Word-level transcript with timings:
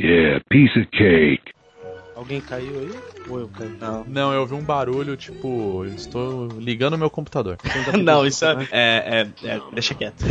Yeah, 0.00 0.40
piece 0.48 0.78
of 0.78 0.86
cake. 0.92 1.52
Alguém 2.16 2.40
caiu 2.40 2.78
aí? 2.80 2.90
Ou 3.28 3.38
eu 3.38 3.48
caí? 3.48 3.68
Não. 3.78 4.04
Não, 4.06 4.32
eu 4.32 4.40
ouvi 4.40 4.54
um 4.54 4.64
barulho, 4.64 5.14
tipo, 5.16 5.84
estou 5.84 6.58
ligando 6.58 6.96
meu 6.96 7.10
computador. 7.10 7.58
Não, 8.02 8.26
isso 8.26 8.44
é, 8.46 8.66
é, 8.72 9.26
é, 9.42 9.48
é- 9.48 9.60
Deixa 9.72 9.94
quieto. 9.94 10.24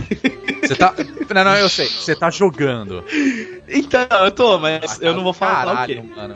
Você 0.63 0.75
tá. 0.75 0.93
Não, 1.33 1.43
não, 1.43 1.55
eu 1.55 1.69
sei. 1.69 1.87
Você 1.87 2.15
tá 2.15 2.29
jogando. 2.29 3.03
Então, 3.67 4.07
eu 4.23 4.31
tô, 4.31 4.57
mas 4.57 4.99
Ah, 4.99 5.05
eu 5.05 5.13
não 5.13 5.23
vou 5.23 5.33
falar 5.33 5.61
o 5.61 5.65
caralho, 5.65 6.03
quê. 6.03 6.09
mano. 6.15 6.35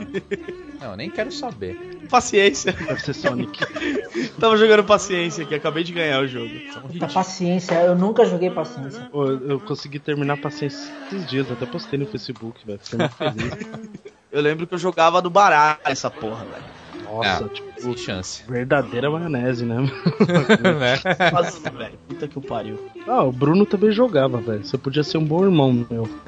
Não, 0.80 0.90
eu 0.92 0.96
nem 0.96 1.10
quero 1.10 1.30
saber. 1.30 1.76
Paciência. 2.08 2.72
Deve 2.72 3.00
ser 3.00 3.14
Sonic. 3.14 3.60
Tava 4.38 4.56
jogando 4.56 4.84
paciência 4.84 5.44
aqui, 5.44 5.54
acabei 5.54 5.84
de 5.84 5.92
ganhar 5.92 6.20
o 6.20 6.28
jogo. 6.28 6.50
Puta 6.82 7.08
paciência, 7.08 7.74
eu 7.82 7.94
nunca 7.94 8.24
joguei 8.24 8.50
paciência. 8.50 9.08
Pô, 9.10 9.26
eu 9.26 9.60
consegui 9.60 9.98
terminar 9.98 10.36
paciência 10.36 10.92
esses 11.06 11.26
dias, 11.26 11.50
até 11.50 11.66
postei 11.66 11.98
no 11.98 12.06
Facebook, 12.06 12.64
velho. 12.66 12.80
Fiquei 12.82 12.98
muito 12.98 13.16
feliz. 13.16 13.94
Eu 14.34 14.42
lembro 14.42 14.66
que 14.66 14.74
eu 14.74 14.78
jogava 14.78 15.22
no 15.22 15.30
baralho 15.30 15.78
essa 15.84 16.10
porra, 16.10 16.44
velho. 16.44 16.73
Nossa, 17.16 17.44
É. 17.44 17.48
tipo, 17.48 17.80
Sem 17.80 17.96
chance. 17.96 18.42
verdadeira 18.48 19.10
maionese, 19.10 19.64
né? 19.64 19.76
né? 19.80 21.30
Nossa, 21.32 21.70
velho. 21.70 21.98
Puta 22.08 22.28
que 22.28 22.38
o 22.38 22.40
pariu. 22.42 22.78
Ah, 23.06 23.22
o 23.22 23.32
Bruno 23.32 23.64
também 23.66 23.90
jogava, 23.92 24.38
velho. 24.38 24.64
Você 24.64 24.76
podia 24.78 25.02
ser 25.02 25.18
um 25.18 25.24
bom 25.24 25.44
irmão 25.44 25.86
meu. 25.90 26.08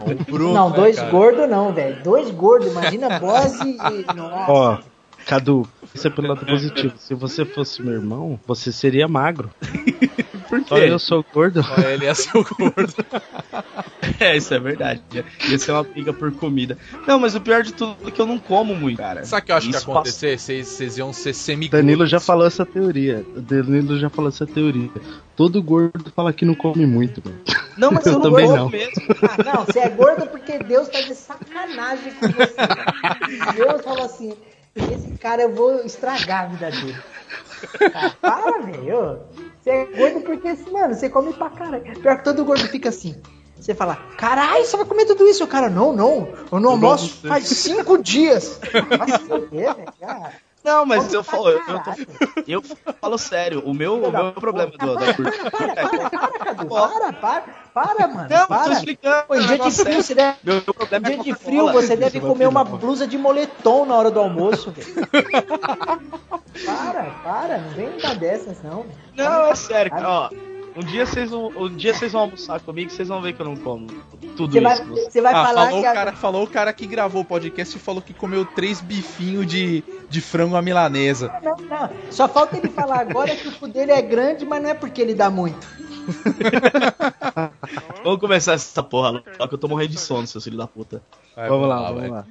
O 0.00 0.24
Bruno, 0.32 0.54
não, 0.54 0.70
né, 0.70 0.76
dois 0.76 0.96
cara? 0.96 1.10
gordos 1.10 1.48
não, 1.48 1.72
velho. 1.72 2.02
Dois 2.02 2.30
gordos, 2.30 2.70
imagina 2.70 3.18
boss 3.18 3.60
e. 3.60 3.76
Nossa. 4.14 4.50
Ó, 4.52 4.78
Cadu, 5.26 5.66
isso 5.94 6.06
é 6.06 6.10
pelo 6.10 6.28
lado 6.28 6.44
positivo. 6.44 6.92
Se 6.98 7.14
você 7.14 7.44
fosse 7.44 7.82
meu 7.82 7.94
irmão, 7.94 8.38
você 8.46 8.70
seria 8.70 9.08
magro. 9.08 9.48
Por 10.62 10.68
Só 10.68 10.78
eu 10.78 10.98
sou 10.98 11.24
gordo. 11.32 11.62
Só 11.62 11.80
Ele 11.80 12.06
é 12.06 12.14
seu 12.14 12.44
gordo. 12.44 12.94
É, 14.20 14.36
isso 14.36 14.52
é 14.52 14.58
verdade. 14.58 15.02
Ia 15.48 15.58
ser 15.58 15.72
uma 15.72 15.82
briga 15.82 16.12
por 16.12 16.30
comida. 16.32 16.76
Não, 17.06 17.18
mas 17.18 17.34
o 17.34 17.40
pior 17.40 17.62
de 17.62 17.72
tudo 17.72 17.96
é 18.06 18.10
que 18.10 18.20
eu 18.20 18.26
não 18.26 18.38
como 18.38 18.74
muito, 18.74 18.98
cara. 18.98 19.24
Sabe 19.24 19.42
o 19.42 19.46
que 19.46 19.52
eu 19.52 19.56
acho 19.56 19.66
que 19.66 19.72
ia 19.72 19.78
Isso 19.78 19.90
acontecer? 19.90 20.38
Vocês, 20.38 20.98
iam 20.98 21.12
ser 21.12 21.32
semi 21.32 21.68
Danilo 21.68 22.06
já 22.06 22.20
falou 22.20 22.46
essa 22.46 22.66
teoria. 22.66 23.24
O 23.34 23.40
Danilo 23.40 23.98
já 23.98 24.10
falou 24.10 24.28
essa 24.28 24.46
teoria. 24.46 24.90
Todo 25.34 25.62
gordo 25.62 26.12
fala 26.14 26.32
que 26.32 26.44
não 26.44 26.54
come 26.54 26.86
muito, 26.86 27.20
velho. 27.20 27.40
Não, 27.76 27.90
mas 27.90 28.04
eu, 28.06 28.12
Eu 28.12 28.18
não 28.18 28.30
também 28.30 28.46
não. 28.48 28.68
mesmo. 28.68 28.92
Ah, 29.22 29.42
não, 29.42 29.64
você 29.64 29.80
é 29.80 29.88
gordo 29.88 30.26
porque 30.26 30.58
Deus 30.58 30.88
tá 30.88 31.00
de 31.00 31.14
sacanagem 31.14 32.12
com 32.14 32.28
você. 32.28 33.56
Deus 33.56 33.82
falou 33.82 34.04
assim: 34.04 34.34
esse 34.76 35.18
cara 35.18 35.42
eu 35.42 35.54
vou 35.54 35.84
estragar 35.84 36.44
a 36.44 36.46
vida 36.46 36.70
dele. 36.70 36.96
Ah, 37.94 38.12
para, 38.20 38.60
velho. 38.62 39.20
Você 39.64 39.70
é 39.70 39.84
gordo 39.86 40.20
porque, 40.20 40.54
mano, 40.70 40.94
você 40.94 41.08
come 41.08 41.32
pra 41.32 41.48
caralho. 41.48 41.98
Pior 41.98 42.18
que 42.18 42.24
todo 42.24 42.44
gordo 42.44 42.68
fica 42.68 42.90
assim. 42.90 43.16
Você 43.56 43.74
fala, 43.74 43.96
caralho, 44.18 44.62
você 44.62 44.76
vai 44.76 44.84
comer 44.84 45.06
tudo 45.06 45.26
isso? 45.26 45.42
O 45.42 45.46
cara, 45.46 45.70
não, 45.70 45.90
não. 45.90 46.28
Eu 46.52 46.60
não 46.60 46.72
almoço 46.72 47.26
faz 47.26 47.46
cinco 47.46 47.96
dias. 47.96 48.60
Vai 48.98 49.08
se 49.08 49.46
velho. 49.46 49.76
cara. 49.98 50.34
Não, 50.64 50.86
mas 50.86 51.12
eu 51.12 51.22
falo, 51.22 51.50
eu, 51.50 51.60
tô- 51.62 51.90
eu 52.48 52.62
falo 53.00 53.18
sério. 53.18 53.62
O 53.66 53.74
meu, 53.74 54.02
o 54.02 54.10
meu 54.10 54.32
problema 54.32 54.72
do, 54.72 54.96
da 54.96 55.12
Para, 55.14 55.74
para, 55.74 56.10
para, 56.10 56.44
Cadu. 56.44 56.68
Para, 56.68 57.12
para, 57.12 57.44
para, 57.74 58.08
mano. 58.08 58.28
Não, 58.30 58.40
tô 58.40 58.46
para. 58.46 58.72
explicando. 58.72 59.26
Pô, 59.28 59.34
em 59.34 59.46
dia 59.46 59.58
de 59.58 59.70
frio, 59.70 59.72
sério. 59.72 60.02
você 60.02 60.14
deve, 60.14 60.38
Meu, 60.42 60.62
problema 60.62 61.08
em 61.08 61.12
é 61.12 61.14
dia 61.16 61.24
de 61.24 61.34
frio, 61.34 61.70
você 61.70 61.96
deve 61.96 62.20
comer 62.20 62.46
uma 62.46 62.64
blusa 62.64 63.06
de 63.06 63.18
moletom 63.18 63.84
na 63.84 63.94
hora 63.94 64.10
do 64.10 64.20
almoço, 64.20 64.70
velho. 64.70 64.88
Para, 66.64 67.02
para, 67.22 67.58
não 67.58 67.70
vem 67.70 67.90
dar 68.00 68.14
dessas, 68.14 68.62
não. 68.62 68.86
Não, 69.14 69.46
é 69.46 69.54
sério, 69.54 69.90
cara. 69.90 70.08
Ó, 70.08 70.30
um 70.76 70.80
dia 70.80 71.06
vocês 71.06 71.30
vão, 71.30 71.48
um 71.56 71.68
dia 71.68 71.94
vocês 71.94 72.12
vão 72.12 72.22
almoçar 72.22 72.60
comigo, 72.60 72.90
vocês 72.90 73.06
vão 73.08 73.20
ver 73.22 73.32
que 73.34 73.40
eu 73.40 73.46
não 73.46 73.56
como 73.56 73.86
tudo 74.36 74.60
vai, 74.60 74.74
isso. 74.74 74.84
você 75.10 75.20
vai 75.20 75.32
Ah, 75.32 75.44
falar 75.46 75.66
falou, 75.66 75.80
que 75.80 75.86
o 75.86 75.90
a- 75.90 75.94
cara, 75.94 76.12
falou 76.12 76.42
o 76.44 76.46
cara 76.48 76.72
que 76.72 76.86
gravou 76.86 77.22
o 77.22 77.24
podcast 77.24 77.76
e 77.76 77.80
falou 77.80 78.02
que 78.02 78.12
comeu 78.12 78.44
três 78.44 78.80
bifinhos 78.80 79.46
de, 79.46 79.84
de 80.10 80.20
frango 80.20 80.56
à 80.56 80.62
milanesa. 80.62 81.32
Não, 81.42 81.56
não. 81.56 81.90
Só 82.10 82.28
falta 82.28 82.56
ele 82.56 82.68
falar 82.68 83.00
agora 83.00 83.34
que 83.36 83.46
o 83.48 83.52
cu 83.52 83.68
dele 83.68 83.92
é 83.92 84.02
grande, 84.02 84.44
mas 84.44 84.62
não 84.62 84.70
é 84.70 84.74
porque 84.74 85.00
ele 85.00 85.14
dá 85.14 85.30
muito. 85.30 85.66
Vamos 88.04 88.20
começar 88.20 88.52
essa 88.54 88.82
porra, 88.82 89.22
só 89.38 89.46
que 89.46 89.54
eu 89.54 89.58
tô 89.58 89.68
morrendo 89.68 89.90
de 89.92 90.00
sono, 90.00 90.26
seu 90.26 90.40
filho 90.40 90.58
da 90.58 90.66
puta. 90.66 91.00
Vai, 91.34 91.48
Vamos 91.48 91.68
lá, 91.68 91.92
vai. 91.92 91.94
vamos 91.94 92.10
lá. 92.10 92.26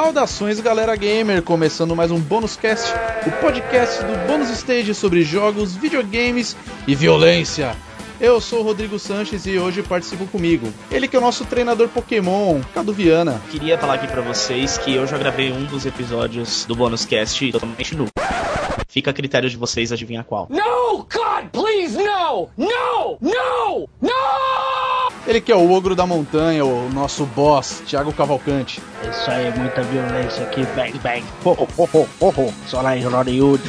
Saudações, 0.00 0.60
galera 0.60 0.94
gamer! 0.94 1.42
Começando 1.42 1.96
mais 1.96 2.12
um 2.12 2.20
Bônus 2.20 2.54
Cast, 2.54 2.94
o 3.26 3.32
podcast 3.40 4.04
do 4.04 4.28
Bônus 4.28 4.48
Stage 4.50 4.94
sobre 4.94 5.24
jogos, 5.24 5.74
videogames 5.74 6.56
e 6.86 6.94
violência. 6.94 7.76
Eu 8.20 8.40
sou 8.40 8.60
o 8.60 8.62
Rodrigo 8.62 8.96
Sanches 8.96 9.44
e 9.44 9.58
hoje 9.58 9.82
participo 9.82 10.24
comigo. 10.28 10.72
Ele 10.88 11.08
que 11.08 11.16
é 11.16 11.18
o 11.18 11.22
nosso 11.22 11.44
treinador 11.44 11.88
Pokémon, 11.88 12.60
Cadu 12.72 12.92
Viana. 12.92 13.42
Queria 13.50 13.76
falar 13.76 13.94
aqui 13.94 14.06
pra 14.06 14.22
vocês 14.22 14.78
que 14.78 14.94
eu 14.94 15.04
já 15.04 15.18
gravei 15.18 15.50
um 15.50 15.64
dos 15.64 15.84
episódios 15.84 16.64
do 16.64 16.76
Bônus 16.76 17.04
Cast 17.04 17.50
totalmente 17.50 17.96
nu. 17.96 18.06
Fica 18.86 19.10
a 19.10 19.14
critério 19.14 19.50
de 19.50 19.56
vocês 19.56 19.90
adivinhar 19.90 20.24
qual. 20.24 20.46
No! 20.48 20.98
God, 21.12 21.50
please, 21.50 21.96
no! 21.96 22.48
No! 22.56 23.18
No! 23.20 23.88
No! 24.00 24.27
Ele 25.28 25.42
que 25.42 25.52
é 25.52 25.54
o 25.54 25.70
Ogro 25.70 25.94
da 25.94 26.06
Montanha, 26.06 26.64
o 26.64 26.88
nosso 26.88 27.26
boss, 27.26 27.82
Thiago 27.86 28.10
Cavalcante. 28.14 28.80
Isso 29.02 29.30
aí 29.30 29.48
é 29.48 29.50
muita 29.50 29.82
violência 29.82 30.42
aqui, 30.42 30.66
bang 30.74 30.98
bang. 31.00 31.22
Ho, 31.44 31.50
ho, 31.50 31.68
ho, 31.76 31.88
ho, 31.92 32.08
ho, 32.18 32.28
ho. 32.34 32.54
Só 32.66 32.80
lá 32.80 32.96
em 32.96 33.04
Hollywood. 33.04 33.62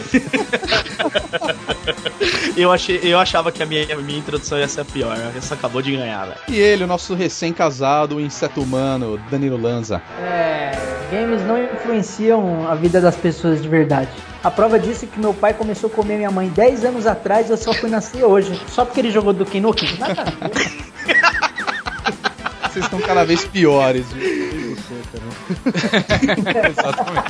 Eu, 2.56 2.72
achei, 2.72 3.00
eu 3.04 3.18
achava 3.18 3.52
que 3.52 3.64
a 3.64 3.66
minha, 3.66 3.94
a 3.94 3.98
minha 3.98 4.20
introdução 4.20 4.58
ia 4.58 4.68
ser 4.68 4.82
a 4.82 4.86
pior, 4.86 5.18
essa 5.38 5.54
acabou 5.54 5.82
de 5.82 5.96
ganhar, 5.96 6.26
velho. 6.26 6.40
E 6.50 6.58
ele, 6.58 6.84
o 6.84 6.88
nosso 6.88 7.14
recém-casado, 7.14 8.18
o 8.18 8.22
inseto 8.22 8.62
humano, 8.62 9.18
Danilo 9.32 9.56
Lanza. 9.56 10.02
É, 10.22 10.72
games 11.10 11.42
não 11.46 11.64
influenciam 11.64 12.68
a 12.70 12.76
vida 12.76 13.00
das 13.00 13.16
pessoas 13.16 13.62
de 13.62 13.68
verdade. 13.70 14.10
A 14.44 14.52
prova 14.52 14.78
disso 14.78 15.06
é 15.06 15.08
que 15.08 15.20
meu 15.20 15.34
pai 15.34 15.54
começou 15.54 15.90
a 15.90 15.94
comer 15.94 16.18
minha 16.18 16.32
mãe 16.32 16.50
10 16.50 16.86
anos 16.86 17.08
atrás 17.08 17.48
e 17.48 17.52
eu 17.52 17.58
só 17.58 17.74
fui 17.74 17.90
nascer 17.90 18.26
hoje. 18.26 18.60
Só 18.68 18.84
porque 18.84 19.00
ele 19.00 19.12
jogou 19.12 19.32
do 19.32 19.46
Nukem. 19.60 19.98
Nada 19.98 20.22
a 20.22 20.48
ver. 20.48 20.90
Vocês 22.80 22.86
estão 22.86 23.02
cada 23.02 23.26
vez 23.26 23.44
piores. 23.46 24.06
Exatamente. 26.70 27.30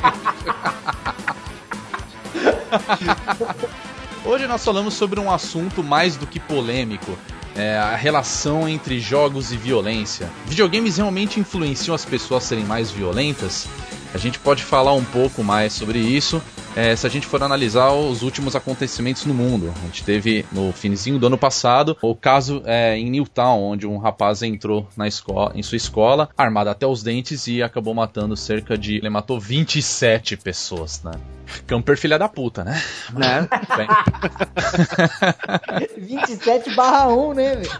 Hoje 4.24 4.46
nós 4.46 4.64
falamos 4.64 4.94
sobre 4.94 5.18
um 5.18 5.28
assunto 5.30 5.82
mais 5.82 6.16
do 6.16 6.24
que 6.26 6.38
polêmico. 6.38 7.18
é, 7.56 7.76
a 7.76 7.96
relação 7.96 8.68
entre 8.68 9.00
jogos 9.00 9.52
e 9.52 9.56
violência. 9.56 10.30
Videogames 10.46 10.96
realmente 10.96 11.40
influenciam 11.40 11.94
as 11.94 12.04
pessoas 12.04 12.44
a 12.44 12.46
serem 12.48 12.64
mais 12.64 12.90
violentas? 12.90 13.66
A 14.14 14.18
gente 14.18 14.38
pode 14.38 14.62
falar 14.62 14.92
um 14.94 15.04
pouco 15.04 15.42
mais 15.42 15.72
sobre 15.72 15.98
isso 15.98 16.42
é, 16.76 16.94
se 16.94 17.06
a 17.06 17.10
gente 17.10 17.26
for 17.26 17.42
analisar 17.42 17.92
os 17.92 18.22
últimos 18.22 18.54
acontecimentos 18.54 19.24
no 19.24 19.34
mundo. 19.34 19.72
A 19.76 19.86
gente 19.86 20.04
teve 20.04 20.44
no 20.52 20.72
finzinho 20.72 21.18
do 21.18 21.26
ano 21.26 21.38
passado 21.38 21.96
o 22.00 22.14
caso 22.14 22.62
é, 22.64 22.96
em 22.96 23.10
Newtown, 23.10 23.62
onde 23.62 23.86
um 23.86 23.98
rapaz 23.98 24.42
entrou 24.42 24.88
na 24.96 25.08
escola, 25.08 25.52
em 25.54 25.62
sua 25.62 25.76
escola, 25.76 26.28
armado 26.36 26.70
até 26.70 26.86
os 26.86 27.02
dentes 27.02 27.46
e 27.46 27.62
acabou 27.62 27.94
matando 27.94 28.36
cerca 28.36 28.76
de. 28.76 28.96
Ele 28.96 29.10
matou 29.10 29.40
27 29.40 30.36
pessoas, 30.36 31.02
né? 31.02 31.12
Camper 31.66 31.96
filha 31.96 32.18
da 32.18 32.28
puta, 32.28 32.62
né? 32.62 32.80
Né? 33.12 33.48
Bem, 33.76 33.88
27 36.26 36.74
barra 36.74 37.08
1, 37.08 37.34
né, 37.34 37.56
velho? 37.56 37.70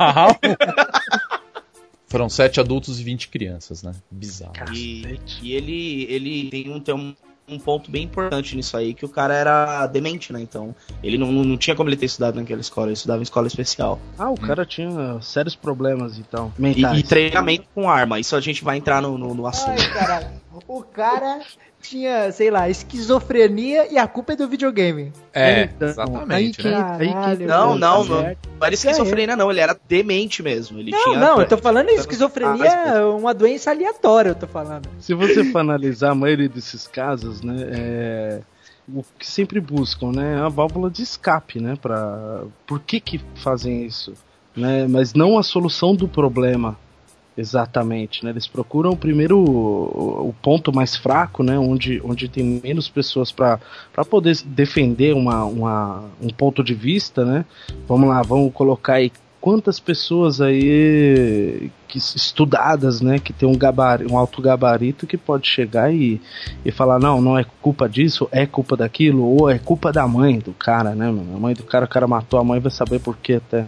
Foram 2.08 2.28
7 2.28 2.58
adultos 2.58 2.98
e 2.98 3.04
20 3.04 3.28
crianças, 3.28 3.84
né? 3.84 3.93
Bizarro. 4.10 4.52
E, 4.72 5.20
e 5.40 5.52
ele, 5.52 6.06
ele 6.10 6.50
tem, 6.50 6.72
um, 6.72 6.81
tem 6.81 6.94
um, 6.94 7.14
um 7.50 7.58
ponto 7.58 7.91
bem 7.91 8.05
importante 8.05 8.56
nisso 8.56 8.76
aí, 8.76 8.94
que 8.94 9.05
o 9.05 9.08
cara 9.08 9.35
era 9.35 9.87
demente, 9.87 10.32
né? 10.32 10.41
Então, 10.41 10.75
ele 11.02 11.19
não, 11.19 11.31
não 11.32 11.56
tinha 11.56 11.75
como 11.75 11.88
ele 11.88 11.97
ter 11.97 12.06
estudado 12.06 12.37
naquela 12.37 12.61
escola, 12.61 12.88
ele 12.88 12.94
estudava 12.94 13.20
em 13.20 13.23
escola 13.23 13.47
especial. 13.47 13.99
Ah, 14.19 14.31
o 14.31 14.38
cara 14.38 14.64
tinha 14.64 15.20
sérios 15.20 15.55
problemas 15.55 16.19
então. 16.19 16.52
E, 16.58 16.62
Mentais. 16.62 16.99
e 16.99 17.02
treinamento 17.02 17.64
com 17.75 17.88
arma, 17.88 18.19
isso 18.19 18.37
a 18.37 18.41
gente 18.41 18.64
vai 18.64 18.76
entrar 18.76 19.02
no, 19.02 19.19
no, 19.19 19.35
no 19.35 19.47
assunto. 19.47 19.81
Ai. 19.81 20.31
O 20.67 20.82
cara 20.82 21.41
tinha, 21.82 22.31
sei 22.32 22.50
lá, 22.50 22.69
esquizofrenia 22.69 23.93
e 23.93 23.99
a 23.99 24.06
culpa 24.06 24.32
é 24.32 24.37
do 24.37 24.49
videogame. 24.49 25.12
É, 25.32 25.62
Então, 25.65 25.88
aí 25.88 25.93
exatamente, 25.93 26.59
que- 26.62 26.69
né? 26.69 26.97
aí 26.99 27.09
que- 27.09 27.15
Caralho, 27.15 27.47
Não, 27.47 27.79
não, 27.79 28.05
não. 28.05 28.23
Não 28.23 28.67
era 28.67 28.75
esquizofrenia, 28.75 29.37
não, 29.37 29.50
ele 29.50 29.61
era 29.61 29.77
demente 29.88 30.43
mesmo. 30.43 30.79
Ele 30.79 30.91
Não, 30.91 31.03
tinha. 31.05 31.19
não, 31.19 31.41
eu 31.41 31.49
tô 31.49 31.56
falando 31.59 31.88
esquizofrenia 31.91 32.67
é 32.67 33.05
uma 33.05 33.32
doença 33.35 33.71
aleatória, 33.71 34.31
eu 34.31 34.35
tô 34.35 34.47
falando. 34.47 34.88
Se 34.99 35.15
você 35.15 35.44
for 35.44 35.59
analisar 35.61 36.11
a 36.11 36.15
maioria 36.15 36.49
desses 36.49 36.87
casos, 36.87 37.43
né, 37.43 37.56
é, 37.73 38.41
o 38.88 39.03
que 39.19 39.27
sempre 39.27 39.61
buscam, 39.61 40.12
né, 40.12 40.35
é 40.38 40.41
a 40.41 40.49
válvula 40.49 40.91
de 40.91 41.03
escape, 41.03 41.61
né, 41.61 41.77
para 41.81 42.43
por 42.67 42.81
que 42.81 43.00
que 43.00 43.21
fazem 43.37 43.85
isso? 43.85 44.12
né? 44.56 44.85
Mas 44.88 45.15
não 45.15 45.38
a 45.38 45.44
solução 45.44 45.94
do 45.94 46.09
problema 46.09 46.77
exatamente, 47.40 48.25
né? 48.25 48.31
Eles 48.31 48.46
procuram 48.46 48.96
primeiro 48.96 49.38
o, 49.38 50.28
o 50.28 50.34
ponto 50.42 50.72
mais 50.72 50.94
fraco, 50.94 51.42
né? 51.42 51.58
Onde, 51.58 52.00
onde 52.04 52.28
tem 52.28 52.60
menos 52.62 52.88
pessoas 52.88 53.32
para 53.32 53.58
poder 54.08 54.37
defender 54.44 55.14
uma, 55.14 55.44
uma, 55.44 56.04
um 56.20 56.28
ponto 56.28 56.62
de 56.62 56.75
vista, 56.75 57.25
né? 57.25 57.44
Vamos 57.88 58.08
lá, 58.08 58.22
vamos 58.22 58.52
colocar 58.52 58.94
aí 58.94 59.10
quantas 59.40 59.81
pessoas 59.81 60.40
aí 60.40 61.70
que, 61.88 61.98
estudadas, 61.98 63.00
né, 63.00 63.19
que 63.19 63.32
tem 63.32 63.48
um, 63.48 63.56
gabarito, 63.56 64.12
um 64.12 64.19
alto 64.19 64.43
gabarito 64.43 65.06
que 65.06 65.16
pode 65.16 65.48
chegar 65.48 65.93
e, 65.93 66.20
e 66.64 66.70
falar, 66.70 66.98
não, 66.98 67.20
não 67.20 67.38
é 67.38 67.44
culpa 67.62 67.88
disso, 67.88 68.28
é 68.31 68.46
culpa 68.46 68.76
daquilo, 68.76 69.25
ou 69.25 69.48
é 69.48 69.58
culpa 69.58 69.90
da 69.90 70.06
mãe 70.06 70.38
do 70.38 70.52
cara, 70.52 70.94
né? 70.94 71.08
A 71.08 71.38
mãe 71.38 71.54
do 71.54 71.64
cara, 71.64 71.86
o 71.86 71.88
cara 71.88 72.06
matou 72.06 72.38
a 72.38 72.44
mãe, 72.44 72.60
vai 72.60 72.70
saber 72.70 73.00
por 73.00 73.16
que 73.16 73.34
até. 73.34 73.66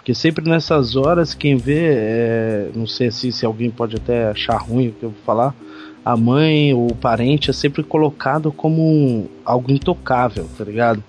Porque 0.00 0.14
sempre 0.14 0.48
nessas 0.48 0.96
horas, 0.96 1.34
quem 1.34 1.58
vê, 1.58 1.92
é, 1.92 2.70
não 2.74 2.86
sei 2.86 3.10
se, 3.10 3.30
se 3.30 3.44
alguém 3.44 3.70
pode 3.70 3.96
até 3.96 4.28
achar 4.30 4.56
ruim 4.56 4.88
o 4.88 4.92
que 4.92 5.02
eu 5.02 5.10
vou 5.10 5.18
falar, 5.26 5.54
a 6.02 6.16
mãe 6.16 6.72
ou 6.72 6.90
o 6.90 6.96
parente 6.96 7.50
é 7.50 7.52
sempre 7.52 7.82
colocado 7.82 8.50
como 8.50 8.80
um, 8.82 9.28
algo 9.44 9.70
intocável, 9.70 10.48
tá 10.56 10.64
ligado? 10.64 11.04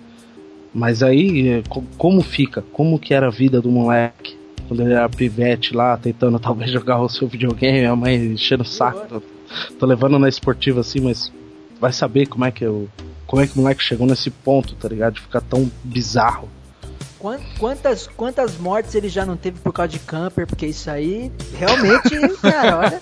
Mas 0.73 1.01
aí, 1.01 1.47
é, 1.47 1.63
como 1.97 2.21
fica? 2.21 2.65
Como 2.73 2.99
que 2.99 3.13
era 3.13 3.27
a 3.27 3.31
vida 3.31 3.61
do 3.61 3.71
moleque? 3.71 4.37
Quando 4.67 4.81
ele 4.81 4.91
era 4.91 5.07
pivete 5.07 5.73
lá, 5.73 5.95
tentando 5.95 6.37
talvez 6.43 6.69
jogar 6.69 7.01
o 7.01 7.07
seu 7.07 7.29
videogame, 7.29 7.85
a 7.85 7.95
mãe 7.95 8.33
enchendo 8.33 8.63
o 8.63 8.67
saco. 8.67 9.07
Tô, 9.07 9.21
tô 9.79 9.85
levando 9.85 10.19
na 10.19 10.27
esportiva 10.27 10.81
assim, 10.81 10.99
mas 10.99 11.31
vai 11.79 11.93
saber 11.93 12.25
como 12.25 12.43
é 12.43 12.51
que 12.51 12.65
eu. 12.65 12.89
Como 13.25 13.41
é 13.41 13.47
que 13.47 13.57
o 13.57 13.61
moleque 13.61 13.81
chegou 13.81 14.05
nesse 14.05 14.29
ponto, 14.29 14.75
tá 14.75 14.89
ligado? 14.89 15.13
De 15.13 15.21
ficar 15.21 15.39
tão 15.39 15.71
bizarro. 15.81 16.49
Quantas, 17.59 18.07
quantas 18.07 18.57
mortes 18.57 18.95
ele 18.95 19.07
já 19.07 19.25
não 19.25 19.37
teve 19.37 19.59
por 19.59 19.71
causa 19.71 19.89
de 19.89 19.99
camper? 19.99 20.47
Porque 20.47 20.65
isso 20.65 20.89
aí 20.89 21.31
realmente, 21.57 22.17
cara, 22.41 22.79
olha, 22.79 22.99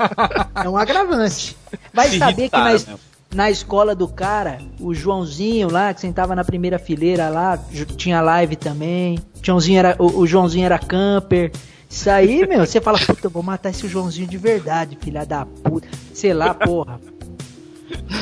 é 0.66 0.70
um 0.70 0.78
agravante. 0.78 1.56
Vai 1.94 2.18
saber 2.18 2.50
que 2.50 2.58
na, 2.58 2.98
na 3.34 3.50
escola 3.50 3.96
do 3.96 4.08
cara, 4.08 4.60
o 4.80 4.94
Joãozinho 4.94 5.72
lá, 5.72 5.94
que 5.94 6.02
sentava 6.02 6.36
na 6.36 6.44
primeira 6.44 6.78
fileira 6.78 7.30
lá, 7.30 7.58
tinha 7.96 8.22
live 8.22 8.56
também. 8.56 9.20
O, 9.42 9.46
Joãozinho 9.46 9.80
era, 9.80 9.96
o, 9.98 10.20
o 10.20 10.28
Joãozinho 10.28 10.66
era 10.66 10.78
camper. 10.78 11.52
Isso 11.90 12.10
aí, 12.10 12.46
meu, 12.46 12.66
você 12.66 12.80
fala, 12.82 13.00
puta, 13.00 13.28
eu 13.28 13.32
vou 13.32 13.42
matar 13.42 13.70
esse 13.70 13.88
Joãozinho 13.88 14.28
de 14.28 14.38
verdade, 14.38 14.98
filha 15.02 15.26
da 15.26 15.46
puta. 15.46 15.88
Sei 16.14 16.34
lá, 16.34 16.54
porra. 16.54 17.00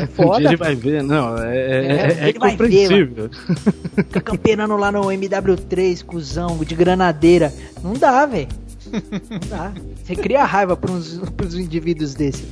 É 0.01 0.07
foda. 0.07 0.45
Um 0.45 0.47
ele 0.47 0.55
vai 0.55 0.75
ver, 0.75 1.03
não, 1.03 1.37
é, 1.37 1.57
é, 1.57 2.17
é, 2.25 2.29
é 2.29 2.33
compreensível. 2.33 3.29
Ver, 3.29 4.05
Fica 4.05 4.21
camperando 4.21 4.75
lá 4.77 4.91
no 4.91 5.01
MW3, 5.01 6.03
cuzão, 6.03 6.57
de 6.57 6.75
granadeira. 6.75 7.53
Não 7.83 7.93
dá, 7.93 8.25
velho. 8.25 8.47
Não 8.91 9.39
dá. 9.49 9.73
Você 10.03 10.15
cria 10.15 10.43
raiva 10.45 10.75
pros, 10.75 11.19
pros 11.35 11.55
indivíduos 11.55 12.13
desses. 12.13 12.47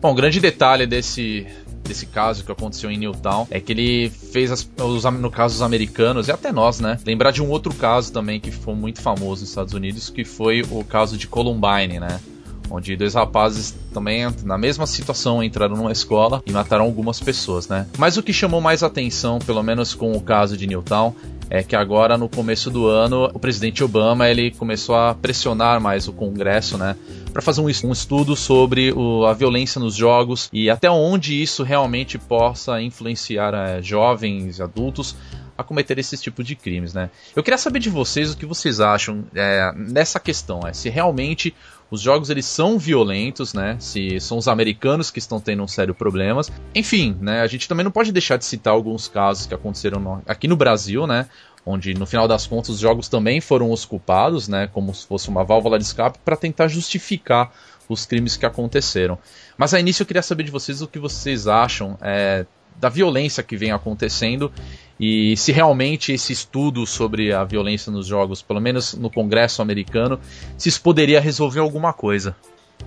Bom, 0.00 0.12
o 0.12 0.14
grande 0.14 0.40
detalhe 0.40 0.86
desse, 0.86 1.46
desse 1.82 2.06
caso 2.06 2.44
que 2.44 2.52
aconteceu 2.52 2.90
em 2.90 2.98
Newtown 2.98 3.46
é 3.50 3.60
que 3.60 3.72
ele 3.72 4.10
fez, 4.10 4.50
as, 4.52 4.68
os, 4.82 5.04
no 5.04 5.30
caso 5.30 5.54
dos 5.54 5.62
americanos, 5.62 6.28
e 6.28 6.32
até 6.32 6.52
nós, 6.52 6.80
né? 6.80 6.98
Lembrar 7.04 7.30
de 7.30 7.42
um 7.42 7.48
outro 7.48 7.72
caso 7.74 8.12
também 8.12 8.38
que 8.38 8.50
foi 8.50 8.74
muito 8.74 9.00
famoso 9.00 9.40
nos 9.40 9.50
Estados 9.50 9.72
Unidos, 9.72 10.10
que 10.10 10.24
foi 10.24 10.62
o 10.70 10.84
caso 10.84 11.16
de 11.16 11.26
Columbine, 11.26 11.98
né? 11.98 12.20
Onde 12.70 12.96
dois 12.96 13.14
rapazes 13.14 13.74
também 13.92 14.26
na 14.44 14.58
mesma 14.58 14.86
situação 14.86 15.42
entraram 15.42 15.76
numa 15.76 15.92
escola 15.92 16.42
e 16.46 16.52
mataram 16.52 16.84
algumas 16.84 17.20
pessoas, 17.20 17.68
né? 17.68 17.86
Mas 17.98 18.16
o 18.16 18.22
que 18.22 18.32
chamou 18.32 18.60
mais 18.60 18.82
atenção, 18.82 19.38
pelo 19.38 19.62
menos 19.62 19.94
com 19.94 20.12
o 20.12 20.20
caso 20.20 20.56
de 20.56 20.66
Newtown, 20.66 21.14
é 21.48 21.62
que 21.62 21.76
agora 21.76 22.18
no 22.18 22.28
começo 22.28 22.70
do 22.70 22.86
ano 22.86 23.30
o 23.32 23.38
presidente 23.38 23.82
Obama 23.84 24.28
ele 24.28 24.50
começou 24.50 24.96
a 24.96 25.14
pressionar 25.14 25.80
mais 25.80 26.08
o 26.08 26.12
Congresso, 26.12 26.76
né, 26.76 26.96
para 27.32 27.42
fazer 27.42 27.60
um, 27.60 27.68
estudo 27.68 28.34
sobre 28.34 28.92
o, 28.92 29.24
a 29.26 29.32
violência 29.32 29.80
nos 29.80 29.94
jogos 29.94 30.48
e 30.52 30.68
até 30.68 30.90
onde 30.90 31.40
isso 31.40 31.62
realmente 31.62 32.18
possa 32.18 32.80
influenciar 32.80 33.54
é, 33.54 33.82
jovens, 33.82 34.60
adultos 34.60 35.14
a 35.56 35.62
cometer 35.62 35.98
esse 35.98 36.16
tipo 36.18 36.44
de 36.44 36.54
crimes, 36.54 36.92
né? 36.92 37.08
Eu 37.34 37.42
queria 37.42 37.56
saber 37.56 37.78
de 37.78 37.88
vocês 37.88 38.32
o 38.32 38.36
que 38.36 38.44
vocês 38.44 38.78
acham 38.78 39.24
é, 39.34 39.72
nessa 39.74 40.20
questão, 40.20 40.60
é, 40.66 40.72
se 40.72 40.90
realmente 40.90 41.54
os 41.90 42.00
jogos 42.00 42.30
eles 42.30 42.46
são 42.46 42.78
violentos, 42.78 43.54
né? 43.54 43.76
Se 43.78 44.18
são 44.20 44.38
os 44.38 44.48
americanos 44.48 45.10
que 45.10 45.18
estão 45.18 45.40
tendo 45.40 45.62
um 45.62 45.68
sério 45.68 45.94
problemas. 45.94 46.50
Enfim, 46.74 47.16
né? 47.20 47.40
A 47.40 47.46
gente 47.46 47.68
também 47.68 47.84
não 47.84 47.90
pode 47.90 48.12
deixar 48.12 48.36
de 48.36 48.44
citar 48.44 48.72
alguns 48.72 49.08
casos 49.08 49.46
que 49.46 49.54
aconteceram 49.54 50.00
no, 50.00 50.22
aqui 50.26 50.48
no 50.48 50.56
Brasil, 50.56 51.06
né? 51.06 51.28
Onde 51.64 51.94
no 51.94 52.06
final 52.06 52.28
das 52.28 52.46
contas 52.46 52.70
os 52.70 52.78
jogos 52.78 53.08
também 53.08 53.40
foram 53.40 53.70
os 53.70 53.84
culpados, 53.84 54.48
né? 54.48 54.68
Como 54.68 54.94
se 54.94 55.06
fosse 55.06 55.28
uma 55.28 55.44
válvula 55.44 55.78
de 55.78 55.84
escape 55.84 56.18
para 56.24 56.36
tentar 56.36 56.68
justificar 56.68 57.52
os 57.88 58.04
crimes 58.04 58.36
que 58.36 58.46
aconteceram. 58.46 59.18
Mas 59.56 59.72
a 59.72 59.80
início 59.80 60.02
eu 60.02 60.06
queria 60.06 60.22
saber 60.22 60.42
de 60.42 60.50
vocês 60.50 60.82
o 60.82 60.88
que 60.88 60.98
vocês 60.98 61.46
acham 61.46 61.96
é, 62.00 62.46
da 62.78 62.88
violência 62.88 63.42
que 63.42 63.56
vem 63.56 63.72
acontecendo 63.72 64.52
e 64.98 65.36
se 65.36 65.52
realmente 65.52 66.12
esse 66.12 66.32
estudo 66.32 66.86
sobre 66.86 67.32
a 67.32 67.44
violência 67.44 67.92
nos 67.92 68.06
jogos, 68.06 68.42
pelo 68.42 68.60
menos 68.60 68.94
no 68.94 69.10
Congresso 69.10 69.60
americano, 69.60 70.18
se 70.56 70.68
isso 70.68 70.80
poderia 70.80 71.20
resolver 71.20 71.60
alguma 71.60 71.92
coisa. 71.92 72.34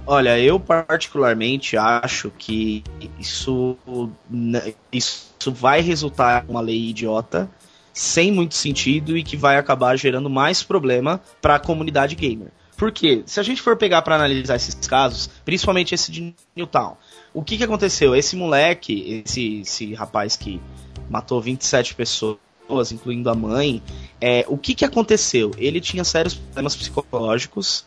Olha, 0.06 0.40
eu 0.40 0.60
particularmente 0.60 1.78
acho 1.78 2.32
que 2.38 2.84
isso, 3.20 3.78
isso 4.92 5.52
vai 5.52 5.82
resultar 5.82 6.46
em 6.48 6.52
uma 6.52 6.62
lei 6.62 6.90
idiota, 6.90 7.50
sem 7.94 8.32
muito 8.32 8.56
sentido 8.56 9.18
e 9.18 9.24
que 9.24 9.36
vai 9.36 9.58
acabar 9.58 9.96
gerando 9.98 10.30
mais 10.30 10.64
problema 10.64 11.22
para 11.42 11.56
a 11.56 11.60
comunidade 11.60 12.16
gamer. 12.16 12.50
Porque 12.80 13.24
se 13.26 13.42
a 13.42 13.44
gente 13.44 13.62
for 13.62 13.76
pegar 13.76 14.02
para 14.04 14.16
analisar 14.16 14.56
esses 14.56 14.74
casos, 14.88 15.30
principalmente 15.44 15.94
esse 15.94 16.10
de 16.10 16.34
Newtown, 16.56 16.96
o 17.34 17.44
que, 17.44 17.58
que 17.58 17.64
aconteceu? 17.66 18.16
Esse 18.16 18.38
moleque, 18.38 19.22
esse, 19.26 19.60
esse 19.60 19.94
rapaz 19.94 20.38
que 20.38 20.62
matou 21.10 21.42
27 21.42 21.94
pessoas, 21.94 22.40
incluindo 22.94 23.30
a 23.30 23.36
mãe, 23.36 23.84
é, 24.22 24.46
o 24.48 24.58
que, 24.58 24.74
que 24.74 24.86
aconteceu? 24.86 25.52
Ele 25.58 25.82
tinha 25.82 26.06
sérios 26.06 26.36
problemas 26.36 26.74
psicológicos, 26.74 27.86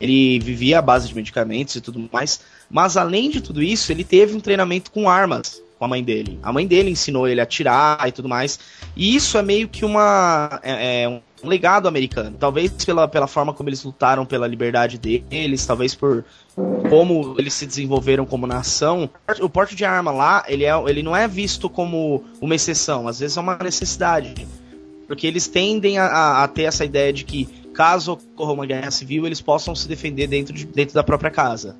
ele 0.00 0.40
vivia 0.40 0.80
à 0.80 0.82
base 0.82 1.06
de 1.06 1.14
medicamentos 1.14 1.76
e 1.76 1.80
tudo 1.80 2.10
mais, 2.12 2.40
mas 2.68 2.96
além 2.96 3.30
de 3.30 3.40
tudo 3.40 3.62
isso, 3.62 3.92
ele 3.92 4.02
teve 4.02 4.34
um 4.34 4.40
treinamento 4.40 4.90
com 4.90 5.08
armas 5.08 5.62
com 5.78 5.84
a 5.84 5.88
mãe 5.88 6.02
dele. 6.02 6.40
A 6.42 6.52
mãe 6.52 6.66
dele 6.66 6.90
ensinou 6.90 7.28
ele 7.28 7.40
a 7.40 7.44
atirar 7.44 8.08
e 8.08 8.12
tudo 8.12 8.28
mais. 8.28 8.58
E 8.96 9.16
isso 9.16 9.36
é 9.36 9.42
meio 9.42 9.68
que 9.68 9.84
uma. 9.84 10.60
É, 10.62 11.04
é 11.04 11.20
um 11.42 11.48
legado 11.48 11.88
americano. 11.88 12.36
Talvez 12.38 12.70
pela, 12.84 13.08
pela 13.08 13.26
forma 13.26 13.52
como 13.52 13.68
eles 13.68 13.82
lutaram 13.82 14.24
pela 14.24 14.46
liberdade 14.46 14.98
deles, 14.98 15.66
talvez 15.66 15.94
por 15.94 16.24
como 16.88 17.34
eles 17.38 17.54
se 17.54 17.66
desenvolveram 17.66 18.24
como 18.24 18.46
nação. 18.46 19.10
O 19.40 19.48
porte 19.48 19.74
de 19.74 19.84
arma 19.84 20.10
lá, 20.10 20.44
ele, 20.46 20.64
é, 20.64 20.72
ele 20.86 21.02
não 21.02 21.16
é 21.16 21.26
visto 21.26 21.68
como 21.68 22.24
uma 22.40 22.54
exceção, 22.54 23.08
às 23.08 23.20
vezes 23.20 23.36
é 23.36 23.40
uma 23.40 23.56
necessidade. 23.56 24.46
Porque 25.06 25.26
eles 25.26 25.46
tendem 25.48 25.98
a, 25.98 26.42
a 26.42 26.48
ter 26.48 26.62
essa 26.62 26.84
ideia 26.84 27.12
de 27.12 27.24
que, 27.24 27.46
caso 27.74 28.12
ocorra 28.12 28.52
uma 28.52 28.66
guerra 28.66 28.90
civil, 28.90 29.26
eles 29.26 29.40
possam 29.40 29.74
se 29.74 29.88
defender 29.88 30.26
dentro, 30.26 30.54
de, 30.54 30.64
dentro 30.64 30.94
da 30.94 31.02
própria 31.02 31.30
casa. 31.30 31.76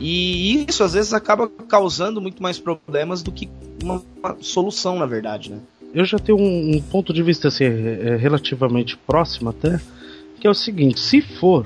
E 0.00 0.66
isso 0.68 0.84
às 0.84 0.92
vezes 0.92 1.14
acaba 1.14 1.48
causando 1.48 2.20
muito 2.20 2.42
mais 2.42 2.58
problemas 2.58 3.22
do 3.22 3.32
que 3.32 3.48
uma, 3.82 4.02
uma 4.18 4.36
solução, 4.40 4.98
na 4.98 5.06
verdade, 5.06 5.50
né? 5.50 5.58
Eu 5.96 6.04
já 6.04 6.18
tenho 6.18 6.38
um, 6.38 6.76
um 6.76 6.80
ponto 6.80 7.10
de 7.10 7.22
vista 7.22 7.48
assim, 7.48 7.64
é, 7.64 8.10
é 8.10 8.16
relativamente 8.16 8.98
próximo 8.98 9.48
até, 9.48 9.80
que 10.38 10.46
é 10.46 10.50
o 10.50 10.54
seguinte, 10.54 11.00
se 11.00 11.22
for 11.22 11.64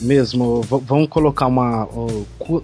mesmo, 0.00 0.62
vamos 0.62 1.08
colocar 1.08 1.48
uma. 1.48 1.88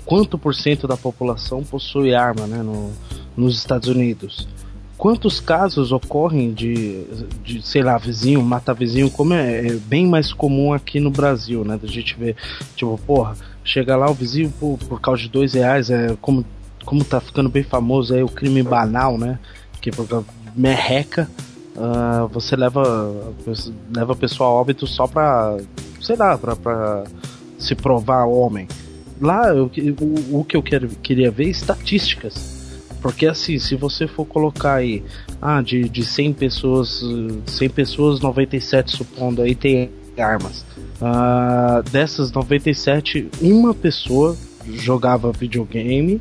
quanto 0.07 0.39
por 0.39 0.55
cento 0.55 0.87
da 0.87 0.97
população 0.97 1.65
possui 1.65 2.15
arma 2.15 2.47
né, 2.47 2.63
no, 2.63 2.93
nos 3.37 3.57
Estados 3.57 3.89
Unidos? 3.89 4.49
Quantos 4.97 5.39
casos 5.39 5.93
ocorrem 5.93 6.53
de, 6.53 7.05
de 7.45 7.63
sei 7.63 7.83
lá, 7.83 7.99
vizinho, 7.99 8.41
mata 8.43 8.73
vizinho, 8.73 9.11
como 9.11 9.35
é, 9.35 9.67
é, 9.67 9.73
bem 9.75 10.07
mais 10.07 10.33
comum 10.33 10.73
aqui 10.73 10.99
no 10.99 11.11
Brasil, 11.11 11.65
né? 11.65 11.79
Da 11.81 11.87
gente 11.87 12.17
ver, 12.17 12.37
tipo, 12.75 12.99
porra, 13.07 13.37
chega 13.65 13.97
lá 13.97 14.09
o 14.11 14.15
vizinho 14.15 14.53
por, 14.59 14.79
por 14.79 15.01
causa 15.01 15.23
de 15.23 15.29
dois 15.29 15.55
reais, 15.55 15.91
é 15.91 16.17
como, 16.21 16.45
como 16.85 17.05
tá 17.05 17.21
ficando 17.21 17.49
bem 17.49 17.63
famoso 17.63 18.15
aí 18.15 18.23
o 18.23 18.29
crime 18.29 18.63
banal, 18.63 19.19
né? 19.19 19.39
Que 19.81 19.93
por, 19.93 20.07
merreca, 20.55 21.29
uh, 21.77 22.29
você 22.29 22.57
leva, 22.57 23.33
leva 23.95 24.13
a 24.13 24.17
pessoa 24.17 24.49
a 24.49 24.53
óbito 24.53 24.87
só 24.87 25.07
pra, 25.07 25.57
sei 26.01 26.17
lá, 26.17 26.37
pra, 26.37 26.57
pra 26.57 27.05
se 27.59 27.75
provar 27.75 28.27
homem. 28.27 28.69
Lá, 29.21 29.49
eu, 29.49 29.71
o, 30.01 30.41
o 30.41 30.45
que 30.45 30.57
eu 30.57 30.63
quero, 30.63 30.89
queria 31.03 31.31
ver 31.31 31.47
é 31.47 31.51
estatísticas. 31.51 32.59
Porque 33.01 33.27
assim, 33.27 33.59
se 33.59 33.77
você 33.77 34.07
for 34.07 34.25
colocar 34.25 34.75
aí, 34.75 35.05
ah, 35.41 35.63
de, 35.63 35.89
de 35.89 36.05
100 36.05 36.33
pessoas, 36.33 37.03
100 37.47 37.71
pessoas, 37.71 38.21
97 38.21 38.97
supondo 38.97 39.43
aí 39.43 39.55
tem 39.55 39.91
armas. 40.17 40.65
Uh, 41.01 41.89
dessas 41.91 42.33
97, 42.33 43.29
uma 43.41 43.73
pessoa 43.73 44.37
jogava 44.67 45.31
videogame 45.33 46.21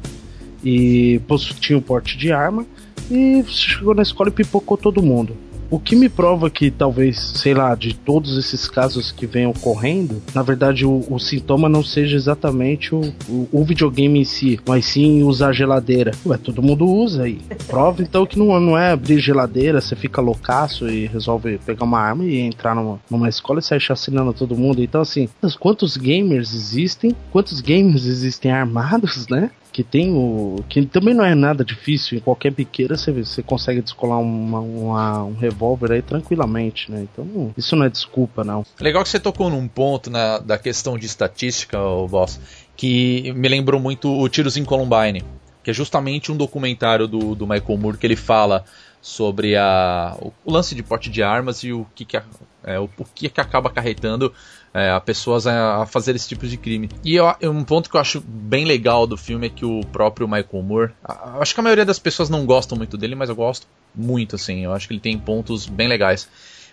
e 0.63 1.19
tinha 1.59 1.77
um 1.77 1.81
porte 1.81 2.17
de 2.17 2.31
arma 2.31 2.65
e 3.09 3.43
chegou 3.47 3.95
na 3.95 4.01
escola 4.01 4.29
e 4.29 4.33
pipocou 4.33 4.77
todo 4.77 5.01
mundo. 5.01 5.35
O 5.69 5.79
que 5.79 5.97
me 5.97 6.07
prova 6.07 6.49
que 6.49 6.71
talvez, 6.71 7.19
sei 7.19 7.53
lá, 7.53 7.75
de 7.75 7.93
todos 7.93 8.37
esses 8.37 8.69
casos 8.69 9.11
que 9.11 9.25
vem 9.25 9.45
ocorrendo, 9.45 10.21
na 10.33 10.41
verdade 10.41 10.85
o, 10.85 11.03
o 11.09 11.19
sintoma 11.19 11.67
não 11.67 11.83
seja 11.83 12.15
exatamente 12.15 12.95
o, 12.95 13.01
o, 13.27 13.49
o, 13.51 13.65
videogame 13.65 14.21
em 14.21 14.23
si, 14.23 14.57
mas 14.65 14.85
sim 14.85 15.23
usar 15.23 15.51
geladeira. 15.51 16.11
Ué, 16.25 16.37
todo 16.37 16.63
mundo 16.63 16.85
usa 16.85 17.23
aí. 17.23 17.41
Prova 17.67 18.01
então 18.01 18.25
que 18.25 18.39
não, 18.39 18.57
não 18.61 18.77
é 18.77 18.91
abrir 18.91 19.19
geladeira, 19.19 19.81
você 19.81 19.93
fica 19.93 20.21
loucaço 20.21 20.87
e 20.87 21.05
resolve 21.05 21.59
pegar 21.65 21.83
uma 21.83 21.99
arma 21.99 22.23
e 22.23 22.39
entrar 22.39 22.73
numa, 22.73 23.01
numa 23.11 23.27
escola 23.27 23.59
e 23.59 23.63
sair 23.63 23.81
chacinando 23.81 24.31
todo 24.31 24.55
mundo. 24.55 24.81
Então, 24.81 25.01
assim, 25.01 25.27
quantos 25.59 25.97
gamers 25.97 26.53
existem? 26.53 27.13
Quantos 27.29 27.59
gamers 27.59 28.05
existem 28.05 28.51
armados, 28.51 29.27
né? 29.27 29.51
Que 29.77 29.83
tem 29.83 30.11
o. 30.11 30.65
que 30.67 30.87
também 30.87 31.13
não 31.13 31.23
é 31.23 31.35
nada 31.35 31.63
difícil, 31.63 32.17
em 32.17 32.19
qualquer 32.19 32.51
biqueira 32.51 32.97
você, 32.97 33.11
você 33.11 33.43
consegue 33.43 33.79
descolar 33.79 34.17
uma, 34.17 34.59
uma, 34.59 35.23
um 35.25 35.35
revólver 35.35 35.91
aí 35.91 36.01
tranquilamente, 36.01 36.91
né? 36.91 37.03
Então 37.03 37.53
isso 37.55 37.75
não 37.75 37.85
é 37.85 37.89
desculpa, 37.89 38.43
não. 38.43 38.65
Legal 38.81 39.03
que 39.03 39.09
você 39.09 39.19
tocou 39.19 39.51
num 39.51 39.67
ponto 39.67 40.09
na, 40.09 40.39
da 40.39 40.57
questão 40.57 40.97
de 40.97 41.05
estatística, 41.05 41.79
o 41.79 42.07
boss, 42.07 42.39
que 42.75 43.31
me 43.33 43.47
lembrou 43.47 43.79
muito 43.79 44.11
o 44.11 44.27
Tiros 44.27 44.57
em 44.57 44.65
Columbine, 44.65 45.23
que 45.63 45.69
é 45.69 45.73
justamente 45.73 46.31
um 46.31 46.35
documentário 46.35 47.07
do, 47.07 47.35
do 47.35 47.45
Michael 47.45 47.77
Moore 47.77 47.99
que 47.99 48.07
ele 48.07 48.15
fala 48.15 48.65
sobre 48.99 49.55
a, 49.55 50.17
o, 50.19 50.51
lance 50.51 50.73
de 50.73 50.81
porte 50.81 51.07
de 51.07 51.21
armas 51.21 51.63
e 51.63 51.71
o 51.71 51.85
que, 51.93 52.03
que, 52.03 52.17
a, 52.17 52.23
é, 52.63 52.79
o, 52.79 52.89
o 52.97 53.05
que, 53.13 53.29
que 53.29 53.39
acaba 53.39 53.69
acarretando 53.69 54.33
é, 54.77 54.91
a 54.91 55.01
pessoas 55.01 55.47
a, 55.47 55.81
a, 55.81 55.85
fazer 55.87 56.15
esse 56.15 56.27
tipo 56.27 56.45
de 56.45 56.55
crime. 56.55 56.87
E 57.03 57.15
eu, 57.15 57.25
um 57.43 57.63
ponto 57.63 57.89
que 57.89 57.97
eu 57.97 58.01
acho 58.01 58.21
bem 58.21 58.63
legal 58.63 59.07
do 59.07 59.17
filme 59.17 59.47
é 59.47 59.49
que 59.49 59.65
o 59.65 59.81
próprio 59.91 60.27
Michael 60.27 60.63
Moore, 60.63 60.91
a, 61.03 61.39
acho 61.39 61.55
que 61.55 61.59
a 61.59 61.63
maioria 61.63 61.85
das 61.85 61.97
pessoas 61.97 62.29
não 62.29 62.45
gostam 62.45 62.77
muito 62.77 62.95
dele, 62.95 63.15
mas 63.15 63.29
eu 63.29 63.35
gosto 63.35 63.65
muito, 63.95 64.35
assim. 64.35 64.63
Eu 64.63 64.73
acho 64.73 64.87
que 64.87 64.93
ele 64.93 65.01
tem 65.01 65.17
pontos 65.17 65.65
bem 65.65 65.87
legais. 65.87 66.29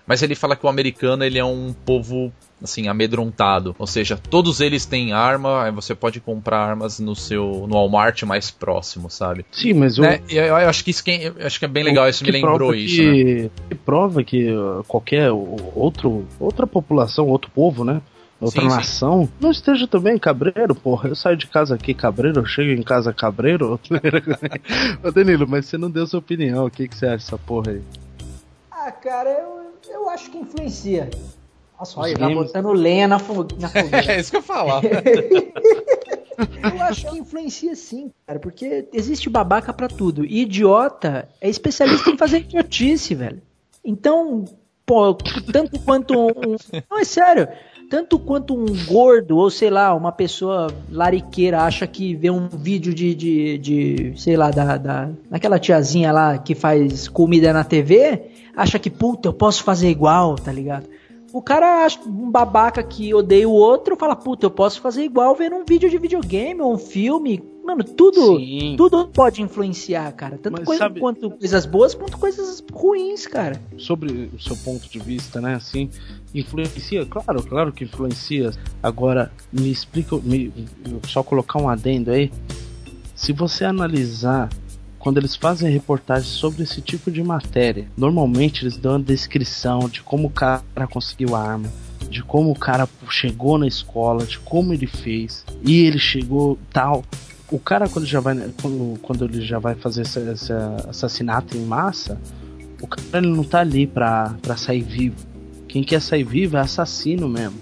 Mas 0.06 0.23
ele 0.23 0.34
fala 0.34 0.54
que 0.54 0.66
o 0.66 0.68
americano 0.68 1.25
ele 1.25 1.38
é 1.38 1.44
um 1.44 1.75
povo 1.84 2.32
assim 2.62 2.88
amedrontado, 2.88 3.75
ou 3.78 3.87
seja, 3.87 4.16
todos 4.16 4.61
eles 4.61 4.87
têm 4.87 5.12
arma, 5.12 5.70
você 5.70 5.94
pode 5.94 6.18
comprar 6.18 6.58
armas 6.58 6.99
no 6.99 7.14
seu 7.14 7.66
no 7.68 7.75
Walmart 7.75 8.23
mais 8.23 8.50
próximo, 8.50 9.11
sabe? 9.11 9.44
Sim, 9.52 9.75
mas 9.75 9.99
né? 9.99 10.20
eu, 10.28 10.44
eu, 10.44 10.56
acho 10.56 10.82
que 10.82 10.90
isso 10.90 11.04
que, 11.04 11.32
acho 11.40 11.58
que 11.58 11.64
é 11.66 11.68
bem 11.68 11.84
legal, 11.84 12.08
isso 12.08 12.25
me 12.25 12.30
lembrou 12.30 12.75
isso, 12.75 12.96
que, 12.96 13.34
né? 13.34 13.50
que 13.68 13.75
prova 13.75 14.25
que 14.25 14.50
uh, 14.50 14.82
qualquer 14.88 15.30
outro 15.30 16.26
outra 16.40 16.66
população, 16.66 17.26
outro 17.26 17.50
povo, 17.50 17.84
né? 17.84 18.00
outra 18.40 18.62
sim, 18.62 18.68
nação, 18.68 19.25
sim. 19.25 19.32
não 19.40 19.50
esteja 19.50 19.87
também 19.87 20.18
cabreiro, 20.18 20.75
porra. 20.75 21.08
Eu 21.08 21.14
saio 21.14 21.37
de 21.37 21.46
casa 21.46 21.75
aqui 21.75 21.94
cabreiro, 21.94 22.40
eu 22.40 22.46
chego 22.46 22.70
em 22.70 22.82
casa 22.82 23.12
cabreiro. 23.12 23.80
Ô 25.02 25.11
Danilo, 25.11 25.46
mas 25.49 25.66
você 25.66 25.78
não 25.78 25.90
deu 25.90 26.06
sua 26.06 26.18
opinião, 26.18 26.66
o 26.66 26.70
que, 26.70 26.88
que 26.88 26.96
você 26.96 27.06
acha 27.06 27.16
dessa 27.16 27.38
porra 27.38 27.73
aí? 27.73 27.82
Ah, 28.87 28.93
cara, 28.93 29.31
eu, 29.31 29.73
eu 29.91 30.11
acho 30.11 30.31
que 30.31 30.37
influencia. 30.37 31.09
Nossa, 31.79 31.99
olha, 31.99 32.19
tá 32.19 32.29
botando 32.29 32.71
lenha 32.71 33.09
na, 33.09 33.19
fo 33.19 33.47
na 33.59 33.67
fogueira. 33.73 34.12
é 34.12 34.21
isso 34.21 34.31
que 34.31 34.37
eu 34.37 34.43
falar. 34.43 34.83
eu 34.85 36.83
acho 36.83 37.09
que 37.09 37.17
influencia 37.17 37.75
sim, 37.75 38.12
cara, 38.26 38.38
porque 38.38 38.87
existe 38.93 39.31
babaca 39.31 39.73
para 39.73 39.88
tudo. 39.88 40.26
E 40.26 40.43
idiota 40.43 41.31
é 41.41 41.49
especialista 41.49 42.11
em 42.11 42.19
fazer 42.19 42.41
idiotice, 42.41 43.14
velho. 43.14 43.41
Então, 43.83 44.45
pô, 44.85 45.14
tanto 45.50 45.81
quanto 45.81 46.12
um. 46.14 46.57
Não, 46.91 46.99
é 46.99 47.05
sério. 47.05 47.49
Tanto 47.88 48.19
quanto 48.19 48.55
um 48.55 48.67
gordo, 48.87 49.37
ou 49.37 49.50
sei 49.50 49.71
lá, 49.71 49.95
uma 49.95 50.11
pessoa 50.11 50.69
lariqueira 50.91 51.62
acha 51.62 51.87
que 51.87 52.14
vê 52.14 52.31
um 52.31 52.49
vídeo 52.49 52.95
de, 52.95 53.14
de, 53.14 53.59
de 53.59 54.12
sei 54.17 54.37
lá, 54.37 54.50
da, 54.50 54.76
da, 54.76 55.11
daquela 55.31 55.59
tiazinha 55.59 56.11
lá 56.12 56.38
que 56.38 56.55
faz 56.55 57.09
comida 57.09 57.53
na 57.53 57.64
TV, 57.64 58.23
acha 58.57 58.79
que, 58.79 58.91
puta, 58.91 59.29
eu 59.29 59.33
posso 59.33 59.62
fazer 59.62 59.88
igual, 59.88 60.37
tá 60.37 60.53
ligado? 60.53 60.88
O 61.33 61.43
cara, 61.43 61.87
um 62.07 62.31
babaca 62.31 62.83
que 62.83 63.12
odeia 63.12 63.49
o 63.49 63.53
outro, 63.53 63.97
fala, 63.97 64.14
puta, 64.14 64.47
eu 64.47 64.50
posso 64.50 64.81
fazer 64.81 65.03
igual 65.03 65.35
vendo 65.35 65.57
um 65.57 65.64
vídeo 65.64 65.91
de 65.91 65.99
videogame 65.99 66.61
ou 66.61 66.73
um 66.73 66.79
filme. 66.79 67.43
Mano, 67.64 67.83
tudo, 67.83 68.38
tudo 68.76 69.09
pode 69.09 69.40
influenciar, 69.40 70.12
cara. 70.12 70.37
Tanto 70.37 70.62
coisa, 70.62 70.83
sabe... 70.85 71.00
quanto 71.00 71.30
coisas 71.30 71.64
boas 71.64 71.94
quanto 71.94 72.18
coisas 72.18 72.62
ruins, 72.71 73.26
cara. 73.26 73.61
Sobre 73.78 74.30
o 74.35 74.38
seu 74.38 74.54
ponto 74.59 74.87
de 74.88 74.99
vista, 74.99 75.40
né, 75.40 75.54
assim, 75.54 75.88
influencia, 76.35 77.06
claro, 77.06 77.42
claro 77.42 77.73
que 77.73 77.85
influencia. 77.85 78.50
Agora, 78.83 79.33
me 79.50 79.71
explica, 79.71 80.16
me, 80.16 80.52
só 81.09 81.23
colocar 81.23 81.59
um 81.59 81.68
adendo 81.68 82.11
aí. 82.11 82.30
Se 83.14 83.33
você 83.33 83.64
analisar 83.64 84.50
quando 84.99 85.18
eles 85.18 85.37
fazem 85.37 85.71
reportagens 85.71 86.33
sobre 86.33 86.62
esse 86.62 86.80
tipo 86.80 87.11
de 87.11 87.23
matéria, 87.23 87.87
normalmente 87.97 88.64
eles 88.64 88.76
dão 88.76 88.97
a 88.97 88.99
descrição 88.99 89.80
de 89.88 90.02
como 90.02 90.28
o 90.28 90.30
cara 90.30 90.62
conseguiu 90.90 91.35
a 91.35 91.40
arma, 91.42 91.71
de 92.09 92.23
como 92.23 92.50
o 92.50 92.59
cara 92.59 92.88
chegou 93.11 93.59
na 93.59 93.66
escola, 93.66 94.25
de 94.25 94.38
como 94.38 94.73
ele 94.73 94.87
fez, 94.87 95.44
e 95.62 95.83
ele 95.83 95.99
chegou 95.99 96.59
tal. 96.73 97.04
O 97.50 97.58
cara 97.58 97.88
quando 97.88 98.06
já 98.06 98.20
vai 98.20 98.34
quando, 98.60 98.98
quando 99.00 99.24
ele 99.24 99.42
já 99.42 99.58
vai 99.58 99.74
fazer 99.74 100.02
esse, 100.02 100.18
esse 100.18 100.52
assassinato 100.88 101.56
em 101.56 101.64
massa, 101.64 102.18
o 102.80 102.86
cara 102.86 103.02
ele 103.14 103.28
não 103.28 103.44
tá 103.44 103.60
ali 103.60 103.86
pra, 103.86 104.34
pra 104.42 104.56
sair 104.56 104.82
vivo. 104.82 105.16
Quem 105.68 105.82
quer 105.82 106.00
sair 106.00 106.24
vivo 106.24 106.56
é 106.56 106.60
assassino 106.60 107.28
mesmo. 107.28 107.58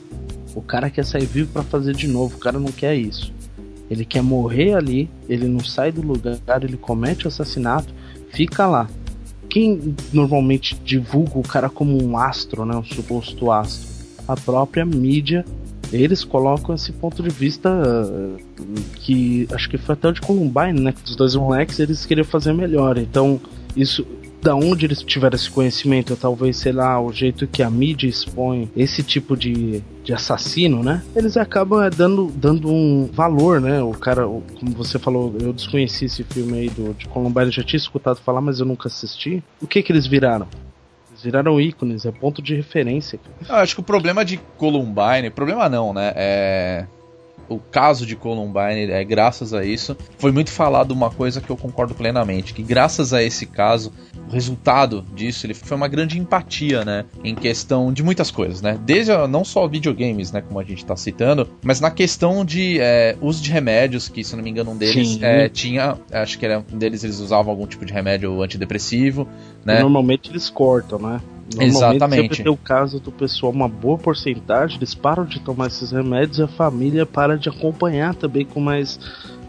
O 0.55 0.61
cara 0.61 0.91
quer 0.91 1.05
sair 1.05 1.27
vivo 1.27 1.51
para 1.53 1.63
fazer 1.63 1.95
de 1.95 2.07
novo, 2.07 2.37
o 2.37 2.39
cara 2.39 2.59
não 2.59 2.71
quer 2.71 2.95
isso. 2.95 3.33
Ele 3.91 4.05
quer 4.05 4.23
morrer 4.23 4.75
ali, 4.75 5.11
ele 5.29 5.47
não 5.47 5.61
sai 5.61 5.93
do 5.93 6.03
lugar, 6.03 6.39
ele 6.63 6.77
comete 6.77 7.25
o 7.25 7.29
assassinato, 7.29 7.93
fica 8.31 8.67
lá. 8.67 8.89
Quem 9.49 9.95
normalmente 10.13 10.75
divulga 10.83 11.39
o 11.39 11.43
cara 11.43 11.69
como 11.69 12.03
um 12.03 12.17
astro, 12.17 12.65
né, 12.65 12.75
um 12.75 12.85
suposto 12.85 13.51
astro? 13.51 13.89
A 14.27 14.35
própria 14.35 14.85
mídia. 14.85 15.45
Eles 15.93 16.25
colocam 16.25 16.75
esse 16.75 16.93
ponto 16.93 17.23
de 17.23 17.29
vista 17.29 17.71
que 18.97 19.47
acho 19.53 19.69
que 19.69 19.79
foi 19.79 19.93
até 19.95 20.09
o 20.09 20.13
de 20.13 20.21
Columbine, 20.21 20.81
né? 20.81 20.95
Dos 21.05 21.17
dois 21.17 21.35
moleques 21.35 21.79
eles 21.79 22.07
queriam 22.07 22.25
fazer 22.25 22.53
melhor. 22.53 22.99
Então, 22.99 23.41
isso 23.77 24.07
da 24.43 24.57
onde 24.57 24.87
eles 24.87 25.03
tiveram 25.03 25.37
esse 25.37 25.49
conhecimento, 25.49 26.17
talvez, 26.17 26.57
sei 26.57 26.73
lá, 26.73 27.01
o 27.01 27.13
jeito 27.13 27.47
que 27.47 27.63
a 27.63 27.71
mídia 27.71 28.09
expõe 28.09 28.69
esse 28.77 29.03
tipo 29.03 29.37
de, 29.37 29.81
de 30.03 30.13
assassino, 30.13 30.83
né? 30.83 31.01
Eles 31.15 31.37
acabam 31.37 31.81
é, 31.81 31.89
dando, 31.89 32.27
dando 32.35 32.69
um 32.69 33.09
valor, 33.13 33.61
né? 33.61 33.81
O 33.81 33.93
cara, 33.93 34.25
como 34.25 34.73
você 34.73 34.99
falou, 34.99 35.33
eu 35.41 35.53
desconheci 35.53 36.07
esse 36.07 36.25
filme 36.25 36.59
aí 36.59 36.71
do, 36.71 36.93
de 36.93 37.07
Columbine, 37.07 37.53
já 37.53 37.63
tinha 37.63 37.79
escutado 37.79 38.17
falar, 38.17 38.41
mas 38.41 38.59
eu 38.59 38.67
nunca 38.67 38.89
assisti. 38.89 39.43
O 39.61 39.67
que 39.67 39.81
que 39.81 39.93
eles 39.93 40.09
viraram? 40.09 40.49
Viraram 41.23 41.61
ícones, 41.61 42.05
é 42.05 42.11
ponto 42.11 42.43
de 42.43 42.55
referência. 42.55 43.19
Eu 43.49 43.57
acho 43.57 43.75
que 43.75 43.81
o 43.81 43.85
problema 43.85 44.25
de 44.25 44.39
Columbine, 44.57 45.31
problema 45.31 45.69
não, 45.69 45.93
né? 45.93 46.13
É 46.15 46.87
o 47.55 47.59
caso 47.59 48.07
de 48.07 48.17
Columbine, 48.17 48.91
é 48.91 49.05
graças 49.05 49.53
a 49.55 49.65
isso, 49.65 49.97
foi 50.19 50.33
muito 50.33 50.51
falado 50.51 50.93
uma 50.93 51.11
coisa 51.11 51.41
que 51.41 51.51
eu 51.51 51.57
concordo 51.57 51.95
plenamente, 51.95 52.55
que 52.55 52.63
graças 52.63 53.13
a 53.13 53.23
esse 53.23 53.47
caso, 53.47 53.93
o 54.29 54.33
resultado 54.33 55.05
disso 55.15 55.47
ele 55.47 55.55
foi 55.55 55.77
uma 55.77 55.89
grande 55.89 56.19
empatia, 56.19 56.85
né, 56.85 57.05
em 57.23 57.35
questão 57.35 57.93
de 57.93 58.03
muitas 58.03 58.31
coisas, 58.31 58.63
né, 58.63 58.79
desde 58.85 59.13
não 59.29 59.45
só 59.45 59.67
videogames, 59.67 60.33
né, 60.33 60.41
como 60.41 60.59
a 60.59 60.65
gente 60.65 60.79
está 60.79 60.97
citando, 60.97 61.49
mas 61.63 61.81
na 61.81 61.91
questão 61.91 62.45
de 62.45 62.79
é, 62.81 63.17
uso 63.21 63.43
de 63.43 63.51
remédios, 63.51 64.09
que 64.09 64.25
se 64.25 64.35
não 64.37 64.43
me 64.43 64.51
engano 64.51 64.71
um 64.71 64.77
deles 64.77 65.19
é, 65.23 65.49
tinha, 65.49 65.97
acho 66.11 66.39
que 66.39 66.47
era 66.47 66.65
um 66.73 66.79
deles 66.79 67.05
eles 67.05 67.19
usavam 67.19 67.51
algum 67.51 67.67
tipo 67.67 67.85
de 67.85 67.93
remédio 67.93 68.43
antidepressivo, 68.43 69.29
né. 69.65 69.81
Normalmente 69.81 70.31
eles 70.31 70.49
cortam, 70.49 70.99
né? 70.99 71.21
Exatamente. 71.59 72.23
sempre 72.23 72.43
tem 72.43 72.53
o 72.53 72.57
caso 72.57 73.01
do 73.01 73.11
pessoal, 73.11 73.53
uma 73.53 73.69
boa 73.69 73.99
porcentagem, 73.99 74.77
eles 74.77 74.95
param 74.95 75.25
de 75.25 75.41
tomar 75.41 75.67
esses 75.69 75.91
remédios 75.91 76.39
e 76.39 76.43
a 76.43 76.49
família 76.49 77.05
para 77.05 77.37
de 77.37 77.49
acompanhar 77.49 78.15
também 78.15 78.45
com 78.45 78.61
mais 78.61 78.99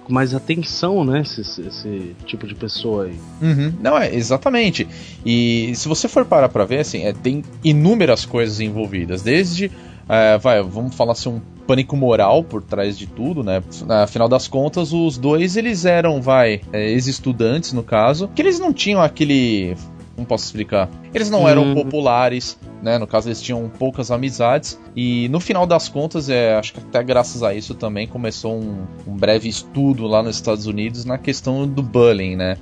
com 0.03 0.13
mais 0.13 0.33
atenção, 0.33 1.03
né? 1.03 1.21
Esse, 1.21 1.41
esse 1.61 2.15
tipo 2.25 2.45
de 2.45 2.53
pessoa 2.53 3.05
aí. 3.05 3.17
Uhum. 3.41 3.73
Não, 3.81 3.97
é, 3.97 4.13
exatamente. 4.13 4.87
E 5.25 5.71
se 5.75 5.87
você 5.87 6.07
for 6.07 6.25
parar 6.25 6.49
pra 6.49 6.65
ver, 6.65 6.79
assim, 6.79 7.03
é, 7.03 7.13
tem 7.13 7.41
inúmeras 7.63 8.25
coisas 8.25 8.59
envolvidas. 8.59 9.21
Desde. 9.21 9.71
É, 10.07 10.37
vai, 10.37 10.61
vamos 10.61 10.93
falar 10.95 11.13
assim, 11.13 11.29
um 11.29 11.41
pânico 11.65 11.95
moral 11.95 12.43
por 12.43 12.61
trás 12.61 12.97
de 12.97 13.07
tudo, 13.07 13.41
né? 13.41 13.63
Afinal 14.03 14.27
das 14.27 14.49
contas, 14.49 14.91
os 14.91 15.17
dois 15.17 15.55
eles 15.55 15.85
eram, 15.85 16.21
vai, 16.21 16.59
é, 16.73 16.89
ex-estudantes 16.91 17.71
no 17.71 17.83
caso, 17.83 18.29
que 18.35 18.41
eles 18.41 18.59
não 18.59 18.73
tinham 18.73 19.01
aquele 19.01 19.77
como 20.15 20.27
posso 20.27 20.45
explicar? 20.45 20.89
Eles 21.13 21.29
não 21.29 21.47
eram 21.47 21.63
hum. 21.63 21.73
populares, 21.73 22.57
né? 22.81 22.97
No 22.97 23.07
caso, 23.07 23.29
eles 23.29 23.41
tinham 23.41 23.67
poucas 23.69 24.11
amizades. 24.11 24.79
E 24.95 25.27
no 25.29 25.39
final 25.39 25.65
das 25.65 25.89
contas, 25.89 26.29
é, 26.29 26.55
acho 26.55 26.73
que 26.73 26.79
até 26.79 27.03
graças 27.03 27.41
a 27.41 27.53
isso 27.53 27.73
também 27.73 28.07
começou 28.07 28.55
um, 28.55 28.85
um 29.07 29.15
breve 29.15 29.49
estudo 29.49 30.05
lá 30.05 30.21
nos 30.21 30.35
Estados 30.35 30.67
Unidos 30.67 31.03
na 31.05 31.17
questão 31.17 31.67
do 31.67 31.81
bullying, 31.81 32.35
né? 32.35 32.57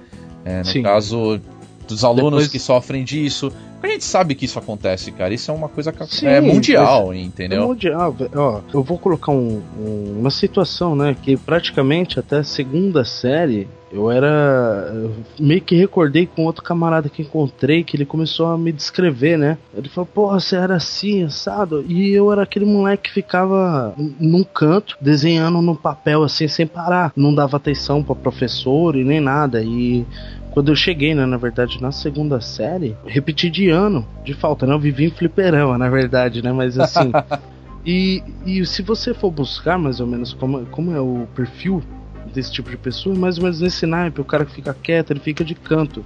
É, 0.46 0.60
no 0.60 0.66
Sim. 0.66 0.82
caso 0.82 1.40
dos 1.88 2.04
alunos 2.04 2.44
Depois... 2.44 2.48
que 2.48 2.60
sofrem 2.60 3.04
disso. 3.04 3.52
A 3.84 3.88
gente 3.88 4.04
sabe 4.04 4.36
que 4.36 4.46
isso 4.46 4.60
acontece, 4.60 5.12
cara. 5.12 5.34
Isso 5.34 5.50
é 5.50 5.54
uma 5.54 5.68
coisa 5.68 5.92
que 5.92 6.06
Sim, 6.06 6.28
é 6.28 6.40
mundial, 6.40 7.14
entendeu? 7.14 7.64
É 7.64 7.66
mundial. 7.66 8.16
Ó, 8.36 8.62
eu 8.74 8.84
vou 8.84 8.98
colocar 8.98 9.32
um, 9.32 9.62
um, 9.78 10.20
uma 10.20 10.30
situação, 10.30 10.96
né? 10.96 11.16
Que 11.20 11.36
praticamente 11.36 12.20
até 12.20 12.38
a 12.38 12.44
segunda 12.44 13.04
série 13.04 13.68
Eu 13.92 14.10
era. 14.10 14.90
eu 14.94 15.14
meio 15.40 15.62
que 15.62 15.76
recordei 15.76 16.26
com 16.26 16.46
outro 16.46 16.64
camarada 16.64 17.10
que 17.10 17.22
encontrei 17.22 17.84
que 17.84 17.98
ele 17.98 18.06
começou 18.06 18.48
a 18.48 18.58
me 18.58 18.72
descrever, 18.72 19.38
né? 19.38 19.58
Ele 19.76 19.90
falou, 19.90 20.06
porra, 20.06 20.40
você 20.40 20.56
era 20.56 20.76
assim, 20.76 21.24
assado. 21.24 21.84
E 21.88 22.12
eu 22.12 22.32
era 22.32 22.44
aquele 22.44 22.66
moleque 22.66 23.04
que 23.04 23.14
ficava 23.14 23.94
num 24.20 24.44
canto, 24.44 24.98
desenhando 25.02 25.62
no 25.62 25.76
papel 25.76 26.24
assim, 26.24 26.48
sem 26.48 26.66
parar. 26.66 27.12
Não 27.16 27.36
dava 27.36 27.58
atenção 27.58 28.02
pra 28.02 28.16
professor 28.16 28.96
e 28.96 29.04
nem 29.04 29.20
nada. 29.20 29.62
E 29.62 30.06
quando 30.52 30.72
eu 30.72 30.76
cheguei, 30.76 31.14
né, 31.14 31.26
na 31.26 31.38
verdade, 31.38 31.82
na 31.82 31.92
segunda 31.92 32.40
série, 32.40 32.96
repeti 33.06 33.50
de 33.50 33.70
ano 33.70 34.08
de 34.24 34.34
falta, 34.34 34.66
né? 34.66 34.74
Eu 34.74 34.80
vivi 34.80 35.06
em 35.06 35.12
fliperama, 35.12 35.78
na 35.78 35.90
verdade, 35.90 36.42
né? 36.42 36.54
Mas 36.54 36.80
assim. 36.80 37.12
e, 37.86 38.24
e 38.46 38.66
se 38.66 38.82
você 38.82 39.14
for 39.14 39.32
buscar 39.32 39.78
mais 39.78 40.00
ou 40.00 40.08
menos 40.08 40.34
como, 40.34 40.66
como 40.68 40.96
é 40.96 41.02
o 41.02 41.28
perfil 41.36 41.84
desse 42.32 42.52
tipo 42.52 42.70
de 42.70 42.78
pessoa, 42.78 43.16
mais 43.16 43.38
ou 43.38 43.44
menos 43.44 43.62
nesse 43.62 43.86
naipe, 43.86 44.22
o 44.22 44.26
cara 44.26 44.46
que 44.46 44.54
fica 44.54 44.74
quieto, 44.74 45.12
ele 45.12 45.20
fica 45.20 45.44
de 45.44 45.56
canto. 45.56 46.04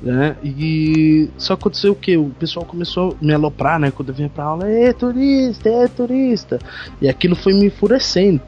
Né? 0.00 0.36
E 0.42 1.30
só 1.38 1.54
aconteceu 1.54 1.92
o 1.92 1.94
que? 1.94 2.16
O 2.16 2.30
pessoal 2.30 2.66
começou 2.66 3.16
a 3.20 3.24
me 3.24 3.32
aloprar, 3.32 3.78
né? 3.78 3.92
Quando 3.92 4.08
eu 4.08 4.14
vinha 4.14 4.28
pra 4.28 4.44
aula, 4.44 4.68
é 4.68 4.92
turista, 4.92 5.68
é 5.68 5.86
turista. 5.86 6.58
E 7.00 7.08
aquilo 7.08 7.36
foi 7.36 7.52
me 7.52 7.66
enfurecendo. 7.66 8.40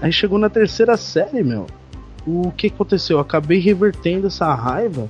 Aí 0.00 0.12
chegou 0.12 0.38
na 0.38 0.48
terceira 0.48 0.96
série, 0.96 1.42
meu. 1.42 1.66
O 2.24 2.52
que 2.52 2.68
aconteceu? 2.68 3.16
Eu 3.16 3.20
acabei 3.20 3.58
revertendo 3.58 4.28
essa 4.28 4.54
raiva 4.54 5.08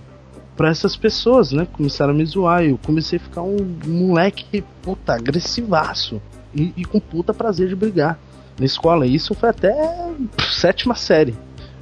pra 0.56 0.70
essas 0.70 0.96
pessoas, 0.96 1.52
né? 1.52 1.66
Começaram 1.70 2.14
a 2.14 2.16
me 2.16 2.24
zoar. 2.24 2.64
Eu 2.64 2.78
comecei 2.78 3.18
a 3.18 3.22
ficar 3.22 3.42
um 3.42 3.58
moleque, 3.86 4.64
puta, 4.82 5.14
agressivaço. 5.14 6.20
E, 6.54 6.72
e 6.78 6.84
com 6.84 6.98
puta 6.98 7.34
prazer 7.34 7.68
de 7.68 7.76
brigar 7.76 8.18
na 8.60 8.66
escola. 8.66 9.06
Isso 9.06 9.34
foi 9.34 9.48
até 9.48 9.74
sétima 10.52 10.94
série. 10.94 11.34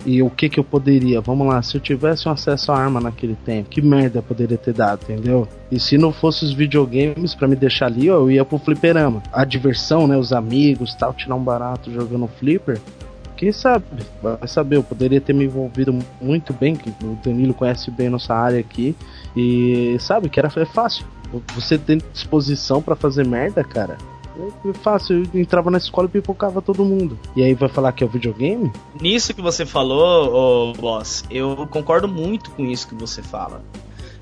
E 0.07 0.23
o 0.23 0.31
que 0.31 0.49
que 0.49 0.61
eu 0.61 0.65
poderia? 0.65 1.21
Vamos 1.21 1.47
lá, 1.47 1.61
se 1.61 1.77
eu 1.77 1.81
tivesse 1.81 2.29
um 2.29 2.33
acesso 2.33 2.71
à 2.71 2.79
arma 2.79 3.01
naquele 3.01 3.35
tempo, 3.45 3.69
que 3.69 3.83
merda 3.83 4.21
eu 4.21 4.23
poderia 4.23 4.57
ter 4.57 4.73
dado, 4.73 5.03
entendeu? 5.03 5.47
E 5.71 5.81
se 5.81 5.99
não 5.99 6.13
fosse 6.13 6.45
os 6.45 6.53
videogames 6.53 7.35
pra 7.35 7.49
me 7.49 7.57
deixar 7.57 7.87
ali, 7.87 8.09
ó, 8.09 8.15
eu 8.15 8.31
ia 8.31 8.45
pro 8.45 8.59
fliperama. 8.59 9.23
A 9.33 9.45
diversão, 9.45 10.07
né, 10.07 10.17
os 10.17 10.33
amigos, 10.33 10.95
tal, 10.95 11.13
tirar 11.13 11.35
um 11.35 11.43
barato 11.43 11.93
jogando 11.93 12.29
flipper. 12.39 12.81
Quem 13.37 13.53
sabe? 13.53 13.85
Vai 14.23 14.47
saber, 14.47 14.77
eu 14.77 14.83
poderia 14.83 15.21
ter 15.21 15.33
me 15.33 15.45
envolvido 15.45 15.97
muito 16.21 16.53
bem, 16.53 16.75
que 16.75 16.91
o 17.05 17.19
Danilo 17.23 17.53
conhece 17.53 17.91
bem 17.91 18.09
nossa 18.09 18.35
área 18.35 18.59
aqui. 18.59 18.97
E 19.37 19.97
sabe 19.99 20.29
que 20.29 20.39
era 20.39 20.51
é 20.57 20.65
fácil. 20.65 21.05
Você 21.55 21.77
tem 21.77 22.01
disposição 22.13 22.81
pra 22.81 22.97
fazer 22.97 23.27
merda, 23.27 23.63
cara. 23.63 23.99
É 24.65 24.73
fácil, 24.73 25.25
eu 25.35 25.41
entrava 25.41 25.71
na 25.71 25.79
escola 25.79 26.07
e 26.07 26.11
pipocava 26.11 26.63
todo 26.63 26.85
mundo. 26.85 27.19
E 27.35 27.43
aí 27.43 27.55
vai 27.55 27.69
falar 27.69 27.93
que 27.93 28.05
é 28.05 28.07
o 28.07 28.11
videogame? 28.11 28.73
Nisso 29.01 29.35
que 29.35 29.43
você 29.43 29.67
falou, 29.67 30.73
boss, 30.75 31.25
eu 31.31 31.67
concordo 31.71 32.07
muito 32.07 32.51
com 32.53 32.65
isso 32.65 32.89
que 32.89 32.95
você 32.95 33.23
fala. 33.23 33.63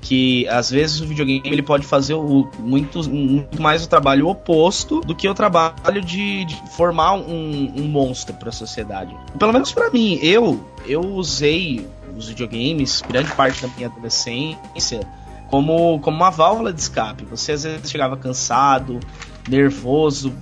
Que 0.01 0.47
às 0.47 0.69
vezes 0.69 1.01
o 1.01 1.07
videogame 1.07 1.41
ele 1.43 1.61
pode 1.61 1.85
fazer 1.85 2.13
o, 2.13 2.49
muito, 2.59 3.07
muito 3.09 3.61
mais 3.61 3.83
o 3.83 3.89
trabalho 3.89 4.27
oposto 4.27 5.01
do 5.01 5.13
que 5.13 5.27
o 5.27 5.33
trabalho 5.33 6.01
de, 6.01 6.45
de 6.45 6.55
formar 6.71 7.13
um, 7.13 7.73
um 7.75 7.87
monstro 7.87 8.33
para 8.35 8.49
a 8.49 8.51
sociedade. 8.51 9.15
Pelo 9.37 9.51
menos 9.51 9.71
para 9.71 9.89
mim, 9.89 10.17
eu 10.21 10.59
eu 10.85 11.01
usei 11.01 11.85
os 12.15 12.29
videogames 12.29 13.01
grande 13.01 13.31
parte 13.33 13.61
da 13.61 13.67
minha 13.75 13.89
adolescência 13.89 15.01
como, 15.49 15.99
como 15.99 16.17
uma 16.17 16.29
válvula 16.29 16.71
de 16.73 16.79
escape. 16.79 17.25
Você 17.25 17.53
às 17.53 17.63
vezes 17.63 17.89
chegava 17.89 18.17
cansado, 18.17 18.99
nervoso, 19.47 20.33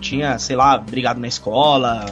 tinha, 0.00 0.38
sei 0.38 0.56
lá, 0.56 0.78
brigado 0.78 1.20
na 1.20 1.28
escola. 1.28 2.06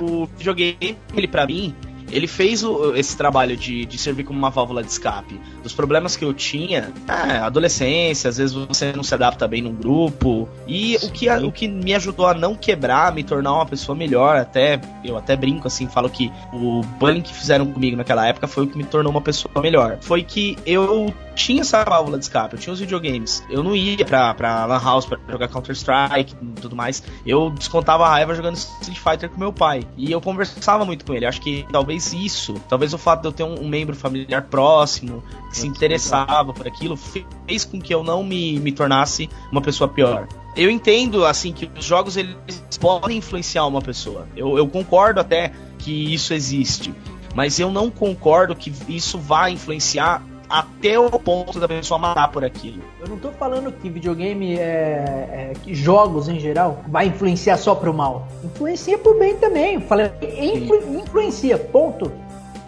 O 0.00 0.26
videogame, 0.26 0.96
ele 1.14 1.26
para 1.26 1.46
mim, 1.46 1.74
ele 2.10 2.26
fez 2.26 2.62
o, 2.64 2.94
esse 2.94 3.16
trabalho 3.16 3.56
de, 3.56 3.84
de 3.84 3.98
servir 3.98 4.24
como 4.24 4.38
uma 4.38 4.50
válvula 4.50 4.82
de 4.82 4.90
escape 4.90 5.38
dos 5.62 5.72
problemas 5.72 6.16
que 6.16 6.24
eu 6.24 6.32
tinha, 6.32 6.92
é, 7.06 7.38
adolescência, 7.38 8.30
às 8.30 8.38
vezes 8.38 8.54
você 8.54 8.92
não 8.92 9.02
se 9.02 9.14
adapta 9.14 9.46
bem 9.46 9.62
num 9.62 9.74
grupo, 9.74 10.48
e 10.66 10.96
o 11.02 11.10
que, 11.10 11.28
o 11.28 11.52
que 11.52 11.68
me 11.68 11.94
ajudou 11.94 12.26
a 12.26 12.34
não 12.34 12.54
quebrar, 12.54 13.12
me 13.12 13.22
tornar 13.22 13.54
uma 13.54 13.66
pessoa 13.66 13.96
melhor, 13.96 14.36
até 14.36 14.80
eu 15.04 15.16
até 15.16 15.36
brinco 15.36 15.66
assim, 15.66 15.86
falo 15.86 16.08
que 16.08 16.32
o 16.52 16.82
bullying 16.98 17.22
que 17.22 17.34
fizeram 17.34 17.66
comigo 17.66 17.96
naquela 17.96 18.26
época 18.26 18.46
foi 18.46 18.64
o 18.64 18.66
que 18.66 18.78
me 18.78 18.84
tornou 18.84 19.10
uma 19.10 19.20
pessoa 19.20 19.60
melhor. 19.60 19.98
Foi 20.00 20.22
que 20.22 20.56
eu 20.64 21.12
tinha 21.38 21.60
essa 21.60 21.84
válvula 21.84 22.18
de 22.18 22.24
escape, 22.24 22.56
eu 22.56 22.60
tinha 22.60 22.72
os 22.72 22.80
videogames. 22.80 23.44
Eu 23.48 23.62
não 23.62 23.74
ia 23.74 24.04
pra, 24.04 24.34
pra 24.34 24.66
Lan 24.66 24.82
House 24.82 25.06
pra 25.06 25.18
jogar 25.28 25.48
Counter-Strike 25.48 26.34
e 26.34 26.60
tudo 26.60 26.74
mais. 26.74 27.02
Eu 27.24 27.50
descontava 27.50 28.04
a 28.04 28.10
raiva 28.10 28.34
jogando 28.34 28.56
Street 28.56 28.98
Fighter 28.98 29.30
com 29.30 29.38
meu 29.38 29.52
pai. 29.52 29.86
E 29.96 30.10
eu 30.10 30.20
conversava 30.20 30.84
muito 30.84 31.04
com 31.04 31.14
ele. 31.14 31.24
Acho 31.24 31.40
que 31.40 31.64
talvez 31.70 32.12
isso, 32.12 32.54
talvez 32.68 32.92
o 32.92 32.98
fato 32.98 33.22
de 33.22 33.28
eu 33.28 33.32
ter 33.32 33.44
um, 33.44 33.62
um 33.62 33.68
membro 33.68 33.94
familiar 33.94 34.42
próximo, 34.42 35.22
que 35.48 35.58
se 35.58 35.66
interessava 35.66 36.52
por 36.52 36.66
aquilo, 36.66 36.96
fez 36.96 37.64
com 37.64 37.80
que 37.80 37.94
eu 37.94 38.02
não 38.02 38.24
me, 38.24 38.58
me 38.58 38.72
tornasse 38.72 39.30
uma 39.52 39.62
pessoa 39.62 39.88
pior. 39.88 40.26
Eu 40.56 40.68
entendo, 40.68 41.24
assim, 41.24 41.52
que 41.52 41.70
os 41.78 41.84
jogos 41.84 42.16
eles 42.16 42.36
podem 42.80 43.18
influenciar 43.18 43.64
uma 43.64 43.80
pessoa. 43.80 44.26
Eu, 44.36 44.58
eu 44.58 44.66
concordo 44.66 45.20
até 45.20 45.52
que 45.78 46.12
isso 46.12 46.34
existe. 46.34 46.92
Mas 47.32 47.60
eu 47.60 47.70
não 47.70 47.90
concordo 47.90 48.56
que 48.56 48.72
isso 48.88 49.18
vá 49.18 49.48
influenciar 49.48 50.20
até 50.48 50.98
o 50.98 51.10
ponto 51.10 51.60
da 51.60 51.68
pessoa 51.68 51.98
matar 51.98 52.28
por 52.30 52.44
aquilo. 52.44 52.82
Eu 53.00 53.08
não 53.08 53.18
tô 53.18 53.30
falando 53.32 53.70
que 53.72 53.88
videogame 53.90 54.56
é, 54.56 55.52
é 55.52 55.52
que 55.62 55.74
jogos 55.74 56.28
em 56.28 56.40
geral 56.40 56.82
vai 56.88 57.08
influenciar 57.08 57.56
só 57.56 57.74
pro 57.74 57.92
mal. 57.92 58.26
Influencia 58.42 58.98
pro 58.98 59.18
bem 59.18 59.36
também. 59.36 59.74
Eu 59.74 59.80
falei, 59.82 60.10
influ, 60.22 61.00
influencia, 61.00 61.58
ponto. 61.58 62.10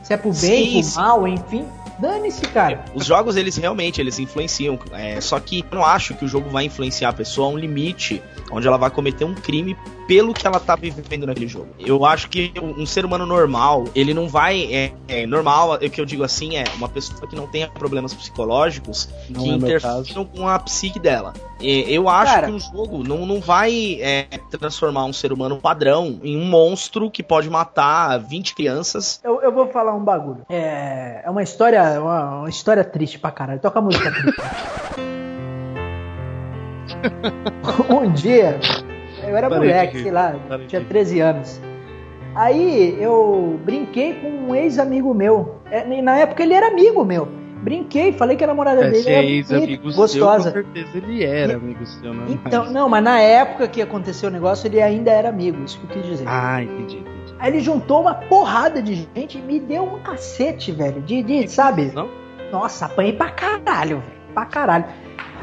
Se 0.02 0.12
é 0.12 0.16
pro 0.16 0.30
bem, 0.30 0.66
Sim, 0.66 0.72
pro 0.72 0.82
sim. 0.82 0.96
mal, 0.98 1.28
enfim. 1.28 1.64
Dane-se, 2.00 2.40
cara. 2.42 2.84
Os 2.94 3.04
jogos, 3.04 3.36
eles 3.36 3.56
realmente, 3.56 4.00
eles 4.00 4.18
influenciam. 4.18 4.78
É, 4.92 5.20
só 5.20 5.38
que 5.38 5.64
eu 5.70 5.76
não 5.76 5.84
acho 5.84 6.14
que 6.14 6.24
o 6.24 6.28
jogo 6.28 6.48
vai 6.48 6.64
influenciar 6.64 7.10
a 7.10 7.12
pessoa 7.12 7.48
a 7.48 7.50
um 7.50 7.58
limite 7.58 8.22
onde 8.50 8.66
ela 8.66 8.78
vai 8.78 8.90
cometer 8.90 9.24
um 9.24 9.34
crime 9.34 9.76
pelo 10.10 10.34
que 10.34 10.44
ela 10.44 10.58
tá 10.58 10.74
vivendo 10.74 11.24
naquele 11.24 11.46
jogo. 11.46 11.68
Eu 11.78 12.04
acho 12.04 12.28
que 12.28 12.52
um 12.60 12.84
ser 12.84 13.04
humano 13.04 13.24
normal, 13.24 13.84
ele 13.94 14.12
não 14.12 14.28
vai. 14.28 14.64
É, 14.74 14.92
é 15.06 15.24
normal, 15.24 15.74
o 15.74 15.88
que 15.88 16.00
eu 16.00 16.04
digo 16.04 16.24
assim 16.24 16.56
é 16.56 16.64
uma 16.74 16.88
pessoa 16.88 17.28
que 17.28 17.36
não 17.36 17.46
tenha 17.46 17.68
problemas 17.68 18.12
psicológicos 18.12 19.08
Não 19.28 19.60
que 19.60 19.72
é 19.72 19.78
com 20.34 20.48
a 20.48 20.58
psique 20.58 20.98
dela. 20.98 21.32
E 21.60 21.94
eu 21.94 22.08
acho 22.08 22.34
Cara. 22.34 22.48
que 22.48 22.52
um 22.52 22.58
jogo 22.58 23.04
não, 23.04 23.24
não 23.24 23.40
vai 23.40 23.98
é, 24.00 24.26
transformar 24.58 25.04
um 25.04 25.12
ser 25.12 25.32
humano 25.32 25.58
padrão 25.58 26.18
em 26.24 26.36
um 26.36 26.44
monstro 26.44 27.08
que 27.08 27.22
pode 27.22 27.48
matar 27.48 28.18
20 28.18 28.56
crianças. 28.56 29.20
Eu, 29.22 29.40
eu 29.40 29.52
vou 29.52 29.68
falar 29.68 29.94
um 29.94 30.02
bagulho. 30.02 30.44
É, 30.48 31.20
é 31.24 31.30
uma 31.30 31.44
história, 31.44 32.00
uma, 32.00 32.38
uma 32.38 32.50
história 32.50 32.82
triste 32.82 33.16
pra 33.16 33.30
caralho. 33.30 33.60
Toca 33.60 33.78
a 33.78 33.82
música 33.82 34.10
triste. 34.10 34.40
um 37.88 38.10
dia, 38.12 38.58
eu 39.30 39.36
era 39.36 39.48
Parei 39.48 39.68
moleque, 39.68 40.02
sei 40.02 40.10
lá, 40.12 40.34
parei 40.48 40.66
tinha 40.66 40.80
de- 40.82 40.86
13 40.88 41.20
anos. 41.20 41.60
Aí 42.34 42.96
eu 43.00 43.58
brinquei 43.64 44.14
com 44.14 44.28
um 44.28 44.54
ex-amigo 44.54 45.12
meu. 45.12 45.56
É, 45.70 45.86
e 45.88 46.02
na 46.02 46.16
época 46.18 46.42
ele 46.42 46.54
era 46.54 46.68
amigo 46.68 47.04
meu. 47.04 47.26
Brinquei, 47.62 48.12
falei 48.12 48.36
que 48.36 48.44
a 48.44 48.46
namorada 48.46 48.80
dele 48.82 48.96
Esse 48.98 49.10
era 49.10 49.22
ex-amigo 49.26 49.82
bonita, 49.82 49.90
seu, 49.90 49.96
gostosa. 50.24 50.50
com 50.50 50.54
certeza 50.54 50.90
ele 50.96 51.24
era 51.24 51.54
amigo 51.56 51.84
seu, 51.84 52.14
né? 52.14 52.24
Então, 52.28 52.64
Mas- 52.64 52.72
não, 52.72 52.88
mas 52.88 53.04
na 53.04 53.20
época 53.20 53.68
que 53.68 53.82
aconteceu 53.82 54.30
o 54.30 54.32
negócio, 54.32 54.66
ele 54.66 54.80
ainda 54.80 55.10
era 55.10 55.28
amigo, 55.28 55.62
isso 55.64 55.78
que 55.80 55.84
eu 55.84 55.90
quis 56.00 56.10
dizer. 56.10 56.24
Ah, 56.26 56.62
entendi, 56.62 56.98
entendi. 56.98 57.34
Aí 57.38 57.50
ele 57.50 57.60
juntou 57.60 58.00
uma 58.02 58.14
porrada 58.14 58.80
de 58.80 59.06
gente 59.14 59.36
e 59.38 59.42
me 59.42 59.60
deu 59.60 59.82
um 59.82 59.98
cacete, 59.98 60.72
velho. 60.72 61.02
De, 61.02 61.22
de 61.22 61.48
sabe? 61.48 61.90
Não? 61.94 62.08
Nossa, 62.50 62.86
apanhei 62.86 63.12
pra 63.12 63.28
caralho, 63.30 63.98
velho. 63.98 64.20
Pra 64.32 64.46
caralho. 64.46 64.84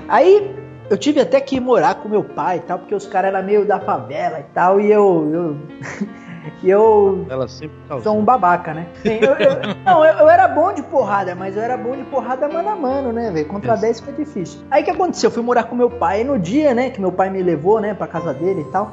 Aí 0.07 0.55
eu 0.89 0.97
tive 0.97 1.19
até 1.19 1.39
que 1.41 1.55
ir 1.57 1.59
morar 1.59 1.95
com 1.95 2.07
meu 2.09 2.23
pai 2.23 2.57
e 2.57 2.59
tal, 2.61 2.79
porque 2.79 2.95
os 2.95 3.05
caras 3.07 3.33
eram 3.33 3.45
meio 3.45 3.65
da 3.65 3.79
favela 3.79 4.39
e 4.39 4.43
tal, 4.53 4.79
e 4.79 4.91
eu. 4.91 5.29
eu 5.33 5.57
e 6.63 6.69
eu 6.69 7.25
Ela 7.29 7.47
sempre 7.47 7.75
causou. 7.89 8.13
sou 8.13 8.21
um 8.21 8.23
babaca, 8.23 8.73
né? 8.73 8.87
Sim, 9.01 9.19
eu- 9.21 9.33
eu- 9.35 9.75
não, 9.85 10.05
eu, 10.05 10.13
eu 10.19 10.29
era 10.29 10.47
bom 10.47 10.71
de 10.73 10.81
porrada, 10.83 11.35
mas 11.35 11.57
eu 11.57 11.61
era 11.61 11.75
bom 11.75 11.95
de 11.95 12.03
porrada 12.05 12.47
mano 12.47 12.69
a 12.69 12.75
mano, 12.75 13.11
né, 13.11 13.29
velho? 13.31 13.45
Contra 13.47 13.73
Isso. 13.73 13.81
10 13.81 13.99
foi 13.99 14.13
difícil. 14.13 14.61
Aí 14.71 14.81
o 14.81 14.85
que 14.85 14.91
aconteceu? 14.91 15.27
Eu 15.27 15.33
fui 15.33 15.43
morar 15.43 15.63
com 15.63 15.75
meu 15.75 15.89
pai. 15.89 16.19
Aí 16.19 16.23
no 16.23 16.39
dia, 16.39 16.73
né, 16.73 16.89
que 16.89 17.01
meu 17.01 17.11
pai 17.11 17.29
me 17.29 17.41
levou, 17.43 17.81
né, 17.81 17.93
pra 17.93 18.07
casa 18.07 18.33
dele 18.33 18.61
e 18.61 18.71
tal. 18.71 18.91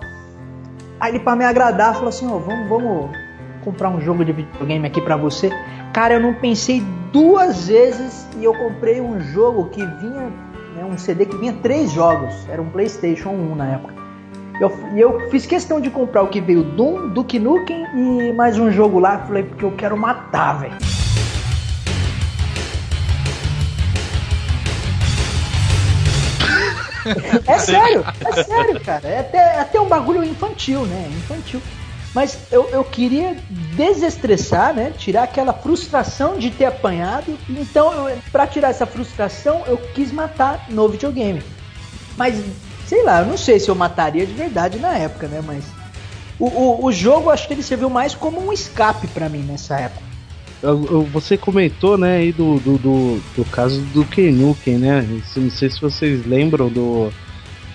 Aí 0.99 1.13
ele, 1.13 1.21
pra 1.21 1.37
me 1.37 1.45
agradar, 1.45 1.95
falou 1.95 2.09
assim: 2.09 2.27
Ó, 2.31 2.39
vamos, 2.39 2.69
vamos 2.69 3.11
comprar 3.65 3.89
um 3.89 4.01
jogo 4.01 4.25
de 4.25 4.33
videogame 4.33 4.87
aqui 4.87 5.01
pra 5.01 5.17
você. 5.17 5.51
Cara, 5.93 6.15
eu 6.15 6.21
não 6.21 6.35
pensei 6.35 6.83
duas 7.13 7.69
vezes 7.69 8.27
e 8.39 8.45
eu 8.45 8.53
comprei 8.55 9.01
um 9.01 9.21
jogo 9.21 9.67
que 9.71 9.85
vinha, 9.85 10.33
né, 10.75 10.85
um 10.85 10.97
CD 10.99 11.27
que 11.27 11.37
vinha 11.37 11.53
três 11.63 11.91
jogos. 11.93 12.35
Era 12.49 12.61
um 12.61 12.69
PlayStation 12.69 13.31
1 13.31 13.55
na 13.55 13.67
época. 13.69 13.95
Eu- 14.61 14.73
E 14.95 15.01
eu, 15.01 15.29
fiz 15.31 15.47
questão 15.47 15.81
de 15.81 15.91
comprar 15.91 16.23
o 16.23 16.29
que 16.29 16.41
veio 16.41 16.63
Doom, 16.63 17.09
Duke 17.09 17.39
Nukem 17.39 17.85
e 17.95 18.33
mais 18.33 18.59
um 18.59 18.71
jogo 18.71 18.99
lá. 19.01 19.19
Falei, 19.19 19.43
porque 19.43 19.65
eu 19.65 19.73
quero 19.73 19.97
matar, 19.97 20.61
velho. 20.61 20.75
É 27.47 27.59
sério, 27.59 28.05
é 28.25 28.43
sério, 28.45 28.81
cara. 28.81 29.07
É 29.09 29.21
até, 29.21 29.39
é 29.39 29.61
até 29.61 29.81
um 29.81 29.87
bagulho 29.89 30.25
infantil, 30.25 30.87
né? 30.87 31.07
Infantil. 31.11 31.61
Mas 32.15 32.39
eu, 32.53 32.69
eu 32.71 32.85
queria 32.85 33.37
desestressar, 33.77 34.73
né? 34.73 34.93
Tirar 34.97 35.25
aquela 35.25 35.53
frustração 35.53 36.39
de 36.39 36.51
ter 36.51 36.67
apanhado. 36.67 37.37
Então, 37.49 38.09
pra 38.31 38.47
tirar 38.47 38.71
essa 38.71 38.87
frustração, 38.87 39.65
eu 39.67 39.77
quis 39.77 40.13
matar 40.13 40.67
no 40.71 40.89
videogame. 40.89 41.43
Mas, 42.17 42.41
sei 42.87 43.03
lá, 43.03 43.21
eu 43.21 43.27
não 43.27 43.37
sei 43.37 43.59
se 43.59 43.69
eu 43.69 43.75
mataria 43.75 44.25
de 44.25 44.33
verdade 44.33 44.79
na 44.79 44.97
época, 44.97 45.27
né? 45.27 45.43
Mas 45.45 45.65
o, 46.39 46.47
o, 46.47 46.85
o 46.87 46.93
jogo, 46.93 47.31
acho 47.31 47.49
que 47.49 47.55
ele 47.55 47.63
serviu 47.63 47.91
mais 47.91 48.15
como 48.15 48.41
um 48.41 48.53
escape 48.53 49.09
pra 49.09 49.29
mim 49.29 49.41
nessa 49.41 49.79
época. 49.79 50.05
Você 51.13 51.37
comentou, 51.37 51.99
né, 51.99 52.17
aí 52.17 52.33
do, 52.33 52.59
do, 52.59 52.79
do, 52.79 53.21
do 53.37 53.45
caso 53.51 53.83
do 53.93 54.05
Kenuken, 54.05 54.79
né? 54.79 55.03
Não 55.37 55.51
sei 55.51 55.69
se 55.69 55.81
vocês 55.81 56.25
lembram 56.25 56.69
do. 56.69 57.13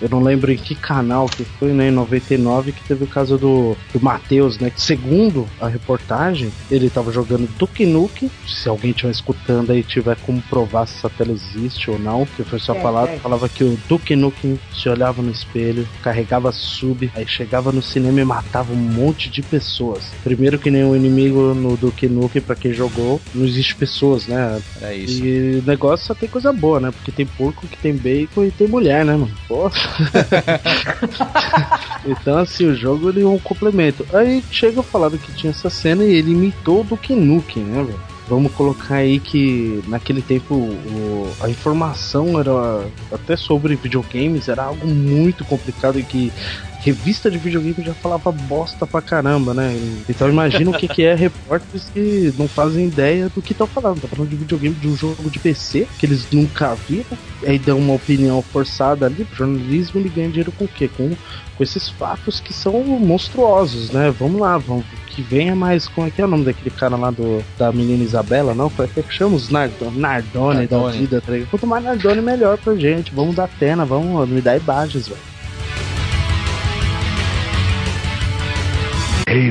Eu 0.00 0.08
não 0.08 0.20
lembro 0.20 0.50
em 0.52 0.56
que 0.56 0.74
canal 0.74 1.26
que 1.26 1.44
foi, 1.44 1.72
né? 1.72 1.88
Em 1.88 1.90
99 1.90 2.72
que 2.72 2.82
teve 2.84 3.04
o 3.04 3.06
caso 3.06 3.36
do, 3.36 3.76
do 3.92 4.00
Matheus, 4.00 4.58
né? 4.58 4.70
Que 4.70 4.80
segundo 4.80 5.46
a 5.60 5.68
reportagem, 5.68 6.50
ele 6.70 6.88
tava 6.90 7.12
jogando 7.12 7.48
Duke 7.58 7.84
Nukem. 7.86 8.30
Se 8.46 8.68
alguém 8.68 8.90
estiver 8.90 9.10
escutando 9.10 9.70
aí 9.72 9.82
tiver 9.82 10.16
como 10.24 10.40
provar 10.42 10.86
se 10.86 10.96
essa 10.98 11.10
tela 11.10 11.32
existe 11.32 11.90
ou 11.90 11.98
não, 11.98 12.26
que 12.26 12.42
foi 12.44 12.58
só 12.58 12.74
É, 12.74 12.80
falado, 12.80 13.08
é. 13.10 13.18
falava 13.18 13.48
que 13.48 13.64
o 13.64 13.78
Duke 13.88 14.14
Nukem 14.16 14.58
se 14.72 14.88
olhava 14.88 15.22
no 15.22 15.30
espelho, 15.30 15.86
carregava 16.02 16.52
sub, 16.52 17.10
aí 17.14 17.26
chegava 17.26 17.72
no 17.72 17.82
cinema 17.82 18.20
e 18.20 18.24
matava 18.24 18.72
um 18.72 18.76
monte 18.76 19.28
de 19.28 19.42
pessoas. 19.42 20.10
Primeiro 20.22 20.58
que 20.58 20.70
nenhum 20.70 20.94
inimigo 20.96 21.54
no 21.54 21.76
Duke 21.76 22.08
Nukem, 22.08 22.40
pra 22.42 22.54
quem 22.56 22.72
jogou, 22.72 23.20
não 23.34 23.44
existe 23.44 23.74
pessoas, 23.74 24.26
né? 24.26 24.60
É 24.82 24.94
isso. 24.94 25.24
E 25.24 25.58
o 25.58 25.62
negócio 25.66 26.06
só 26.06 26.14
tem 26.14 26.28
coisa 26.28 26.52
boa, 26.52 26.80
né? 26.80 26.90
Porque 26.90 27.12
tem 27.12 27.26
porco 27.26 27.66
que 27.66 27.76
tem 27.76 27.94
bacon 27.94 28.44
e 28.44 28.50
tem 28.50 28.66
mulher, 28.66 29.04
né, 29.04 29.12
mano? 29.12 29.30
Pô. 29.46 29.70
então, 32.06 32.38
assim, 32.38 32.66
o 32.66 32.74
jogo 32.74 33.08
ele 33.08 33.22
é 33.22 33.26
um 33.26 33.38
complemento. 33.38 34.06
Aí 34.12 34.44
chega 34.50 34.82
falando 34.82 35.18
que 35.18 35.32
tinha 35.32 35.50
essa 35.50 35.70
cena 35.70 36.04
e 36.04 36.14
ele 36.14 36.32
imitou 36.32 36.80
o 36.80 36.84
Duke 36.84 37.14
Nukem, 37.14 37.62
né, 37.64 37.82
velho? 37.82 38.00
Vamos 38.28 38.52
colocar 38.52 38.96
aí 38.96 39.18
que 39.18 39.82
naquele 39.88 40.22
tempo 40.22 40.54
o- 40.54 41.32
a 41.40 41.50
informação 41.50 42.38
era 42.38 42.86
até 43.10 43.36
sobre 43.36 43.74
videogames 43.74 44.48
era 44.48 44.62
algo 44.64 44.86
muito 44.86 45.44
complicado 45.44 45.98
e 45.98 46.04
que 46.04 46.32
revista 46.80 47.30
de 47.30 47.38
videogame 47.38 47.74
já 47.78 47.94
falava 47.94 48.32
bosta 48.32 48.86
pra 48.86 49.02
caramba, 49.02 49.52
né? 49.52 49.74
Então 50.08 50.28
imagina 50.28 50.70
o 50.70 50.74
que, 50.74 50.88
que 50.88 51.02
é 51.04 51.14
repórteres 51.14 51.90
que 51.92 52.32
não 52.38 52.48
fazem 52.48 52.86
ideia 52.86 53.28
do 53.28 53.42
que 53.42 53.52
estão 53.52 53.66
falando. 53.66 54.00
Tá 54.00 54.08
falando 54.08 54.30
de 54.30 54.36
videogame 54.36 54.74
de 54.74 54.88
um 54.88 54.96
jogo 54.96 55.30
de 55.30 55.38
PC 55.38 55.86
que 55.98 56.06
eles 56.06 56.26
nunca 56.32 56.74
viram, 56.74 57.18
aí 57.46 57.58
dão 57.58 57.78
uma 57.78 57.94
opinião 57.94 58.42
forçada 58.42 59.06
ali 59.06 59.24
pro 59.24 59.36
jornalismo 59.36 60.00
ele 60.00 60.08
ganha 60.08 60.28
dinheiro 60.28 60.52
com 60.52 60.64
o 60.64 60.68
quê? 60.68 60.88
Com, 60.88 61.10
com 61.56 61.62
esses 61.62 61.88
fatos 61.88 62.40
que 62.40 62.52
são 62.52 62.82
monstruosos, 62.82 63.90
né? 63.90 64.10
Vamos 64.18 64.40
lá, 64.40 64.56
vamos. 64.56 64.84
Que 65.08 65.22
venha 65.22 65.54
mais. 65.54 65.86
Como 65.86 66.06
é 66.06 66.10
que 66.10 66.22
é 66.22 66.24
o 66.24 66.28
nome 66.28 66.44
daquele 66.44 66.70
cara 66.70 66.96
lá 66.96 67.10
do, 67.10 67.44
da 67.58 67.70
menina 67.72 68.02
Isabela? 68.02 68.54
Não? 68.54 68.70
Como 68.70 68.88
é 68.96 69.02
que 69.02 69.12
chama 69.12 69.36
os 69.36 69.50
Nardone, 69.50 69.98
Nardone, 69.98 70.66
da 70.66 70.76
Nardone. 70.78 70.98
vida, 70.98 71.20
tá? 71.20 71.32
Quanto 71.50 71.66
mais 71.66 71.84
Nardone, 71.84 72.22
melhor 72.22 72.56
pra 72.56 72.74
gente. 72.74 73.12
Vamos 73.14 73.34
dar 73.34 73.48
tena, 73.48 73.84
vamos 73.84 74.28
me 74.28 74.40
dar 74.40 74.56
imagens, 74.56 75.08
velho. 75.08 75.39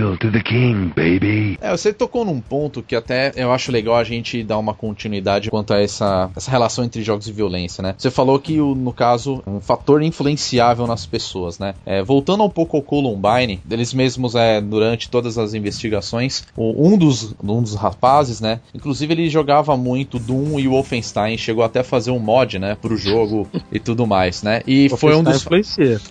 Hail 0.09 0.17
to 0.17 0.31
the 0.31 0.41
king, 0.41 0.91
baby. 0.95 1.57
É, 1.61 1.71
você 1.71 1.93
tocou 1.93 2.25
num 2.25 2.39
ponto 2.41 2.81
que 2.81 2.95
até 2.95 3.31
eu 3.35 3.51
acho 3.51 3.71
legal 3.71 3.95
a 3.95 4.03
gente 4.03 4.43
dar 4.43 4.57
uma 4.57 4.73
continuidade 4.73 5.49
quanto 5.49 5.73
a 5.73 5.79
essa, 5.81 6.29
essa 6.35 6.49
relação 6.49 6.83
entre 6.83 7.01
jogos 7.03 7.27
e 7.27 7.31
violência, 7.31 7.81
né? 7.81 7.95
Você 7.97 8.09
falou 8.09 8.39
que, 8.39 8.59
o, 8.59 8.73
no 8.75 8.93
caso, 8.93 9.43
um 9.45 9.59
fator 9.59 10.01
influenciável 10.01 10.87
nas 10.87 11.05
pessoas, 11.05 11.59
né? 11.59 11.73
É, 11.85 12.01
voltando 12.01 12.43
um 12.43 12.49
pouco 12.49 12.77
ao 12.77 12.83
Columbine, 12.83 13.61
eles 13.69 13.93
mesmos, 13.93 14.35
é, 14.35 14.59
durante 14.61 15.09
todas 15.09 15.37
as 15.37 15.53
investigações, 15.53 16.43
o- 16.55 16.87
um, 16.87 16.97
dos, 16.97 17.35
um 17.43 17.61
dos 17.61 17.75
rapazes, 17.75 18.41
né? 18.41 18.59
Inclusive 18.73 19.13
ele 19.13 19.29
jogava 19.29 19.75
muito 19.77 20.17
Doom 20.19 20.59
e 20.59 20.67
Wolfenstein, 20.67 21.37
chegou 21.37 21.63
até 21.63 21.79
a 21.79 21.83
fazer 21.83 22.11
um 22.11 22.19
mod, 22.19 22.57
né? 22.59 22.75
Pro 22.81 22.97
jogo 22.97 23.47
e 23.71 23.79
tudo 23.79 24.07
mais, 24.07 24.43
né? 24.43 24.61
E 24.65 24.89
foi 24.89 25.11
um 25.15 25.23
dos... 25.23 25.43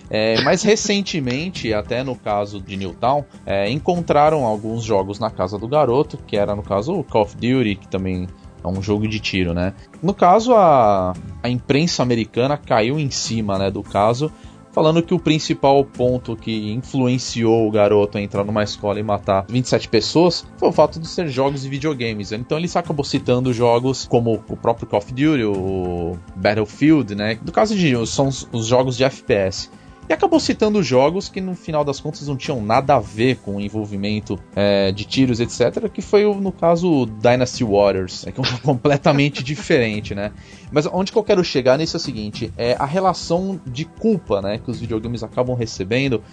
É, 0.09 0.41
mais 0.41 0.63
recentemente, 0.63 1.73
até 1.73 2.03
no 2.03 2.15
caso 2.15 2.61
de 2.61 2.77
Newtown, 2.77 3.23
é, 3.45 3.69
encontraram 3.89 4.45
alguns 4.45 4.83
jogos 4.83 5.19
na 5.19 5.31
casa 5.31 5.57
do 5.57 5.67
garoto, 5.67 6.17
que 6.27 6.37
era 6.37 6.55
no 6.55 6.61
caso 6.61 6.93
o 6.93 7.03
Call 7.03 7.23
of 7.23 7.35
Duty, 7.35 7.75
que 7.75 7.87
também 7.87 8.27
é 8.63 8.67
um 8.67 8.81
jogo 8.81 9.07
de 9.07 9.19
tiro, 9.19 9.53
né? 9.53 9.73
No 10.03 10.13
caso, 10.13 10.53
a, 10.53 11.13
a 11.41 11.49
imprensa 11.49 12.03
americana 12.03 12.55
caiu 12.55 12.99
em 12.99 13.09
cima 13.09 13.57
né, 13.57 13.71
do 13.71 13.81
caso, 13.81 14.31
falando 14.71 15.01
que 15.01 15.13
o 15.13 15.19
principal 15.19 15.83
ponto 15.83 16.35
que 16.35 16.71
influenciou 16.71 17.67
o 17.67 17.71
garoto 17.71 18.17
a 18.17 18.21
entrar 18.21 18.43
numa 18.43 18.63
escola 18.63 18.99
e 18.99 19.03
matar 19.03 19.45
27 19.49 19.89
pessoas 19.89 20.45
foi 20.57 20.69
o 20.69 20.71
fato 20.71 20.99
de 20.99 21.07
ser 21.07 21.27
jogos 21.27 21.63
de 21.63 21.69
videogames. 21.69 22.31
Então 22.31 22.59
ele 22.59 22.69
acabou 22.75 23.03
citando 23.03 23.51
jogos 23.51 24.05
como 24.05 24.43
o 24.47 24.57
próprio 24.57 24.87
Call 24.87 24.99
of 24.99 25.11
Duty, 25.11 25.43
o 25.45 26.15
Battlefield, 26.35 27.15
né? 27.15 27.39
No 27.43 27.51
caso 27.51 27.75
de 27.75 28.05
são 28.05 28.29
os 28.51 28.67
jogos 28.67 28.95
de 28.95 29.03
FPS. 29.03 29.71
E 30.09 30.13
acabou 30.13 30.39
citando 30.39 30.81
jogos 30.81 31.29
que 31.29 31.39
no 31.39 31.53
final 31.53 31.85
das 31.85 31.99
contas 31.99 32.27
não 32.27 32.35
tinham 32.35 32.59
nada 32.59 32.95
a 32.95 32.99
ver 32.99 33.35
com 33.37 33.57
o 33.57 33.61
envolvimento 33.61 34.39
é, 34.55 34.91
de 34.91 35.05
tiros, 35.05 35.39
etc. 35.39 35.87
Que 35.87 36.01
foi, 36.01 36.23
no 36.33 36.51
caso, 36.51 37.05
Dynasty 37.05 37.63
Warriors, 37.63 38.25
né, 38.25 38.31
que 38.31 38.41
é 38.41 38.43
um 38.43 38.57
completamente 38.65 39.43
diferente, 39.43 40.15
né? 40.15 40.31
Mas 40.71 40.87
onde 40.91 41.11
que 41.11 41.17
eu 41.17 41.23
quero 41.23 41.43
chegar 41.43 41.77
nisso 41.77 41.95
é 41.95 41.99
o 41.99 42.01
seguinte: 42.01 42.51
é 42.57 42.75
a 42.79 42.85
relação 42.85 43.61
de 43.67 43.85
culpa 43.85 44.41
né, 44.41 44.57
que 44.57 44.71
os 44.71 44.79
videogames 44.79 45.21
acabam 45.21 45.55
recebendo 45.55 46.23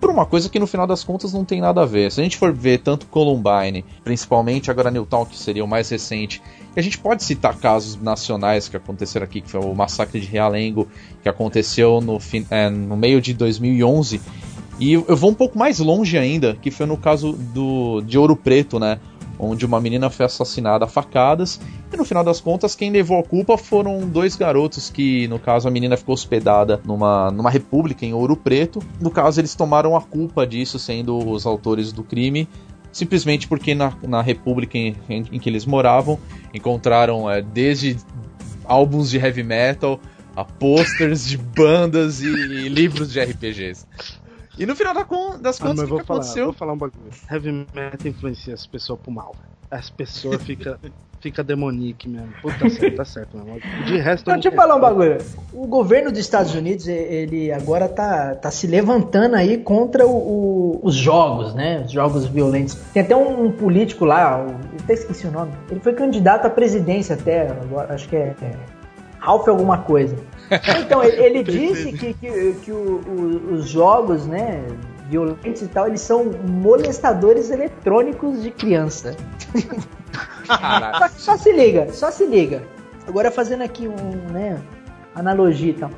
por 0.00 0.10
uma 0.10 0.24
coisa 0.24 0.48
que 0.48 0.58
no 0.58 0.66
final 0.66 0.86
das 0.86 1.02
contas 1.02 1.32
não 1.32 1.44
tem 1.44 1.60
nada 1.60 1.82
a 1.82 1.86
ver. 1.86 2.10
Se 2.12 2.20
a 2.20 2.24
gente 2.24 2.36
for 2.36 2.52
ver 2.52 2.78
tanto 2.78 3.06
Columbine, 3.06 3.84
principalmente 4.04 4.70
agora 4.70 4.90
Newtown, 4.90 5.26
que 5.26 5.36
seria 5.36 5.64
o 5.64 5.68
mais 5.68 5.88
recente, 5.88 6.40
a 6.76 6.80
gente 6.80 6.98
pode 6.98 7.24
citar 7.24 7.56
casos 7.56 8.00
nacionais 8.00 8.68
que 8.68 8.76
aconteceram 8.76 9.24
aqui, 9.24 9.40
que 9.40 9.50
foi 9.50 9.60
o 9.60 9.74
massacre 9.74 10.20
de 10.20 10.26
Realengo, 10.26 10.86
que 11.22 11.28
aconteceu 11.28 12.00
no, 12.00 12.18
é, 12.50 12.70
no 12.70 12.96
meio 12.96 13.20
de 13.20 13.34
2011, 13.34 14.20
e 14.80 14.92
eu 14.92 15.16
vou 15.16 15.30
um 15.30 15.34
pouco 15.34 15.58
mais 15.58 15.80
longe 15.80 16.16
ainda, 16.16 16.54
que 16.54 16.70
foi 16.70 16.86
no 16.86 16.96
caso 16.96 17.32
do, 17.32 18.00
de 18.02 18.16
Ouro 18.16 18.36
Preto, 18.36 18.78
né? 18.78 19.00
Onde 19.38 19.64
uma 19.64 19.80
menina 19.80 20.10
foi 20.10 20.26
assassinada 20.26 20.84
a 20.84 20.88
facadas, 20.88 21.60
e 21.92 21.96
no 21.96 22.04
final 22.04 22.24
das 22.24 22.40
contas, 22.40 22.74
quem 22.74 22.90
levou 22.90 23.20
a 23.20 23.22
culpa 23.22 23.56
foram 23.56 24.00
dois 24.00 24.34
garotos 24.34 24.90
que, 24.90 25.28
no 25.28 25.38
caso, 25.38 25.68
a 25.68 25.70
menina 25.70 25.96
ficou 25.96 26.12
hospedada 26.14 26.80
numa, 26.84 27.30
numa 27.30 27.48
república 27.50 28.04
em 28.04 28.12
Ouro 28.12 28.36
Preto. 28.36 28.82
No 29.00 29.10
caso, 29.10 29.40
eles 29.40 29.54
tomaram 29.54 29.96
a 29.96 30.00
culpa 30.00 30.44
disso, 30.46 30.78
sendo 30.78 31.16
os 31.16 31.46
autores 31.46 31.92
do 31.92 32.02
crime, 32.02 32.48
simplesmente 32.90 33.46
porque 33.46 33.74
na, 33.76 33.92
na 34.02 34.20
república 34.22 34.76
em, 34.76 34.96
em- 35.08 35.24
em 35.32 35.38
que 35.38 35.48
eles 35.48 35.64
moravam, 35.64 36.18
encontraram 36.52 37.30
é, 37.30 37.40
desde 37.40 37.96
álbuns 38.64 39.08
de 39.08 39.18
heavy 39.18 39.44
metal 39.44 40.00
a 40.34 40.44
posters 40.44 41.24
de 41.26 41.36
bandas 41.36 42.20
e, 42.20 42.26
livros 42.68 43.12
de 43.12 43.20
RPGs. 43.20 43.86
E 44.58 44.66
no 44.66 44.74
final 44.74 44.92
da 44.92 45.04
con- 45.04 45.38
das 45.40 45.58
Ah, 45.60 45.62
contas, 45.68 45.78
mas 45.78 45.78
o 45.78 45.82
eu 45.82 45.86
que, 45.86 45.90
vou 45.90 46.00
que 46.00 46.06
falar, 46.06 46.20
aconteceu? 46.20 46.44
vou 46.46 46.54
falar 46.54 46.72
um 46.72 46.78
bagulho. 46.78 47.10
Heavy 47.30 47.52
metal 47.52 48.06
influencia 48.10 48.54
as 48.54 48.66
pessoas 48.66 48.98
pro 49.00 49.10
mal. 49.12 49.34
As 49.70 49.88
pessoas 49.90 50.42
fica 50.42 50.78
fica 51.20 51.42
demonique 51.42 52.08
mesmo. 52.08 52.32
Puta, 52.40 52.58
tá 52.58 52.68
certo, 52.70 52.94
tá 52.96 53.04
certo, 53.04 53.36
mesmo. 53.36 53.60
De 53.84 53.96
resto, 53.98 54.20
eu 54.20 54.20
Então, 54.22 54.34
não 54.34 54.40
deixa 54.40 54.48
eu 54.48 54.52
falar 54.52 54.76
um 54.76 54.80
bagulho. 54.80 55.18
O 55.52 55.66
governo 55.66 56.10
dos 56.10 56.20
Estados 56.20 56.54
Unidos, 56.54 56.86
ele 56.86 57.50
agora 57.52 57.88
tá, 57.88 58.34
tá 58.36 58.50
se 58.52 58.66
levantando 58.68 59.34
aí 59.34 59.58
contra 59.58 60.06
o- 60.06 60.10
o- 60.10 60.80
os 60.82 60.94
jogos, 60.94 61.54
né? 61.54 61.82
Os 61.84 61.90
jogos 61.92 62.24
violentos. 62.26 62.74
Tem 62.94 63.02
até 63.02 63.16
um 63.16 63.50
político 63.50 64.04
lá, 64.04 64.38
o- 64.44 64.50
eu 64.50 64.78
até 64.84 64.94
esqueci 64.94 65.26
o 65.26 65.30
nome. 65.32 65.52
Ele 65.70 65.80
foi 65.80 65.92
candidato 65.92 66.46
à 66.46 66.50
presidência 66.50 67.14
até, 67.16 67.48
agora, 67.48 67.94
acho 67.94 68.08
que 68.08 68.14
é, 68.16 68.34
é 68.40 68.56
Ralph 69.18 69.48
alguma 69.48 69.78
coisa. 69.78 70.16
Então, 70.80 71.02
ele, 71.04 71.22
ele 71.22 71.42
disse 71.42 71.92
que, 71.92 72.14
que, 72.14 72.52
que 72.62 72.72
o- 72.72 73.00
o- 73.06 73.52
os 73.54 73.68
jogos, 73.68 74.26
né, 74.26 74.64
violentos 75.08 75.62
e 75.62 75.66
tal, 75.68 75.86
eles 75.86 76.00
são 76.00 76.24
molestadores 76.46 77.50
eletrônicos 77.50 78.42
de 78.42 78.50
criança. 78.50 79.16
Caralho. 80.46 80.98
Só, 80.98 81.08
só 81.08 81.36
se 81.36 81.52
liga, 81.52 81.92
só 81.92 82.10
se 82.10 82.24
liga. 82.26 82.62
Agora 83.06 83.30
fazendo 83.30 83.62
aqui 83.62 83.88
um, 83.88 84.32
né, 84.32 84.58
analogia 85.14 85.70
e 85.70 85.74
tal. 85.74 85.90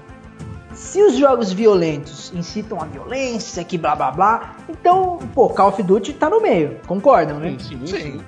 Se 0.73 1.03
os 1.03 1.17
jogos 1.17 1.53
violentos 1.53 2.33
incitam 2.35 2.81
a 2.81 2.85
violência, 2.85 3.63
que 3.65 3.77
blá 3.77 3.95
blá 3.97 4.11
blá, 4.13 4.57
então, 4.69 5.19
pô, 5.35 5.49
Call 5.49 5.69
of 5.69 5.83
Duty 5.83 6.13
tá 6.15 6.31
no 6.31 6.41
meio, 6.41 6.77
concordam, 6.87 7.39
né? 7.39 7.57
Sim, 7.59 7.81
sim, 7.85 7.87
Sim. 7.87 8.21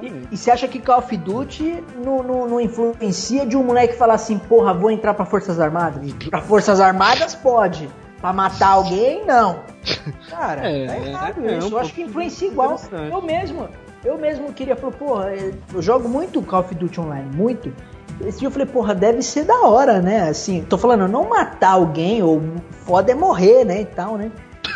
Sim. 0.00 0.06
Totalmente. 0.08 0.28
E 0.32 0.36
você 0.36 0.50
acha 0.50 0.66
que 0.68 0.78
Call 0.80 0.98
of 0.98 1.16
Duty 1.16 1.84
não, 2.04 2.22
não, 2.22 2.48
não 2.48 2.60
influencia 2.60 3.46
de 3.46 3.56
um 3.56 3.62
moleque 3.62 3.94
falar 3.94 4.14
assim, 4.14 4.38
porra, 4.38 4.72
vou 4.74 4.90
entrar 4.90 5.14
pra 5.14 5.24
Forças 5.24 5.60
Armadas? 5.60 6.12
Pra 6.30 6.40
Forças 6.40 6.80
Armadas 6.80 7.34
pode. 7.34 7.88
Pra 8.20 8.32
matar 8.34 8.68
alguém, 8.72 9.24
não. 9.24 9.60
Cara, 10.28 10.60
É, 10.70 10.86
tá 10.86 10.96
errado 10.98 11.44
é, 11.46 11.54
é 11.54 11.58
isso. 11.58 11.68
um 11.68 11.70
eu 11.72 11.78
acho 11.78 11.94
que 11.94 12.02
influencia 12.02 12.48
igual. 12.48 12.78
Eu 13.10 13.22
mesmo, 13.22 13.68
eu 14.04 14.18
mesmo 14.18 14.52
queria 14.52 14.76
falar, 14.76 14.92
porra, 14.92 15.30
eu 15.72 15.80
jogo 15.80 16.06
muito 16.08 16.42
Call 16.42 16.60
of 16.60 16.74
Duty 16.74 17.00
Online, 17.00 17.30
muito. 17.34 17.72
Esse 18.26 18.40
dia 18.40 18.48
eu 18.48 18.52
falei, 18.52 18.66
porra, 18.66 18.94
deve 18.94 19.22
ser 19.22 19.44
da 19.44 19.62
hora, 19.62 20.02
né? 20.02 20.28
Assim, 20.28 20.62
tô 20.68 20.76
falando, 20.76 21.08
não 21.08 21.30
matar 21.30 21.70
alguém, 21.70 22.22
ou 22.22 22.42
foda 22.84 23.10
é 23.10 23.14
morrer, 23.14 23.64
né? 23.64 23.80
E 23.80 23.86
tal, 23.86 24.18
né? 24.18 24.30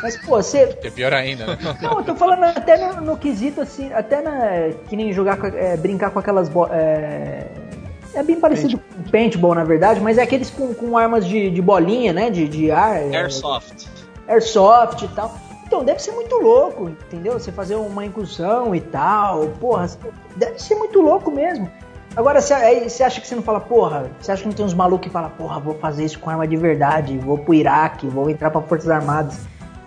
Mas, 0.05 0.19
pô, 0.19 0.37
você. 0.37 0.77
É 0.83 0.91
pior 0.91 1.15
ainda, 1.15 1.47
né? 1.47 1.59
Não, 1.81 1.99
eu 1.99 2.05
tô 2.05 2.15
falando 2.15 2.45
até 2.45 2.77
no, 2.77 3.01
no 3.01 3.17
quesito, 3.17 3.63
assim, 3.63 3.91
até 3.91 4.21
na. 4.21 4.69
Que 4.87 4.95
nem 4.97 5.11
jogar 5.15 5.39
com, 5.39 5.47
é, 5.47 5.79
brincar 5.79 6.11
com 6.11 6.19
aquelas. 6.19 6.47
bo- 6.47 6.69
É, 6.71 7.47
é 8.13 8.23
bem 8.23 8.39
parecido 8.39 8.79
com 8.79 9.11
paintball, 9.11 9.55
na 9.55 9.65
verdade, 9.65 10.01
mas 10.01 10.19
é 10.19 10.23
aqueles 10.23 10.51
com, 10.51 10.75
com 10.75 10.99
armas 10.99 11.27
de, 11.27 11.51
de 11.51 11.63
bolinha, 11.63 12.13
né? 12.13 12.29
De, 12.29 12.47
de 12.47 12.71
ar. 12.71 12.97
é, 13.01 13.17
Airsoft. 13.17 13.87
airsoft 14.29 15.03
e 15.05 15.09
tal. 15.09 15.35
Então, 15.67 15.83
deve 15.83 16.01
ser 16.03 16.13
muito 16.13 16.37
louco, 16.37 16.91
entendeu? 16.91 17.33
Você 17.33 17.51
fazer 17.51 17.75
uma 17.77 18.05
incursão 18.05 18.75
e 18.75 18.81
tal, 18.83 19.47
porra, 19.59 19.89
deve 20.37 20.59
ser 20.61 20.75
muito 20.75 21.01
louco 21.01 21.31
mesmo. 21.31 21.71
Agora, 22.15 22.41
você 22.41 23.03
acha 23.03 23.21
que 23.21 23.27
você 23.27 23.35
não 23.35 23.43
fala, 23.43 23.59
porra, 23.59 24.09
você 24.21 24.31
acha 24.31 24.43
que 24.43 24.49
não 24.49 24.55
tem 24.55 24.65
uns 24.65 24.75
malucos 24.75 25.07
que 25.07 25.11
falam, 25.13 25.31
porra, 25.31 25.59
vou 25.59 25.75
fazer 25.75 26.05
isso 26.05 26.19
com 26.21 26.31
arma 26.31 26.47
de 26.47 26.57
verdade, 26.57 27.19
vou 27.19 27.39
pro 27.39 27.55
Iraque, 27.55 28.07
vou 28.07 28.31
entrar 28.31 28.51
pra 28.51 28.61
Forças 28.61 28.89
Armadas. 28.91 29.41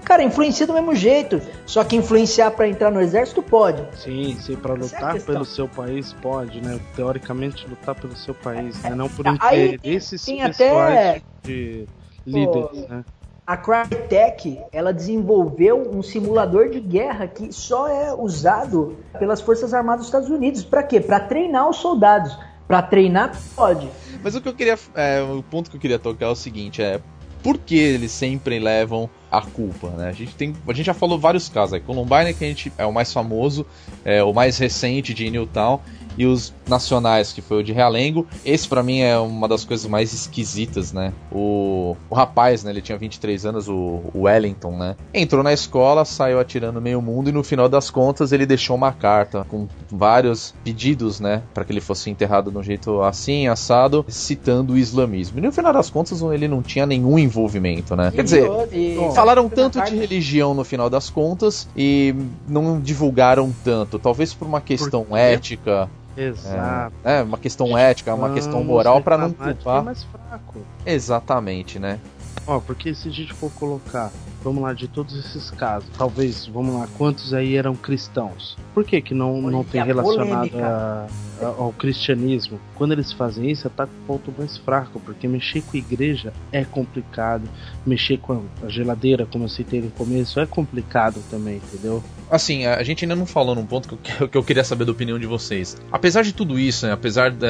Cara, 0.07 0.23
influencia 0.23 0.65
do 0.65 0.71
mesmo 0.73 0.95
jeito, 0.95 1.41
só 1.65 1.83
que 1.83 1.97
influenciar 1.97 2.51
pra 2.51 2.65
entrar 2.65 2.89
no 2.89 3.01
exército 3.01 3.43
pode. 3.43 3.83
Sim, 3.97 4.37
sim, 4.39 4.55
pra 4.55 4.73
Essa 4.75 4.81
é 4.95 4.99
lutar 4.99 5.13
questão. 5.15 5.33
pelo 5.33 5.43
seu 5.45 5.67
país 5.67 6.13
pode, 6.21 6.61
né? 6.61 6.79
Teoricamente 6.95 7.67
lutar 7.67 7.93
pelo 7.93 8.15
seu 8.15 8.33
país, 8.33 8.81
né? 8.83 8.95
Não 8.95 9.09
por 9.09 9.25
Aí 9.41 9.73
interesses 9.75 10.23
tem 10.23 10.37
pessoais 10.45 10.97
até- 11.09 11.21
de 11.43 11.85
líderes, 12.25 12.87
né? 12.87 13.03
A 13.45 13.57
Crytek, 13.57 14.61
ela 14.71 14.93
desenvolveu 14.93 15.89
um 15.93 16.01
simulador 16.01 16.69
de 16.69 16.79
guerra 16.79 17.27
que 17.27 17.51
só 17.51 17.89
é 17.89 18.13
usado 18.13 18.95
pelas 19.19 19.41
Forças 19.41 19.73
Armadas 19.73 19.99
dos 19.99 20.07
Estados 20.07 20.29
Unidos. 20.29 20.63
Pra 20.63 20.83
quê? 20.83 21.01
Pra 21.01 21.19
treinar 21.19 21.69
os 21.69 21.75
soldados. 21.77 22.37
Pra 22.65 22.81
treinar, 22.81 23.37
pode. 23.57 23.89
Mas 24.23 24.35
o 24.35 24.41
que 24.41 24.47
eu 24.47 24.53
queria. 24.53 24.77
é, 24.95 25.21
o 25.21 25.43
ponto 25.43 25.69
que 25.69 25.75
eu 25.75 25.81
queria 25.81 25.99
tocar 25.99 26.27
é 26.27 26.29
o 26.29 26.35
seguinte: 26.35 26.81
é. 26.81 27.01
Por 27.43 27.57
que 27.59 27.77
eles 27.77 28.11
sempre 28.11 28.59
levam 28.59 29.09
a 29.31 29.41
culpa, 29.41 29.89
né? 29.89 30.09
A 30.09 30.11
gente, 30.11 30.35
tem, 30.35 30.53
a 30.67 30.73
gente 30.73 30.85
já 30.85 30.93
falou 30.93 31.19
vários 31.19 31.49
casos 31.49 31.73
aí. 31.73 31.79
Columbine, 31.79 32.33
que 32.33 32.43
a 32.45 32.47
gente 32.47 32.71
é 32.77 32.85
o 32.85 32.93
mais 32.93 33.11
famoso, 33.11 33.65
é 34.05 34.23
o 34.23 34.33
mais 34.33 34.57
recente 34.57 35.13
de 35.13 35.29
Newtown, 35.29 35.79
e 36.17 36.25
os 36.25 36.51
nacionais, 36.67 37.31
que 37.31 37.41
foi 37.41 37.59
o 37.59 37.63
de 37.63 37.71
Realengo. 37.71 38.25
Esse 38.43 38.67
pra 38.67 38.81
mim 38.81 39.01
é 39.01 39.17
uma 39.19 39.47
das 39.47 39.63
coisas 39.63 39.85
mais 39.85 40.13
esquisitas, 40.13 40.91
né? 40.91 41.13
O, 41.31 41.95
o 42.09 42.15
rapaz, 42.15 42.63
né? 42.63 42.71
Ele 42.71 42.81
tinha 42.81 42.97
23 42.97 43.45
anos, 43.45 43.69
o, 43.69 44.01
o 44.13 44.21
Wellington, 44.21 44.71
né? 44.77 44.95
Entrou 45.13 45.43
na 45.43 45.53
escola, 45.53 46.03
saiu 46.05 46.39
atirando 46.39 46.81
meio 46.81 47.01
mundo 47.03 47.29
e 47.29 47.31
no 47.31 47.43
final 47.43 47.69
das 47.69 47.91
contas 47.91 48.31
ele 48.31 48.47
deixou 48.47 48.75
uma 48.75 48.91
carta 48.91 49.45
com 49.47 49.67
vários 49.91 50.55
pedidos, 50.63 51.19
né? 51.19 51.43
Pra 51.53 51.63
que 51.63 51.71
ele 51.71 51.81
fosse 51.81 52.09
enterrado 52.09 52.49
de 52.49 52.57
um 52.57 52.63
jeito 52.63 52.99
assim, 53.03 53.47
assado, 53.47 54.03
citando 54.07 54.73
o 54.73 54.77
islamismo. 54.77 55.37
E 55.37 55.41
no 55.41 55.51
final 55.51 55.71
das 55.71 55.89
contas 55.89 56.19
ele 56.21 56.47
não 56.47 56.63
tinha 56.63 56.87
nenhum 56.87 57.19
envolvimento, 57.19 57.95
né? 57.95 58.11
Quer 58.13 58.23
dizer, 58.23 58.49
E- 58.71 58.95
Falaram 59.17 59.49
tanto 59.49 59.81
de 59.81 59.95
religião 59.95 60.53
no 60.53 60.63
final 60.63 60.89
das 60.89 61.09
contas 61.09 61.67
e 61.75 62.15
não 62.47 62.79
divulgaram 62.79 63.53
tanto. 63.63 63.99
Talvez 63.99 64.33
por 64.33 64.47
uma 64.47 64.61
questão 64.61 65.03
quê? 65.05 65.15
ética, 65.15 65.89
Exato. 66.15 66.95
é, 67.03 67.21
uma 67.23 67.37
questão 67.37 67.77
ética, 67.77 68.13
uma 68.13 68.33
questão 68.33 68.63
moral 68.63 69.01
pra 69.01 69.17
não 69.17 69.31
culpar. 69.33 69.81
é 69.81 69.85
mais 69.85 70.03
fraco. 70.03 70.59
Exatamente, 70.85 71.79
né? 71.79 71.99
Ó, 72.45 72.59
porque 72.59 72.93
se 72.95 73.09
a 73.09 73.11
gente 73.11 73.33
for 73.33 73.51
colocar, 73.51 74.11
vamos 74.43 74.61
lá, 74.63 74.73
de 74.73 74.87
todos 74.87 75.15
esses 75.17 75.49
casos, 75.51 75.89
talvez, 75.97 76.45
vamos 76.47 76.75
lá, 76.75 76.87
quantos 76.97 77.33
aí 77.33 77.55
eram 77.55 77.75
cristãos? 77.75 78.57
Por 78.73 78.83
que 78.85 79.01
que 79.01 79.13
não, 79.13 79.41
não 79.41 79.63
tem 79.63 79.81
relacionado 79.83 80.57
a- 80.63 81.07
a- 81.41 81.45
ao 81.47 81.73
cristianismo? 81.73 82.59
Quando 82.75 82.91
eles 82.93 83.11
fazem 83.11 83.49
isso, 83.49 83.67
ataca 83.67 83.91
o 84.03 84.07
ponto 84.07 84.33
mais 84.37 84.57
fraco, 84.57 84.99
porque 84.99 85.27
mexer 85.27 85.61
com 85.61 85.75
a 85.75 85.79
igreja 85.79 86.31
é 86.51 86.63
complicado, 86.63 87.43
mexer 87.85 88.17
com 88.19 88.43
a 88.63 88.69
geladeira, 88.69 89.25
como 89.25 89.45
eu 89.45 89.49
citei 89.49 89.81
no 89.81 89.89
começo, 89.91 90.39
é 90.39 90.45
complicado 90.45 91.21
também, 91.29 91.57
entendeu? 91.57 92.03
Assim, 92.29 92.65
a 92.65 92.81
gente 92.83 93.03
ainda 93.05 93.15
não 93.15 93.25
falou 93.25 93.55
num 93.55 93.65
ponto 93.65 93.97
que 93.97 94.23
eu, 94.23 94.27
que 94.29 94.37
eu 94.37 94.43
queria 94.43 94.63
saber 94.63 94.85
da 94.85 94.91
opinião 94.91 95.17
de 95.19 95.25
vocês. 95.25 95.77
Apesar 95.91 96.21
de 96.23 96.33
tudo 96.33 96.59
isso, 96.59 96.85
né, 96.85 96.91
apesar 96.93 97.31
de. 97.31 97.47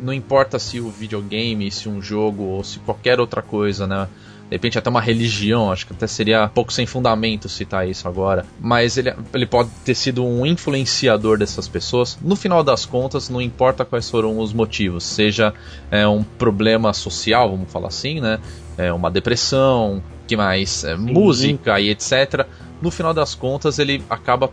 Não 0.00 0.12
importa 0.12 0.58
se 0.60 0.78
o 0.80 0.88
videogame, 0.90 1.70
se 1.72 1.88
um 1.88 2.00
jogo 2.00 2.44
ou 2.44 2.62
se 2.62 2.78
qualquer 2.78 3.18
outra 3.18 3.42
coisa, 3.42 3.84
né? 3.86 4.08
De 4.48 4.56
repente 4.56 4.78
até 4.78 4.88
uma 4.88 5.00
religião, 5.00 5.70
acho 5.70 5.86
que 5.86 5.92
até 5.92 6.06
seria 6.06 6.48
pouco 6.48 6.72
sem 6.72 6.86
fundamento 6.86 7.48
citar 7.48 7.86
isso 7.88 8.08
agora. 8.08 8.46
Mas 8.58 8.96
ele, 8.96 9.14
ele 9.34 9.46
pode 9.46 9.70
ter 9.84 9.94
sido 9.94 10.24
um 10.24 10.46
influenciador 10.46 11.38
dessas 11.38 11.68
pessoas. 11.68 12.18
No 12.22 12.34
final 12.34 12.64
das 12.64 12.86
contas, 12.86 13.28
não 13.28 13.40
importa 13.40 13.84
quais 13.84 14.08
foram 14.08 14.38
os 14.38 14.52
motivos. 14.52 15.04
Seja 15.04 15.52
é, 15.90 16.08
um 16.08 16.22
problema 16.22 16.92
social, 16.92 17.50
vamos 17.50 17.70
falar 17.70 17.88
assim, 17.88 18.20
né? 18.20 18.38
É, 18.76 18.92
uma 18.92 19.10
depressão, 19.10 20.02
que 20.26 20.36
mais? 20.36 20.84
É, 20.84 20.96
música 20.96 21.78
e 21.78 21.90
etc 21.90 22.46
no 22.80 22.90
final 22.90 23.12
das 23.12 23.34
contas 23.34 23.78
ele 23.78 24.02
acaba, 24.08 24.50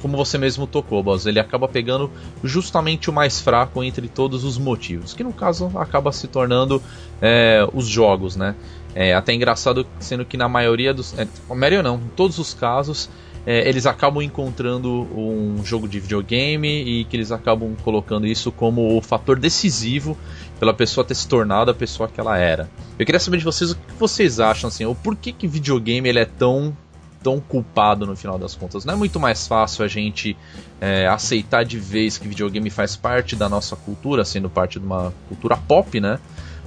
como 0.00 0.16
você 0.16 0.36
mesmo 0.36 0.66
tocou, 0.66 1.02
Boss, 1.02 1.26
ele 1.26 1.38
acaba 1.38 1.68
pegando 1.68 2.10
justamente 2.42 3.08
o 3.08 3.12
mais 3.12 3.40
fraco 3.40 3.82
entre 3.82 4.08
todos 4.08 4.44
os 4.44 4.58
motivos, 4.58 5.14
que 5.14 5.22
no 5.22 5.32
caso 5.32 5.70
acaba 5.76 6.10
se 6.12 6.26
tornando 6.26 6.82
é, 7.20 7.66
os 7.72 7.86
jogos, 7.86 8.36
né? 8.36 8.54
É 8.94 9.14
até 9.14 9.32
engraçado, 9.32 9.86
sendo 9.98 10.24
que 10.24 10.36
na 10.36 10.48
maioria 10.48 10.92
dos. 10.92 11.16
É, 11.18 11.26
maioria 11.54 11.82
não, 11.82 11.96
em 11.96 12.08
todos 12.16 12.38
os 12.38 12.54
casos. 12.54 13.08
é, 13.46 13.68
eles 13.68 13.86
acabam 13.86 14.22
encontrando 14.22 15.08
um 15.16 15.64
jogo 15.64 15.88
de 15.88 15.98
videogame 15.98 16.82
e 16.82 17.04
que 17.04 17.16
eles 17.16 17.32
acabam 17.32 17.74
colocando 17.82 18.26
isso 18.26 18.52
como 18.52 18.96
o 18.96 19.00
fator 19.00 19.38
decisivo 19.38 20.16
pela 20.58 20.74
pessoa 20.74 21.04
ter 21.04 21.14
se 21.14 21.26
tornado 21.26 21.70
a 21.70 21.74
pessoa 21.74 22.08
que 22.08 22.20
ela 22.20 22.36
era. 22.36 22.68
Eu 22.98 23.06
queria 23.06 23.20
saber 23.20 23.38
de 23.38 23.44
vocês 23.44 23.70
o 23.70 23.76
que 23.76 23.94
vocês 23.98 24.40
acham, 24.40 24.68
assim, 24.68 24.84
o 24.84 24.94
porquê 24.94 25.32
que 25.32 25.46
videogame 25.46 26.08
ele 26.08 26.18
é 26.18 26.24
tão 26.24 26.76
tão 27.22 27.38
culpado 27.38 28.06
no 28.06 28.16
final 28.16 28.38
das 28.38 28.54
contas. 28.54 28.86
Não 28.86 28.94
é 28.94 28.96
muito 28.96 29.20
mais 29.20 29.46
fácil 29.46 29.84
a 29.84 29.88
gente 29.88 30.34
é, 30.80 31.06
aceitar 31.06 31.66
de 31.66 31.78
vez 31.78 32.16
que 32.16 32.26
videogame 32.26 32.70
faz 32.70 32.96
parte 32.96 33.36
da 33.36 33.46
nossa 33.46 33.76
cultura, 33.76 34.24
sendo 34.24 34.48
parte 34.48 34.78
de 34.78 34.86
uma 34.86 35.12
cultura 35.28 35.54
pop, 35.54 36.00
né? 36.00 36.18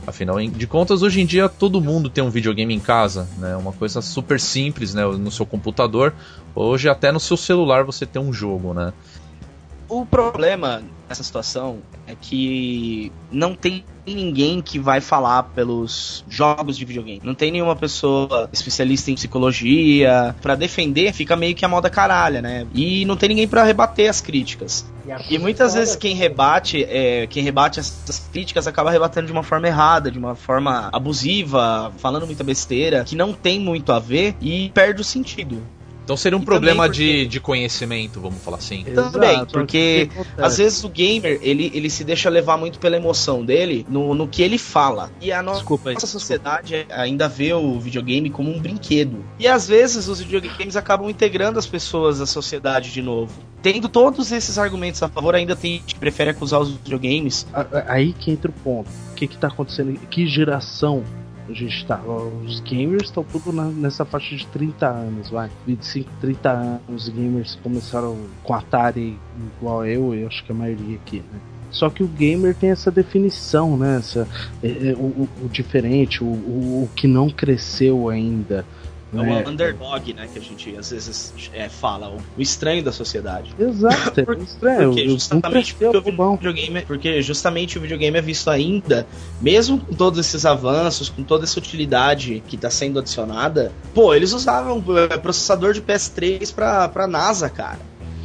Afinal 0.05 0.39
de 0.39 0.67
contas, 0.67 1.01
hoje 1.01 1.21
em 1.21 1.25
dia 1.25 1.47
todo 1.47 1.79
mundo 1.79 2.09
tem 2.09 2.23
um 2.23 2.29
videogame 2.29 2.73
em 2.73 2.79
casa, 2.79 3.27
né? 3.37 3.55
Uma 3.55 3.71
coisa 3.71 4.01
super 4.01 4.39
simples, 4.39 4.93
né? 4.93 5.05
No 5.05 5.31
seu 5.31 5.45
computador. 5.45 6.13
Hoje 6.53 6.89
até 6.89 7.11
no 7.11 7.19
seu 7.19 7.37
celular 7.37 7.83
você 7.83 8.05
tem 8.05 8.21
um 8.21 8.33
jogo, 8.33 8.73
né? 8.73 8.93
O 9.87 10.05
problema 10.05 10.81
nessa 11.13 11.23
situação 11.23 11.79
é 12.07 12.15
que 12.19 13.11
não 13.31 13.53
tem 13.53 13.85
ninguém 14.05 14.61
que 14.61 14.79
vai 14.79 14.99
falar 14.99 15.43
pelos 15.43 16.25
jogos 16.27 16.75
de 16.75 16.83
videogame. 16.83 17.21
Não 17.23 17.35
tem 17.35 17.51
nenhuma 17.51 17.75
pessoa 17.75 18.49
especialista 18.51 19.11
em 19.11 19.15
psicologia 19.15 20.35
pra 20.41 20.55
defender, 20.55 21.13
fica 21.13 21.35
meio 21.35 21.55
que 21.55 21.63
a 21.63 21.69
moda 21.69 21.89
caralha, 21.89 22.41
né? 22.41 22.65
E 22.73 23.05
não 23.05 23.15
tem 23.15 23.29
ninguém 23.29 23.47
pra 23.47 23.63
rebater 23.63 24.09
as 24.09 24.19
críticas. 24.19 24.85
E 25.29 25.37
muitas 25.37 25.75
vezes 25.75 25.95
quem 25.95 26.15
rebate, 26.15 26.83
é, 26.83 27.27
quem 27.27 27.43
rebate 27.43 27.79
essas 27.79 28.27
críticas 28.31 28.67
acaba 28.67 28.89
rebatendo 28.89 29.27
de 29.27 29.33
uma 29.33 29.43
forma 29.43 29.67
errada, 29.67 30.09
de 30.09 30.17
uma 30.17 30.35
forma 30.35 30.89
abusiva, 30.91 31.93
falando 31.97 32.25
muita 32.25 32.43
besteira, 32.43 33.03
que 33.03 33.15
não 33.15 33.33
tem 33.33 33.59
muito 33.59 33.91
a 33.91 33.99
ver 33.99 34.35
e 34.41 34.69
perde 34.73 35.01
o 35.01 35.03
sentido. 35.03 35.61
Então 36.03 36.17
seria 36.17 36.37
um 36.37 36.41
E 36.41 36.45
problema 36.45 36.83
também 36.85 36.89
porque- 36.99 37.23
de, 37.23 37.27
de 37.27 37.39
conhecimento, 37.39 38.19
vamos 38.19 38.41
falar 38.43 38.57
assim. 38.57 38.83
Também, 38.83 39.31
Exato, 39.31 39.53
porque 39.53 40.07
o 40.09 40.13
que 40.13 40.19
acontece? 40.19 40.41
Às 40.41 40.57
vezes 40.57 40.83
o 40.83 40.89
gamer, 40.89 41.39
ele, 41.41 41.71
ele 41.73 41.89
se 41.89 42.03
deixa 42.03 42.29
levar 42.29 42.57
muito 42.57 42.77
pela 42.79 42.97
emoção 42.97 43.43
dele 43.45 43.85
no, 43.89 44.13
no 44.13 44.27
que 44.27 44.41
ele 44.41 44.57
fala. 44.57 45.09
E 45.21 45.31
a 45.31 45.41
no- 45.41 45.53
Desculpa 45.53 45.89
aí, 45.89 45.93
nossa 45.95 46.05
desculpa. 46.05 46.19
sociedade 46.19 46.85
ainda 46.89 47.27
vê 47.29 47.53
o 47.53 47.79
videogame 47.79 48.29
como 48.29 48.51
um 48.53 48.59
brinquedo. 48.59 49.23
E 49.39 49.47
às 49.47 49.67
vezes 49.67 50.07
os 50.07 50.19
videogames 50.19 50.75
acabam 50.75 51.09
integrando 51.09 51.57
as 51.57 51.65
pessoas 51.65 52.19
à 52.19 52.25
sociedade 52.25 52.91
de 52.91 53.01
novo. 53.01 53.31
Tendo 53.61 53.87
todos 53.87 54.31
esses 54.33 54.57
argumentos 54.57 55.01
a 55.01 55.07
favor, 55.07 55.33
ainda 55.35 55.55
tem 55.55 55.73
gente 55.77 55.93
que 55.95 55.99
prefere 55.99 56.31
acusar 56.31 56.59
os 56.59 56.69
videogames. 56.71 57.47
Aí 57.87 58.11
que 58.11 58.29
entra 58.29 58.51
o 58.51 58.53
ponto. 58.53 58.89
O 59.11 59.15
que 59.15 59.25
que 59.25 59.37
tá 59.37 59.47
acontecendo? 59.47 59.97
Que 60.09 60.27
geração 60.27 61.01
a 61.47 61.53
gente 61.53 61.85
tá? 61.85 62.01
Os 62.45 62.59
gamers 62.61 63.03
estão 63.07 63.23
tudo 63.23 63.51
na- 63.51 63.65
nessa 63.69 64.05
faixa 64.05 64.35
de 64.35 64.45
30 64.47 64.87
anos, 64.87 65.29
vai. 65.29 65.49
25, 65.67 66.09
30 66.21 66.51
anos. 66.51 66.81
Os 66.89 67.09
gamers 67.09 67.55
começaram 67.61 68.15
com 68.43 68.53
Atari 68.53 69.17
igual 69.57 69.85
eu, 69.85 70.13
eu 70.15 70.27
acho 70.27 70.43
que 70.43 70.51
a 70.51 70.55
maioria 70.55 70.95
aqui, 70.95 71.17
né? 71.17 71.39
Só 71.69 71.89
que 71.89 72.03
o 72.03 72.07
gamer 72.07 72.53
tem 72.55 72.69
essa 72.69 72.91
definição, 72.91 73.75
né? 73.75 73.97
Essa, 73.97 74.27
é, 74.61 74.67
é, 74.89 74.93
o, 74.93 75.27
o- 75.43 75.49
diferente, 75.49 76.23
o, 76.23 76.27
o, 76.27 76.83
o 76.83 76.89
que 76.95 77.07
não 77.07 77.29
cresceu 77.29 78.09
ainda. 78.09 78.63
É 79.13 79.19
o 79.19 79.49
underdog, 79.49 80.13
né? 80.13 80.27
Que 80.31 80.39
a 80.39 80.41
gente 80.41 80.75
às 80.75 80.89
vezes 80.89 81.33
é, 81.53 81.69
fala, 81.69 82.09
o, 82.09 82.17
o 82.37 82.41
estranho 82.41 82.83
da 82.83 82.91
sociedade. 82.91 83.53
Exato, 83.57 84.19
é 84.19 84.23
Por- 84.25 84.37
estranho. 84.37 84.89
Porque 84.89 85.09
justamente 85.09 85.75
porque 85.75 86.09
o 86.09 86.11
bom. 86.11 86.35
videogame, 86.35 86.81
porque 86.81 87.21
justamente 87.21 87.77
o 87.77 87.81
videogame 87.81 88.17
é 88.17 88.21
visto 88.21 88.49
ainda, 88.49 89.05
mesmo 89.39 89.79
com 89.79 89.93
todos 89.93 90.19
esses 90.19 90.45
avanços, 90.45 91.09
com 91.09 91.23
toda 91.23 91.43
essa 91.43 91.59
utilidade 91.59 92.43
que 92.47 92.55
está 92.55 92.69
sendo 92.69 92.99
adicionada, 92.99 93.71
pô, 93.93 94.13
eles 94.13 94.33
usavam 94.33 94.83
é, 94.97 95.17
processador 95.17 95.73
de 95.73 95.81
PS3 95.81 96.53
pra, 96.53 96.87
pra 96.89 97.07
NASA, 97.07 97.49
cara. 97.49 97.79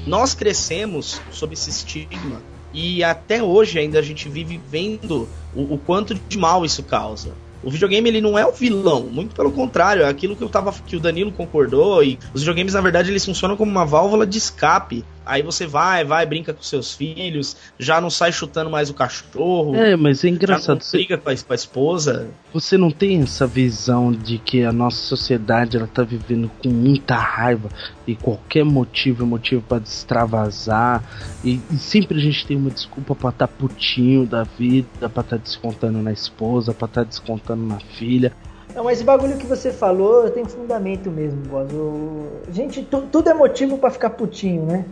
Nós 0.06 0.34
crescemos 0.34 1.20
sob 1.30 1.52
esse 1.52 1.68
estigma 1.68 2.40
e 2.72 3.02
até 3.02 3.42
hoje 3.42 3.78
ainda 3.78 3.98
a 3.98 4.02
gente 4.02 4.28
vive 4.28 4.60
vendo 4.70 5.28
o, 5.54 5.74
o 5.74 5.78
quanto 5.78 6.14
de 6.14 6.38
mal 6.38 6.64
isso 6.64 6.82
causa. 6.82 7.32
O 7.62 7.70
videogame 7.70 8.08
ele 8.08 8.20
não 8.20 8.38
é 8.38 8.46
o 8.46 8.52
vilão, 8.52 9.02
muito 9.02 9.34
pelo 9.34 9.50
contrário, 9.50 10.02
é 10.02 10.08
aquilo 10.08 10.36
que 10.36 10.42
eu 10.42 10.48
tava 10.48 10.72
que 10.72 10.96
o 10.96 11.00
Danilo 11.00 11.32
concordou 11.32 12.02
e 12.02 12.18
os 12.32 12.42
videogames 12.42 12.74
na 12.74 12.80
verdade 12.80 13.10
eles 13.10 13.24
funcionam 13.24 13.56
como 13.56 13.70
uma 13.70 13.84
válvula 13.84 14.26
de 14.26 14.38
escape. 14.38 15.04
Aí 15.28 15.42
você 15.42 15.66
vai, 15.66 16.04
vai, 16.04 16.24
brinca 16.24 16.54
com 16.54 16.62
seus 16.62 16.94
filhos, 16.94 17.54
já 17.78 18.00
não 18.00 18.08
sai 18.08 18.32
chutando 18.32 18.70
mais 18.70 18.88
o 18.88 18.94
cachorro. 18.94 19.76
É, 19.76 19.94
mas 19.94 20.24
é 20.24 20.28
já 20.28 20.34
engraçado. 20.34 20.76
não 20.76 20.80
Você, 20.80 20.96
briga 20.96 21.18
com 21.18 21.28
a, 21.28 21.36
com 21.36 21.52
a 21.52 21.54
esposa. 21.54 22.28
você 22.52 22.78
não 22.78 22.90
tem 22.90 23.20
essa 23.22 23.46
visão 23.46 24.10
de 24.10 24.38
que 24.38 24.64
a 24.64 24.72
nossa 24.72 24.96
sociedade 24.96 25.76
ela 25.76 25.86
tá 25.86 26.02
vivendo 26.02 26.50
com 26.62 26.70
muita 26.70 27.14
raiva 27.14 27.68
e 28.06 28.16
qualquer 28.16 28.64
motivo 28.64 29.22
é 29.22 29.26
motivo 29.26 29.60
pra 29.60 29.76
extravasar 29.78 31.04
e, 31.44 31.60
e 31.70 31.76
sempre 31.76 32.16
a 32.16 32.20
gente 32.20 32.46
tem 32.46 32.56
uma 32.56 32.70
desculpa 32.70 33.14
pra 33.14 33.28
estar 33.30 33.48
putinho 33.48 34.24
da 34.26 34.44
vida, 34.44 35.08
pra 35.08 35.20
estar 35.22 35.36
descontando 35.36 35.98
na 35.98 36.10
esposa, 36.12 36.72
pra 36.72 36.86
estar 36.86 37.04
descontando 37.04 37.66
na 37.66 37.78
filha. 37.80 38.32
Não, 38.74 38.84
mas 38.84 38.98
esse 38.98 39.04
bagulho 39.04 39.36
que 39.38 39.46
você 39.46 39.72
falou 39.72 40.30
tem 40.30 40.44
fundamento 40.44 41.10
mesmo. 41.10 41.42
O... 41.72 42.28
Gente, 42.52 42.82
tu- 42.82 43.02
tudo 43.10 43.28
é 43.28 43.34
motivo 43.34 43.76
pra 43.78 43.90
ficar 43.90 44.10
putinho, 44.10 44.64
né? 44.66 44.84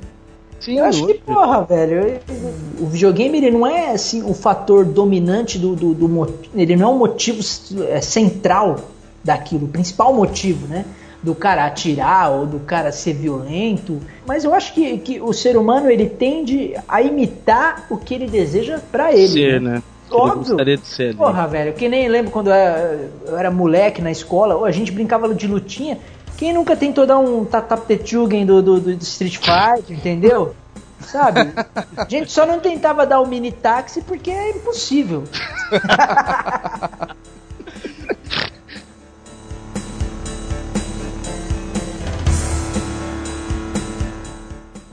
Sim, 0.61 0.79
Eu 0.79 0.85
acho 0.87 1.07
que, 1.07 1.15
porra, 1.15 1.63
velho, 1.65 2.19
o 2.81 2.87
videogame 2.87 3.39
ele 3.39 3.51
não 3.51 3.67
é 3.67 3.93
assim 3.93 4.23
o 4.23 4.35
fator 4.35 4.85
dominante 4.85 5.59
do, 5.59 5.77
do, 5.77 5.95
do 5.95 6.35
ele 6.55 6.77
não 6.77 6.89
é 6.89 6.93
um 6.93 6.99
motivo 6.99 7.41
é, 7.89 8.01
central 8.01 8.77
daquilo, 9.23 9.67
o 9.67 9.69
principal 9.69 10.15
motivo, 10.15 10.67
né? 10.67 10.85
Do 11.23 11.35
cara 11.35 11.67
atirar 11.67 12.31
ou 12.31 12.47
do 12.47 12.61
cara 12.61 12.93
ser 12.93 13.15
violento. 13.15 14.01
Mas 14.27 14.45
eu 14.45 14.55
acho 14.55 14.73
que, 14.73 14.99
que 14.99 15.21
o 15.21 15.33
ser 15.33 15.57
humano 15.57 15.91
ele 15.91 16.09
tende 16.09 16.75
a 16.87 17.03
imitar 17.03 17.87
o 17.91 17.97
que 17.97 18.15
ele 18.15 18.27
deseja 18.27 18.81
pra 18.93 19.13
ele. 19.13 19.29
ser, 19.29 19.61
né? 19.61 19.71
né? 19.75 19.83
Óbvio. 20.11 20.37
gostaria 20.37 20.77
de 20.77 20.87
ser 20.87 21.09
ali. 21.09 21.17
Porra, 21.17 21.47
velho, 21.49 21.73
que 21.73 21.89
nem 21.89 22.09
lembro 22.09 22.31
quando 22.31 22.49
eu 22.49 22.55
era, 22.55 23.11
eu 23.27 23.39
era 23.39 23.51
moleque 23.51 24.01
na 24.01 24.11
escola, 24.11 24.65
a 24.67 24.71
gente 24.71 24.93
brincava 24.93 25.33
de 25.35 25.47
lutinha. 25.47 25.99
Quem 26.37 26.53
nunca 26.53 26.77
tentou 26.77 27.07
dar 27.07 27.19
um 27.19 27.45
tatapechugen 27.45 28.45
do, 28.45 28.63
do, 28.63 28.81
do 28.81 29.03
Street 29.03 29.39
Fighter, 29.39 29.97
entendeu? 29.97 30.55
Sabe? 31.01 31.53
A 31.97 32.05
gente 32.09 32.31
só 32.31 32.47
não 32.47 32.61
tentava 32.61 33.07
dar 33.07 33.21
o 33.21 33.27
mini 33.27 33.53
táxi 33.53 34.03
porque 34.03 34.31
é 34.31 34.51
impossível. 34.51 35.25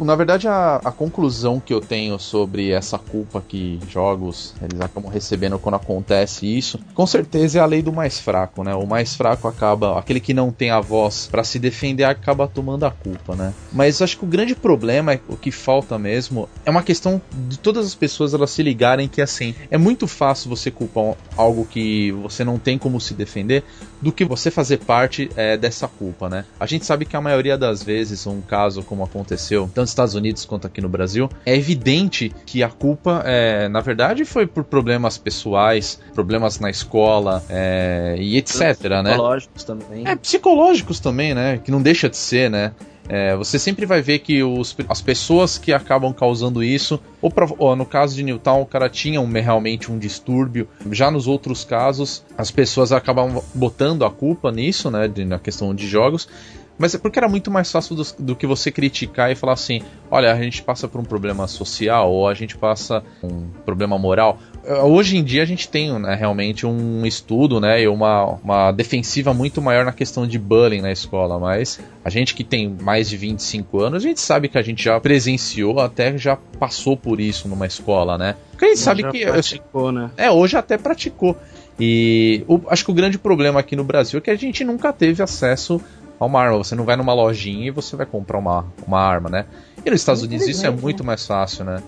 Na 0.03 0.15
verdade, 0.15 0.47
a, 0.47 0.81
a 0.83 0.91
conclusão 0.91 1.59
que 1.59 1.73
eu 1.73 1.81
tenho 1.81 2.19
sobre 2.19 2.71
essa 2.71 2.97
culpa 2.97 3.43
que 3.47 3.79
jogos 3.89 4.53
eles 4.61 4.79
acabam 4.81 5.11
recebendo 5.11 5.59
quando 5.59 5.75
acontece 5.75 6.45
isso, 6.45 6.79
com 6.93 7.05
certeza 7.05 7.59
é 7.59 7.61
a 7.61 7.65
lei 7.65 7.81
do 7.81 7.91
mais 7.91 8.19
fraco, 8.19 8.63
né? 8.63 8.73
O 8.75 8.85
mais 8.85 9.15
fraco 9.15 9.47
acaba, 9.47 9.97
aquele 9.99 10.19
que 10.19 10.33
não 10.33 10.51
tem 10.51 10.69
a 10.69 10.79
voz 10.79 11.27
pra 11.27 11.43
se 11.43 11.59
defender 11.59 12.03
acaba 12.03 12.47
tomando 12.47 12.85
a 12.85 12.91
culpa, 12.91 13.35
né? 13.35 13.53
Mas 13.71 14.01
acho 14.01 14.17
que 14.17 14.25
o 14.25 14.27
grande 14.27 14.55
problema, 14.55 15.13
é 15.13 15.19
o 15.27 15.37
que 15.37 15.51
falta 15.51 15.97
mesmo, 15.97 16.49
é 16.65 16.69
uma 16.69 16.83
questão 16.83 17.21
de 17.47 17.57
todas 17.57 17.85
as 17.85 17.95
pessoas 17.95 18.33
elas 18.33 18.51
se 18.51 18.63
ligarem 18.63 19.07
que 19.07 19.21
assim, 19.21 19.55
é 19.69 19.77
muito 19.77 20.07
fácil 20.07 20.49
você 20.49 20.71
culpar 20.71 21.15
algo 21.37 21.65
que 21.65 22.11
você 22.11 22.43
não 22.43 22.57
tem 22.57 22.77
como 22.77 22.99
se 22.99 23.13
defender 23.13 23.63
do 24.01 24.11
que 24.11 24.25
você 24.25 24.51
fazer 24.51 24.79
parte 24.79 25.29
é, 25.35 25.55
dessa 25.55 25.87
culpa, 25.87 26.29
né? 26.29 26.45
A 26.59 26.65
gente 26.65 26.85
sabe 26.85 27.05
que 27.05 27.15
a 27.15 27.21
maioria 27.21 27.57
das 27.57 27.81
vezes, 27.81 28.27
um 28.27 28.41
caso 28.41 28.83
como 28.83 29.03
aconteceu, 29.03 29.69
nos 29.75 29.92
Estados 29.93 30.15
Unidos 30.15 30.43
quanto 30.45 30.67
aqui 30.67 30.81
no 30.81 30.89
Brasil, 30.89 31.29
é 31.45 31.55
evidente 31.55 32.33
que 32.45 32.61
a 32.61 32.69
culpa, 32.69 33.23
é, 33.25 33.67
na 33.69 33.79
verdade, 33.79 34.25
foi 34.25 34.45
por 34.45 34.63
problemas 34.63 35.17
pessoais, 35.17 35.99
problemas 36.13 36.59
na 36.59 36.69
escola 36.69 37.43
é, 37.49 38.15
e 38.19 38.37
etc, 38.37 38.59
né? 39.03 39.11
Psicológicos 39.11 39.63
também. 39.63 40.07
É, 40.07 40.15
psicológicos 40.15 40.99
também, 40.99 41.33
né? 41.33 41.59
Que 41.63 41.71
não 41.71 41.81
deixa 41.81 42.09
de 42.09 42.17
ser, 42.17 42.49
né? 42.49 42.71
É, 43.09 43.35
você 43.35 43.59
sempre 43.59 43.85
vai 43.85 44.01
ver 44.01 44.19
que 44.19 44.41
os- 44.41 44.73
as 44.87 45.01
pessoas 45.01 45.57
que 45.57 45.73
acabam 45.73 46.13
causando 46.13 46.63
isso, 46.63 46.97
ou, 47.21 47.29
pra- 47.29 47.49
ou 47.57 47.75
no 47.75 47.85
caso 47.85 48.15
de 48.15 48.23
Newtown, 48.23 48.61
o 48.61 48.65
cara 48.65 48.87
tinha 48.89 49.19
um- 49.19 49.29
realmente 49.29 49.91
um 49.91 49.99
distúrbio. 49.99 50.69
Já 50.89 51.11
nos 51.11 51.27
outros 51.27 51.65
casos, 51.65 52.23
as 52.37 52.49
pessoas 52.49 52.93
acabam 52.93 53.43
botando 53.53 54.05
a 54.05 54.09
culpa 54.09 54.51
nisso, 54.53 54.89
né? 54.89 55.07
de- 55.09 55.25
na 55.25 55.37
questão 55.37 55.75
de 55.75 55.85
jogos. 55.85 56.29
Mas 56.77 56.95
é 56.95 56.97
porque 56.97 57.19
era 57.19 57.29
muito 57.29 57.51
mais 57.51 57.71
fácil 57.71 57.95
do, 57.95 58.03
do 58.19 58.35
que 58.35 58.47
você 58.47 58.71
criticar 58.71 59.31
e 59.31 59.35
falar 59.35 59.53
assim: 59.53 59.81
olha, 60.09 60.31
a 60.33 60.41
gente 60.41 60.61
passa 60.63 60.87
por 60.87 60.99
um 60.99 61.03
problema 61.03 61.47
social 61.47 62.11
ou 62.11 62.27
a 62.27 62.33
gente 62.33 62.57
passa 62.57 63.03
um 63.23 63.47
problema 63.63 63.97
moral. 63.97 64.39
Eh, 64.65 64.81
Hoje 64.81 65.17
em 65.17 65.23
dia 65.23 65.43
a 65.43 65.45
gente 65.45 65.67
tem 65.69 65.97
né, 65.99 66.15
realmente 66.15 66.65
um 66.65 67.05
estudo 67.05 67.59
né, 67.59 67.81
e 67.83 67.87
uma, 67.87 68.25
uma 68.43 68.71
defensiva 68.71 69.33
muito 69.33 69.61
maior 69.61 69.85
na 69.85 69.91
questão 69.93 70.25
de 70.25 70.39
bullying 70.39 70.81
na 70.81 70.91
escola, 70.91 71.37
mas 71.39 71.79
a 72.03 72.09
gente 72.09 72.33
que 72.33 72.43
tem 72.43 72.75
mais 72.81 73.07
de 73.09 73.17
25 73.17 73.79
anos, 73.79 74.03
a 74.03 74.07
gente 74.07 74.19
sabe 74.19 74.47
que 74.49 74.57
a 74.57 74.61
gente 74.63 74.83
já 74.83 74.99
presenciou, 74.99 75.79
até 75.79 76.17
já 76.17 76.35
passou 76.59 76.97
por 76.97 77.19
isso 77.19 77.47
numa 77.47 77.67
escola, 77.67 78.17
né? 78.17 78.35
Porque 78.51 78.65
a 78.65 78.69
gente 78.69 78.79
sabe 78.79 79.03
que. 79.11 79.25
praticou, 79.25 79.91
né? 79.91 80.09
É, 80.17 80.31
hoje 80.31 80.57
até 80.57 80.77
praticou. 80.77 81.37
E 81.79 82.43
o- 82.47 82.61
acho 82.67 82.85
que 82.85 82.91
o 82.91 82.93
grande 82.93 83.17
problema 83.17 83.59
aqui 83.59 83.75
no 83.75 83.83
Brasil 83.83 84.17
é 84.19 84.21
que 84.21 84.29
a 84.29 84.35
gente 84.35 84.63
nunca 84.63 84.93
teve 84.93 85.21
acesso 85.23 85.81
uma 86.25 86.41
arma. 86.41 86.57
Você 86.57 86.75
não 86.75 86.85
vai 86.85 86.95
numa 86.95 87.13
lojinha 87.13 87.67
e 87.67 87.71
você 87.71 87.95
vai 87.95 88.05
comprar 88.05 88.37
uma, 88.39 88.65
uma 88.87 88.99
arma, 88.99 89.29
né? 89.29 89.45
E 89.85 89.89
nos 89.89 89.99
Estados 90.01 90.21
Unidos 90.23 90.47
isso 90.47 90.57
é 90.57 90.69
Infelizmente, 90.69 90.81
muito 90.83 91.03
mais 91.03 91.25
fácil, 91.25 91.65
né? 91.65 91.81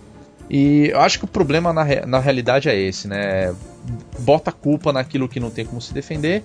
E 0.50 0.89
eu 0.91 1.00
acho 1.00 1.17
que 1.19 1.26
o 1.26 1.28
problema 1.28 1.74
na, 1.74 1.84
na 2.06 2.19
realidade 2.19 2.69
é 2.69 2.76
esse, 2.80 3.08
né? 3.08 3.54
Bota 4.19 4.50
a 4.52 4.54
culpa 4.54 4.93
naquilo 4.93 5.28
que 5.28 5.39
não 5.39 5.50
tem 5.50 5.65
como 5.65 5.82
se 5.82 5.93
defender. 5.93 6.43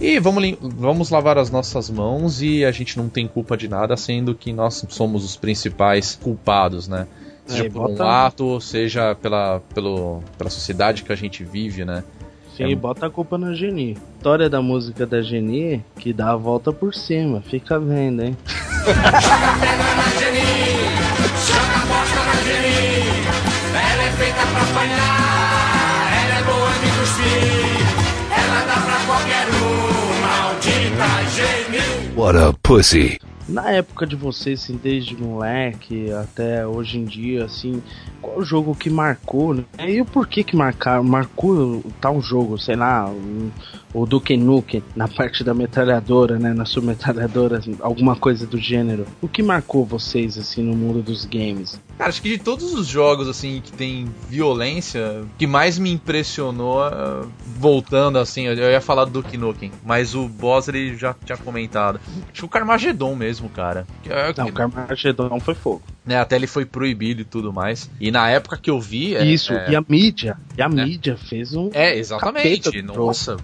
E 0.00 0.18
vamos, 0.18 0.56
vamos 0.60 1.10
lavar 1.10 1.36
as 1.36 1.50
nossas 1.50 1.90
mãos 1.90 2.40
e 2.40 2.64
a 2.64 2.72
gente 2.72 2.96
não 2.96 3.10
tem 3.10 3.28
culpa 3.28 3.56
de 3.58 3.68
nada, 3.68 3.94
sendo 3.96 4.34
que 4.34 4.50
nós 4.52 4.84
somos 4.88 5.22
os 5.22 5.36
principais 5.36 6.18
culpados, 6.20 6.88
né? 6.88 7.06
Seja 7.46 7.64
É, 7.66 7.68
por 7.68 7.82
um 7.82 7.88
bota- 7.88 8.26
ato, 8.26 8.60
seja 8.60 9.14
pela, 9.16 9.60
pelo, 9.74 10.22
pela 10.38 10.48
sociedade 10.48 11.02
que 11.02 11.12
a 11.12 11.16
gente 11.16 11.44
vive, 11.44 11.84
né? 11.84 12.02
Sim, 12.56 12.72
É. 12.72 12.74
bota 12.76 13.06
a 13.06 13.10
culpa 13.10 13.38
na 13.38 13.54
Geni. 13.54 13.96
História 14.18 14.48
da 14.48 14.60
música 14.60 15.06
da 15.06 15.22
Geni 15.22 15.82
que 15.98 16.12
dá 16.12 16.30
a 16.32 16.36
volta 16.36 16.72
por 16.72 16.94
cima. 16.94 17.40
Fica 17.40 17.78
vendo, 17.78 18.22
hein? 18.22 18.36
Ela 22.72 24.02
é 24.04 24.10
feita 24.12 24.40
pra 24.46 24.62
apanhar, 24.62 26.12
ela 26.24 26.38
é 26.38 26.42
boa 26.44 26.70
de 26.70 26.90
cuspir. 26.98 27.86
Ela 28.30 28.60
dá 28.64 28.80
pra 28.80 28.96
qualquer 29.06 29.46
um, 29.48 30.20
maldita 30.22 31.08
gênio. 31.34 32.16
What 32.16 32.38
a 32.38 32.52
pussy. 32.62 33.18
Na 33.48 33.70
época 33.70 34.06
de 34.06 34.14
vocês, 34.14 34.62
assim, 34.62 34.78
desde 34.80 35.16
moleque 35.16 36.10
até 36.12 36.66
hoje 36.66 36.98
em 36.98 37.04
dia, 37.04 37.44
assim, 37.44 37.82
qual 38.20 38.38
o 38.38 38.44
jogo 38.44 38.74
que 38.74 38.88
marcou, 38.88 39.52
né? 39.52 39.64
E 39.88 40.00
o 40.00 40.04
porquê 40.04 40.44
que 40.44 40.56
marcar, 40.56 41.02
marcou 41.02 41.82
tal 42.00 42.20
jogo, 42.22 42.56
sei 42.56 42.76
lá, 42.76 43.12
o 43.92 44.06
Duke 44.06 44.36
Nukem 44.36 44.82
na 44.94 45.08
parte 45.08 45.42
da 45.42 45.52
metralhadora, 45.52 46.38
né? 46.38 46.54
Na 46.54 46.64
sua 46.64 46.82
metralhadora, 46.82 47.60
alguma 47.80 48.14
coisa 48.16 48.46
do 48.46 48.58
gênero. 48.58 49.06
O 49.20 49.28
que 49.28 49.42
marcou 49.42 49.84
vocês, 49.84 50.38
assim, 50.38 50.62
no 50.62 50.76
mundo 50.76 51.02
dos 51.02 51.24
games? 51.24 51.80
Cara, 51.98 52.08
acho 52.08 52.20
que 52.22 52.28
de 52.30 52.38
todos 52.38 52.72
os 52.74 52.86
jogos 52.86 53.28
assim 53.28 53.60
que 53.64 53.72
tem 53.72 54.06
violência, 54.28 55.22
o 55.22 55.28
que 55.38 55.46
mais 55.46 55.78
me 55.78 55.90
impressionou, 55.92 56.82
ah, 56.82 57.24
voltando 57.58 58.18
assim, 58.18 58.46
eu 58.46 58.54
ia 58.70 58.80
falar 58.80 59.04
do 59.04 59.12
Duke 59.12 59.36
Nukem, 59.36 59.70
mas 59.84 60.14
o 60.14 60.26
boss 60.28 60.68
ele 60.68 60.96
já 60.96 61.14
tinha 61.24 61.38
comentado. 61.38 62.00
Acho 62.30 62.32
que 62.32 62.44
o 62.44 62.48
Carmageddon 62.48 63.14
mesmo, 63.14 63.48
cara. 63.48 63.86
É- 64.06 64.32
Não, 64.36 64.48
o 64.48 64.52
Carmageddon 64.52 65.38
foi 65.40 65.54
fogo. 65.54 65.82
né, 66.04 66.18
até 66.18 66.34
ele 66.34 66.48
foi 66.48 66.64
proibido 66.64 67.22
e 67.22 67.24
tudo 67.24 67.52
mais. 67.52 67.88
E 68.00 68.10
na 68.10 68.28
época 68.28 68.56
que 68.60 68.68
eu 68.68 68.80
vi. 68.80 69.14
é- 69.14 69.24
Isso, 69.24 69.52
é, 69.52 69.70
e 69.70 69.76
a 69.76 69.84
mídia, 69.88 70.36
e 70.58 70.60
a 70.60 70.68
mídia 70.68 71.16
fez 71.16 71.54
um... 71.54 71.70
É, 71.72 71.96
exatamente. 71.96 72.82
Nossa, 72.82 73.38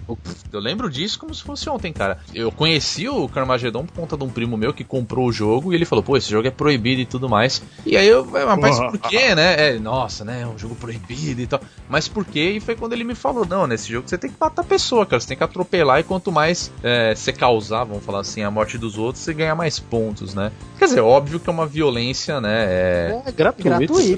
eu 0.51 0.59
lembro 0.59 0.89
disso 0.89 1.17
como 1.17 1.33
se 1.33 1.41
fosse 1.41 1.69
ontem, 1.69 1.93
cara. 1.93 2.17
Eu 2.33 2.51
conheci 2.51 3.07
o 3.07 3.29
Carmageddon 3.29 3.85
por 3.85 3.93
conta 3.93 4.17
de 4.17 4.25
um 4.25 4.29
primo 4.29 4.57
meu 4.57 4.73
que 4.73 4.83
comprou 4.83 5.27
o 5.27 5.31
jogo 5.31 5.71
e 5.71 5.75
ele 5.75 5.85
falou, 5.85 6.03
pô, 6.03 6.17
esse 6.17 6.29
jogo 6.29 6.49
é 6.49 6.51
proibido 6.51 6.99
e 7.01 7.05
tudo 7.05 7.29
mais. 7.29 7.63
E 7.85 7.95
aí 7.95 8.07
eu, 8.09 8.35
"É, 8.35 8.38
mas 8.45 8.77
por 8.79 8.97
quê, 8.99 9.33
né? 9.35 9.69
É, 9.75 9.79
nossa, 9.79 10.23
né? 10.25 10.41
É 10.41 10.47
um 10.47 10.57
jogo 10.57 10.75
proibido 10.75 11.41
e 11.41 11.47
tal. 11.47 11.59
Mas 11.87 12.07
por 12.07 12.23
quê? 12.25 12.51
E 12.57 12.59
foi 12.59 12.75
quando 12.75 12.93
ele 12.93 13.03
me 13.03 13.15
falou, 13.15 13.45
não, 13.45 13.65
nesse 13.67 13.91
jogo 13.91 14.07
você 14.07 14.17
tem 14.17 14.29
que 14.29 14.35
matar 14.39 14.61
a 14.61 14.65
pessoa, 14.65 15.05
cara. 15.05 15.19
Você 15.19 15.27
tem 15.27 15.37
que 15.37 15.43
atropelar 15.43 15.99
e 15.99 16.03
quanto 16.03 16.31
mais 16.31 16.71
é, 16.83 17.13
você 17.15 17.31
causar, 17.33 17.83
vamos 17.83 18.03
falar 18.03 18.19
assim, 18.19 18.43
a 18.43 18.51
morte 18.51 18.77
dos 18.77 18.97
outros, 18.97 19.23
você 19.23 19.33
ganha 19.33 19.55
mais 19.55 19.79
pontos, 19.79 20.33
né? 20.33 20.51
Quer 20.77 20.85
dizer, 20.85 21.01
óbvio 21.01 21.39
que 21.39 21.49
é 21.49 21.53
uma 21.53 21.65
violência, 21.65 22.39
né? 22.39 22.65
É, 22.69 23.21
É 23.25 23.31
gratuito. 23.31 23.69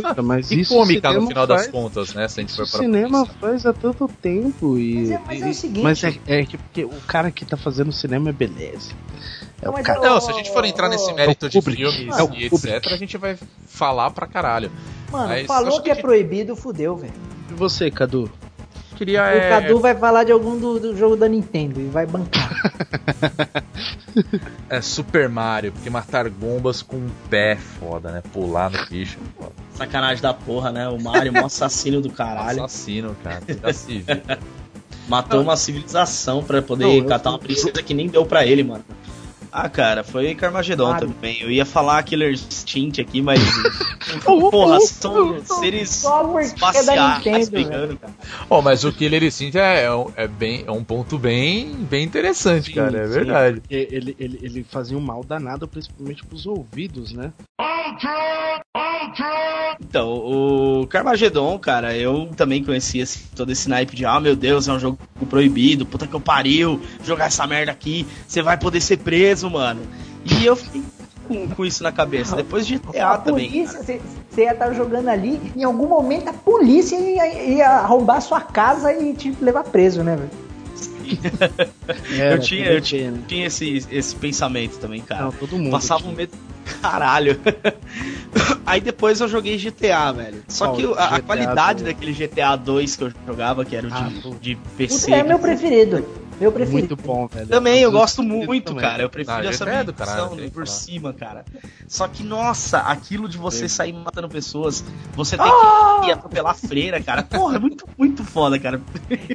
gratuita. 0.00 0.22
mas 0.22 0.50
E 0.50 0.60
isso 0.60 0.74
cômica 0.74 1.08
no 1.08 1.14
cinema 1.14 1.28
final 1.28 1.46
das 1.46 1.60
faz- 1.62 1.72
contas, 1.72 2.14
né? 2.14 2.26
Se 2.28 2.40
a 2.40 2.42
gente 2.42 2.54
for 2.54 2.64
o 2.64 2.70
pra 2.70 2.80
cinema 2.80 3.20
pensar. 3.26 3.38
faz 3.40 3.66
há 3.66 3.72
tanto 3.72 4.08
tempo 4.20 4.78
e. 4.78 4.94
Mas 4.96 5.10
é- 5.10 5.20
mas 5.26 5.42
é 5.42 5.48
o 5.48 5.54
seguinte- 5.54 5.82
mas 5.82 6.04
é, 6.04 6.14
é 6.26 6.44
que 6.44 6.56
porque 6.58 6.84
o 6.84 7.00
cara 7.06 7.30
que 7.30 7.44
tá 7.44 7.56
fazendo 7.56 7.92
cinema 7.92 8.30
é 8.30 8.32
beleza. 8.32 8.90
É 9.64 9.68
Não, 9.68 9.74
o 9.74 9.82
cara. 9.82 9.98
é 9.98 10.02
Não, 10.10 10.20
se 10.20 10.30
a 10.30 10.34
gente 10.34 10.52
for 10.52 10.64
entrar 10.64 10.88
nesse 10.88 11.12
mérito 11.14 11.46
é 11.46 11.48
de 11.48 11.58
Kubrick. 11.58 11.82
filmes 11.82 12.18
É 12.18 12.22
o 12.22 12.26
e 12.34 12.48
Kubrick. 12.50 12.76
etc, 12.76 12.92
a 12.92 12.96
gente 12.96 13.16
vai 13.16 13.36
falar 13.66 14.10
pra 14.10 14.26
caralho. 14.26 14.70
Mano, 15.10 15.28
Mas 15.28 15.46
falou 15.46 15.68
acho 15.74 15.82
que 15.82 15.90
é 15.90 15.94
que- 15.96 16.02
proibido, 16.02 16.54
fudeu, 16.56 16.96
velho. 16.96 17.12
E 17.50 17.54
você, 17.54 17.90
Cadu? 17.90 18.30
queria. 18.96 19.22
O 19.22 19.26
é, 19.26 19.48
Cadu 19.48 19.80
vai 19.80 19.94
falar 19.94 20.24
de 20.24 20.32
algum 20.32 20.58
do, 20.58 20.78
do 20.78 20.96
jogo 20.96 21.16
da 21.16 21.28
Nintendo 21.28 21.80
e 21.80 21.86
vai 21.86 22.06
bancar. 22.06 22.50
é 24.68 24.80
Super 24.80 25.28
Mario, 25.28 25.72
porque 25.72 25.90
matar 25.90 26.28
bombas 26.28 26.82
com 26.82 26.96
um 26.96 27.10
pé 27.28 27.52
é 27.52 27.56
foda, 27.56 28.10
né? 28.10 28.22
Pular 28.32 28.70
no 28.70 28.84
bicho. 28.86 29.18
é 29.20 29.42
foda. 29.42 29.52
Sacanagem 29.74 30.22
da 30.22 30.32
porra, 30.34 30.70
né? 30.70 30.88
O 30.88 31.00
Mario, 31.00 31.32
um 31.32 31.44
assassino 31.46 32.00
do 32.00 32.10
caralho. 32.10 32.62
Assassino, 32.64 33.16
cara. 33.22 33.42
Matou 35.08 35.42
uma 35.42 35.56
civilização 35.56 36.42
pra 36.42 36.62
poder 36.62 36.84
Não, 36.84 36.94
eu- 36.94 37.04
catar 37.04 37.30
uma 37.30 37.38
princesa 37.38 37.82
que 37.82 37.92
nem 37.92 38.08
deu 38.08 38.24
pra 38.24 38.46
ele, 38.46 38.62
mano. 38.62 38.84
Ah, 39.56 39.68
cara, 39.68 40.02
foi 40.02 40.34
Carmageddon 40.34 40.90
Mario. 40.90 41.08
também. 41.08 41.40
Eu 41.40 41.48
ia 41.48 41.64
falar 41.64 42.02
Killer 42.02 42.32
Instinct 42.32 43.00
aqui, 43.00 43.22
mas. 43.22 43.38
Porra, 44.24 44.80
são 44.80 45.40
seres 45.44 45.90
Só 45.90 46.40
é 46.40 46.42
espaciais 46.42 47.48
brigando, 47.48 47.96
cara. 47.96 48.12
Oh, 48.50 48.60
mas 48.60 48.82
o 48.82 48.90
Killer 48.92 49.22
Instinct 49.22 49.56
é, 49.56 49.84
é, 49.84 49.94
um- 49.94 50.10
é 50.16 50.26
bem, 50.26 50.64
é 50.66 50.70
um 50.72 50.82
ponto 50.82 51.16
bem, 51.16 51.68
bem 51.88 52.04
interessante, 52.04 52.66
Sim, 52.70 52.74
cara. 52.74 52.98
É 52.98 53.06
sim. 53.06 53.12
verdade. 53.12 53.62
Ele, 53.70 54.16
ele, 54.18 54.40
ele, 54.42 54.64
fazia 54.68 54.98
um 54.98 55.00
mal 55.00 55.22
danado, 55.22 55.68
principalmente 55.68 56.24
pros 56.24 56.46
ouvidos, 56.46 57.12
né? 57.12 57.32
Então, 59.80 60.08
o 60.08 60.86
Carmageddon, 60.88 61.58
cara, 61.58 61.96
eu 61.96 62.28
também 62.36 62.62
conhecia 62.64 63.02
esse- 63.02 63.24
todo 63.34 63.50
esse 63.52 63.68
naipe 63.68 63.94
de, 63.94 64.04
ah, 64.04 64.18
meu 64.20 64.34
Deus, 64.34 64.66
é 64.68 64.72
um 64.72 64.78
jogo 64.78 64.98
proibido, 65.28 65.84
puta 65.86 66.06
que 66.06 66.14
eu 66.14 66.20
pariu, 66.20 66.80
jogar 67.04 67.26
essa 67.26 67.46
merda 67.46 67.72
aqui, 67.72 68.06
você 68.26 68.40
vai 68.42 68.56
poder 68.56 68.80
ser 68.80 68.98
preso, 68.98 69.43
mano. 69.50 69.82
E 70.24 70.44
eu 70.44 70.56
fiquei 70.56 70.82
com, 71.28 71.48
com 71.48 71.64
isso 71.64 71.82
na 71.82 71.92
cabeça. 71.92 72.36
Depois 72.36 72.66
de 72.66 72.74
a 72.74 72.78
GTA 72.78 73.18
também. 73.18 73.66
você 73.66 74.00
ia 74.38 74.52
estar 74.52 74.72
jogando 74.72 75.08
ali, 75.08 75.40
em 75.56 75.64
algum 75.64 75.86
momento 75.88 76.28
a 76.28 76.32
polícia 76.32 76.96
ia, 76.96 77.44
ia 77.44 77.80
roubar 77.82 78.16
a 78.16 78.20
sua 78.20 78.40
casa 78.40 78.92
e 78.92 79.14
te 79.14 79.34
levar 79.40 79.64
preso, 79.64 80.02
né, 80.02 80.16
velho? 80.16 80.30
Era, 82.18 82.34
eu 82.34 82.38
tinha, 82.40 82.66
eu 82.66 82.80
tinha, 82.80 83.10
né? 83.10 83.18
tinha 83.28 83.46
esse, 83.46 83.84
esse 83.90 84.14
pensamento 84.16 84.78
também, 84.78 85.00
cara. 85.02 85.24
Não, 85.24 85.32
todo 85.32 85.56
mundo. 85.58 85.70
Passava 85.70 86.00
tinha. 86.00 86.12
um 86.12 86.16
medo. 86.16 86.32
Caralho. 86.80 87.38
Aí 88.64 88.80
depois 88.80 89.20
eu 89.20 89.28
joguei 89.28 89.58
GTA, 89.58 90.12
velho. 90.12 90.42
Só 90.48 90.72
que 90.72 90.82
a, 90.96 91.16
a 91.16 91.20
qualidade 91.20 91.82
do- 91.82 91.86
daquele 91.86 92.12
GTA 92.12 92.56
2 92.56 92.96
que 92.96 93.04
eu 93.04 93.12
jogava, 93.26 93.64
que 93.66 93.76
era 93.76 93.86
o 93.86 93.90
Ah, 93.92 94.08
de, 94.08 94.20
pô. 94.20 94.34
de 94.40 94.56
PC. 94.76 95.04
Puta, 95.06 95.16
é 95.16 95.22
meu 95.22 95.38
preferido. 95.38 96.04
Meu 96.40 96.50
preferido. 96.50 96.88
Muito 96.88 96.96
bom, 96.96 97.26
velho. 97.26 97.46
Também, 97.46 97.80
eu 97.80 97.90
Todos 97.90 98.00
gosto 98.00 98.22
os 98.22 98.26
muito, 98.26 98.66
também. 98.66 98.80
cara. 98.82 99.02
Eu 99.02 99.08
prefiro 99.10 99.36
Ah, 99.36 99.44
essa 99.44 99.64
é 99.64 99.84
por 99.84 100.66
falar. 100.66 100.66
cima, 100.66 101.12
cara. 101.12 101.44
Só 101.86 102.08
que, 102.08 102.22
nossa, 102.22 102.78
aquilo 102.78 103.28
de 103.28 103.38
você 103.38 103.68
sair 103.68 103.92
matando 103.92 104.28
pessoas, 104.28 104.84
você 105.14 105.36
tem 105.36 105.46
Ah! 105.46 106.00
que 106.02 106.08
ir 106.08 106.12
atropelar 106.12 106.54
freira, 106.56 107.00
cara. 107.00 107.22
Porra, 107.22 107.56
é 107.56 107.58
muito, 107.58 107.86
muito 107.96 108.24
foda, 108.24 108.58
cara. 108.58 108.80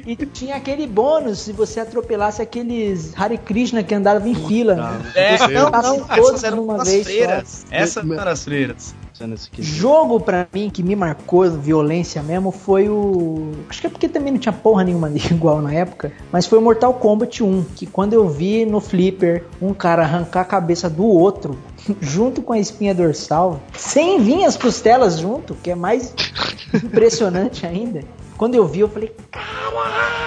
E 0.06 0.14
tinha 0.16 0.56
aquele 0.56 0.86
bônus 0.86 1.38
se 1.40 1.52
você 1.52 1.80
atropelasse 1.80 2.42
aqueles 2.42 3.12
Hare 3.18 3.38
Krishna 3.38 3.82
que 3.82 3.94
andavam 3.94 4.28
em 4.28 4.34
fila. 4.34 5.00
É, 5.14 5.38
não, 5.48 5.70
não, 5.70 6.00
todos 6.04 6.28
essas 6.28 6.44
eram 6.44 6.56
numa 6.58 6.82
as 6.82 6.88
vez 6.88 7.04
freiras. 7.04 7.66
Essas 7.70 8.10
eram 8.10 8.30
as 8.32 8.44
freiras. 8.44 8.94
Esse 9.34 9.50
quesito. 9.50 9.76
Jogo 9.76 10.18
pra 10.18 10.48
mim 10.52 10.70
que 10.70 10.82
me 10.82 10.96
marcou 10.96 11.50
violência 11.50 12.22
mesmo 12.22 12.50
foi 12.50 12.88
o. 12.88 13.52
Acho 13.68 13.82
que 13.82 13.86
é 13.86 13.90
porque 13.90 14.08
também 14.08 14.32
não 14.32 14.40
tinha 14.40 14.52
porra 14.52 14.82
nenhuma 14.82 15.10
igual 15.30 15.60
na 15.60 15.72
época. 15.72 16.12
Mas 16.32 16.46
foi 16.46 16.58
o 16.58 16.62
Mortal 16.62 16.94
Kombat 16.94 17.42
1. 17.42 17.64
Que 17.76 17.86
quando 17.86 18.14
eu 18.14 18.28
vi 18.28 18.64
no 18.64 18.80
Flipper 18.80 19.44
um 19.60 19.74
cara 19.74 20.02
arrancar 20.02 20.40
a 20.40 20.44
cabeça 20.44 20.88
do 20.88 21.04
outro 21.04 21.58
junto 22.00 22.40
com 22.40 22.54
a 22.54 22.58
espinha 22.58 22.94
dorsal, 22.94 23.60
sem 23.76 24.20
vir 24.20 24.44
as 24.44 24.56
costelas 24.56 25.18
junto, 25.18 25.54
que 25.54 25.70
é 25.70 25.74
mais 25.74 26.14
impressionante 26.72 27.66
ainda. 27.66 28.02
Quando 28.38 28.54
eu 28.54 28.66
vi, 28.66 28.80
eu 28.80 28.88
falei: 28.88 29.14
caralho! 29.30 30.20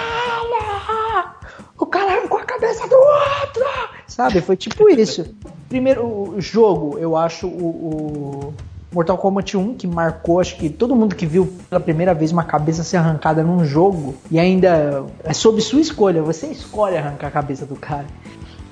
O 1.76 1.86
cara 1.86 2.12
arrancou 2.12 2.38
a 2.38 2.44
cabeça 2.44 2.86
do 2.86 2.94
outro! 2.94 3.64
Sabe? 4.06 4.40
Foi 4.40 4.56
tipo 4.56 4.88
isso. 4.88 5.34
Primeiro, 5.68 6.06
o 6.06 6.40
jogo, 6.40 6.96
eu 6.98 7.16
acho 7.16 7.48
o, 7.48 7.66
o 7.66 8.54
Mortal 8.94 9.18
Kombat 9.18 9.56
1, 9.56 9.74
que 9.74 9.86
marcou, 9.88 10.38
acho 10.38 10.56
que 10.56 10.70
todo 10.70 10.94
mundo 10.94 11.16
que 11.16 11.26
viu 11.26 11.52
pela 11.68 11.80
primeira 11.80 12.14
vez 12.14 12.30
uma 12.30 12.44
cabeça 12.44 12.84
ser 12.84 12.96
arrancada 12.96 13.42
num 13.42 13.64
jogo, 13.64 14.14
e 14.30 14.38
ainda 14.38 15.04
é 15.24 15.32
sob 15.32 15.60
sua 15.60 15.80
escolha, 15.80 16.22
você 16.22 16.46
escolhe 16.46 16.96
arrancar 16.96 17.26
a 17.26 17.30
cabeça 17.32 17.66
do 17.66 17.74
cara. 17.74 18.06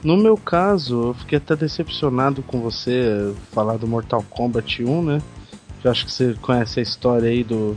No 0.02 0.16
meu 0.16 0.36
caso, 0.36 1.08
eu 1.08 1.14
fiquei 1.14 1.38
até 1.38 1.56
decepcionado 1.56 2.42
com 2.42 2.60
você 2.60 3.34
falar 3.50 3.76
do 3.76 3.86
Mortal 3.86 4.24
Kombat 4.30 4.84
1, 4.84 5.02
né? 5.02 5.22
Eu 5.82 5.90
acho 5.90 6.06
que 6.06 6.12
você 6.12 6.34
conhece 6.40 6.78
a 6.78 6.82
história 6.82 7.28
aí 7.28 7.42
do 7.42 7.76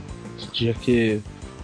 dia 0.54 0.74
que 0.74 1.20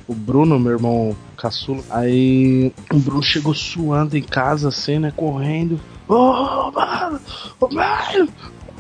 o 0.08 0.16
Bruno, 0.16 0.60
meu 0.60 0.74
irmão 0.74 1.16
caçula, 1.38 1.84
aí 1.90 2.74
o 2.92 2.98
Bruno 2.98 3.24
chegou 3.24 3.54
suando 3.54 4.18
em 4.18 4.24
casa, 4.24 4.70
assim, 4.70 4.98
né? 4.98 5.14
Correndo. 5.16 5.80
Ô, 6.08 6.72
mano! 6.72 7.20
Ô, 7.60 7.68
mano! 7.72 8.30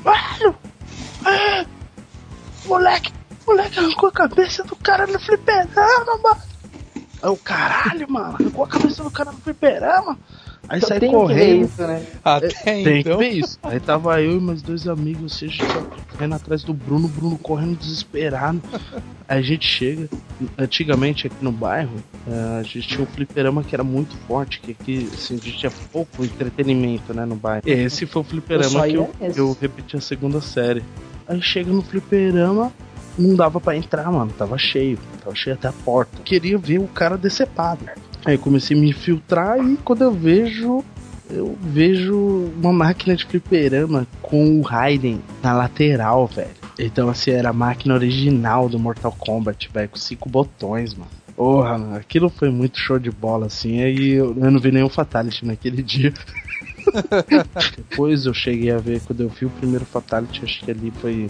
Mano! 0.03 0.55
É, 1.25 1.65
moleque! 2.65 3.11
Moleque 3.45 3.79
arrancou 3.79 4.09
a 4.09 4.11
cabeça 4.11 4.63
do 4.63 4.75
cara 4.75 5.07
no 5.07 5.19
fliperama, 5.19 6.17
mano! 6.23 6.41
Aí 7.21 7.29
o 7.29 7.37
caralho, 7.37 8.09
mano! 8.09 8.35
Arrancou 8.39 8.63
a 8.63 8.67
cabeça 8.67 9.03
do 9.03 9.11
cara 9.11 9.31
no 9.31 9.37
fliperama! 9.39 10.17
Aí 10.71 10.79
sai 10.79 10.99
ver 10.99 11.11
correndo. 11.11 11.65
isso, 11.65 11.81
né? 11.81 12.05
Até 12.23 12.47
Tem 12.47 12.99
então. 12.99 13.17
que 13.17 13.23
ver 13.25 13.31
isso. 13.33 13.59
Aí 13.61 13.79
tava 13.79 14.21
eu 14.21 14.37
e 14.37 14.39
meus 14.39 14.61
dois 14.61 14.87
amigos, 14.87 15.23
ou 15.23 15.29
seja, 15.29 15.65
só 15.65 15.81
correndo 16.11 16.35
atrás 16.35 16.63
do 16.63 16.73
Bruno, 16.73 17.07
o 17.07 17.09
Bruno 17.09 17.37
correndo 17.37 17.77
desesperado. 17.77 18.61
Aí 19.27 19.39
a 19.39 19.41
gente 19.41 19.67
chega. 19.67 20.07
Antigamente 20.57 21.27
aqui 21.27 21.35
no 21.41 21.51
bairro, 21.51 21.95
eh, 22.27 22.59
a 22.59 22.63
gente 22.63 22.87
tinha 22.87 23.01
um 23.01 23.05
fliperama 23.05 23.63
que 23.63 23.75
era 23.75 23.83
muito 23.83 24.15
forte, 24.27 24.59
que 24.59 24.71
aqui 24.71 25.09
assim, 25.13 25.35
a 25.35 25.37
gente 25.37 25.57
tinha 25.57 25.71
pouco 25.91 26.23
entretenimento 26.23 27.13
né, 27.13 27.25
no 27.25 27.35
bairro. 27.35 27.63
E 27.65 27.71
esse 27.71 28.05
foi 28.05 28.21
o 28.21 28.23
Eu 28.23 28.29
fliperama 28.29 28.69
só 28.69 28.87
que 28.87 28.93
eu, 28.93 29.11
eu 29.35 29.57
repeti 29.59 29.97
a 29.97 30.01
segunda 30.01 30.39
série. 30.41 30.83
Aí 31.27 31.41
chega 31.41 31.71
no 31.71 31.81
fliperama, 31.81 32.71
não 33.17 33.35
dava 33.35 33.59
pra 33.59 33.75
entrar, 33.75 34.11
mano. 34.11 34.31
Tava 34.37 34.57
cheio. 34.57 34.97
Tava 35.23 35.35
cheio 35.35 35.55
até 35.55 35.67
a 35.67 35.73
porta. 35.73 36.17
Queria 36.23 36.57
ver 36.57 36.79
o 36.79 36.87
cara 36.87 37.17
decepado. 37.17 37.85
Aí 38.25 38.37
comecei 38.37 38.77
a 38.77 38.79
me 38.79 38.89
infiltrar 38.89 39.59
e 39.59 39.77
quando 39.77 40.03
eu 40.03 40.11
vejo. 40.11 40.83
Eu 41.29 41.57
vejo 41.61 42.51
uma 42.61 42.73
máquina 42.73 43.15
de 43.15 43.25
fliperama 43.25 44.05
com 44.21 44.59
o 44.59 44.61
Raiden 44.61 45.21
na 45.41 45.53
lateral, 45.53 46.27
velho. 46.27 46.49
Então, 46.77 47.07
assim, 47.07 47.31
era 47.31 47.51
a 47.51 47.53
máquina 47.53 47.93
original 47.93 48.67
do 48.67 48.77
Mortal 48.77 49.15
Kombat, 49.17 49.69
velho, 49.73 49.87
com 49.87 49.97
cinco 49.97 50.27
botões, 50.27 50.93
mano. 50.93 51.09
Porra, 51.33 51.77
mano, 51.77 51.95
aquilo 51.95 52.29
foi 52.29 52.49
muito 52.49 52.77
show 52.77 52.99
de 52.99 53.09
bola, 53.09 53.45
assim. 53.45 53.81
Aí 53.81 54.11
eu, 54.11 54.35
eu 54.37 54.51
não 54.51 54.59
vi 54.59 54.71
nenhum 54.71 54.89
Fatality 54.89 55.45
naquele 55.45 55.81
dia. 55.81 56.13
Depois 57.77 58.25
eu 58.25 58.33
cheguei 58.33 58.71
a 58.71 58.77
ver, 58.77 59.01
quando 59.01 59.21
eu 59.21 59.29
vi 59.29 59.45
o 59.45 59.49
primeiro 59.49 59.85
Fatality, 59.85 60.41
acho 60.43 60.63
que 60.63 60.71
ali 60.71 60.91
foi. 61.01 61.29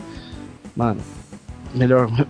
Mano, 0.76 1.02
melhor. 1.74 2.10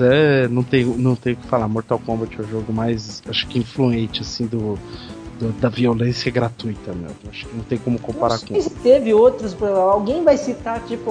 É, 0.00 0.46
não 0.48 0.62
tem, 0.62 0.84
não 0.84 1.14
tem 1.16 1.32
o 1.32 1.36
que 1.36 1.46
falar. 1.46 1.66
Mortal 1.66 1.98
Kombat 1.98 2.38
é 2.38 2.42
o 2.44 2.46
jogo 2.46 2.72
mais, 2.72 3.22
acho 3.28 3.46
que 3.46 3.58
influente, 3.58 4.20
assim, 4.20 4.46
do, 4.46 4.78
do- 5.40 5.52
da 5.60 5.68
violência 5.70 6.30
gratuita, 6.30 6.92
meu. 6.92 7.10
Acho 7.28 7.46
que 7.46 7.56
não 7.56 7.64
tem 7.64 7.78
como 7.78 7.98
comparar 7.98 8.38
com. 8.38 8.60
se 8.60 8.70
teve 8.70 9.14
outros, 9.14 9.56
alguém 9.62 10.22
vai 10.22 10.36
citar, 10.36 10.80
tipo, 10.84 11.10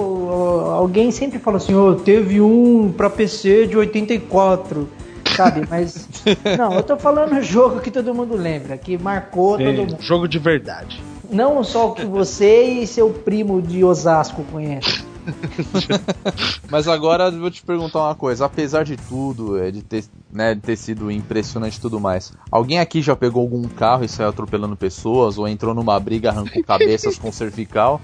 alguém 0.70 1.10
sempre 1.10 1.38
fala 1.40 1.56
assim, 1.56 1.74
ô, 1.74 1.94
teve 1.96 2.40
um 2.40 2.92
pra 2.92 3.10
PC 3.10 3.66
de 3.66 3.76
84, 3.76 4.88
sabe? 5.36 5.66
Mas, 5.68 6.08
não, 6.56 6.74
eu 6.74 6.82
tô 6.84 6.96
falando 6.96 7.42
jogo 7.42 7.80
que 7.80 7.90
todo 7.90 8.14
mundo 8.14 8.36
lembra, 8.36 8.78
que 8.78 8.96
marcou 8.96 9.58
todo 9.58 9.72
mundo. 9.76 9.96
jogo 10.00 10.28
de 10.28 10.38
verdade. 10.38 11.02
Não 11.32 11.64
só 11.64 11.90
o 11.90 11.94
que 11.94 12.04
você 12.04 12.64
e 12.64 12.86
seu 12.86 13.10
primo 13.10 13.60
de 13.62 13.82
Osasco 13.82 14.44
conhecem. 14.52 15.02
Mas 16.70 16.88
agora 16.88 17.24
eu 17.28 17.40
vou 17.40 17.50
te 17.50 17.62
perguntar 17.62 18.00
uma 18.00 18.14
coisa. 18.14 18.44
Apesar 18.46 18.84
de 18.84 18.96
tudo, 18.96 19.56
é, 19.58 19.70
de, 19.70 19.82
ter, 19.82 20.04
né, 20.32 20.54
de 20.54 20.60
ter 20.60 20.76
sido 20.76 21.10
impressionante 21.10 21.76
e 21.76 21.80
tudo 21.80 22.00
mais, 22.00 22.32
alguém 22.50 22.80
aqui 22.80 23.00
já 23.00 23.14
pegou 23.14 23.42
algum 23.42 23.62
carro 23.68 24.04
e 24.04 24.08
saiu 24.08 24.28
atropelando 24.28 24.76
pessoas? 24.76 25.38
Ou 25.38 25.46
entrou 25.46 25.74
numa 25.74 25.98
briga, 26.00 26.30
arrancou 26.30 26.62
cabeças 26.66 27.18
com 27.18 27.30
cervical? 27.30 28.00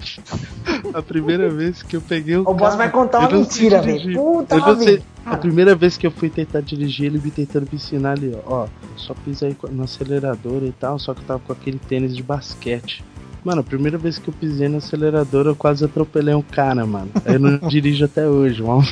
A 0.93 1.01
primeira 1.01 1.49
vez 1.49 1.83
que 1.83 1.95
eu 1.97 2.01
peguei 2.01 2.37
o 2.37 2.41
O 2.41 2.45
boss 2.53 2.59
carro, 2.61 2.77
vai 2.77 2.89
contar 2.91 3.19
uma 3.19 3.29
mentira, 3.31 3.81
velho. 3.81 4.13
Puta 4.17 4.55
Eu 4.55 4.61
não 4.61 4.77
sei- 4.77 4.97
vida. 4.97 5.03
A 5.25 5.37
primeira 5.37 5.75
vez 5.75 5.95
que 5.95 6.07
eu 6.07 6.11
fui 6.11 6.29
tentar 6.29 6.61
dirigir, 6.61 7.05
ele 7.07 7.19
me 7.23 7.29
tentando 7.29 7.63
me 7.69 7.75
ensinar 7.75 8.13
ali, 8.13 8.35
ó. 8.47 8.63
ó, 8.63 8.67
Só 8.95 9.13
pisei 9.13 9.55
no 9.69 9.83
acelerador 9.83 10.63
e 10.63 10.71
tal, 10.71 10.97
só 10.97 11.13
que 11.13 11.21
eu 11.21 11.25
tava 11.25 11.39
com 11.39 11.51
aquele 11.53 11.77
tênis 11.77 12.15
de 12.15 12.23
basquete. 12.23 13.03
Mano, 13.43 13.61
a 13.61 13.63
primeira 13.63 13.97
vez 13.97 14.17
que 14.17 14.27
eu 14.29 14.33
pisei 14.33 14.67
no 14.67 14.77
acelerador, 14.77 15.45
eu 15.47 15.55
quase 15.55 15.85
atropelei 15.85 16.35
um 16.35 16.41
cara, 16.41 16.85
mano. 16.85 17.09
Eu 17.25 17.39
não 17.39 17.57
dirijo 17.69 18.03
até 18.05 18.27
hoje, 18.27 18.61
mano. 18.61 18.83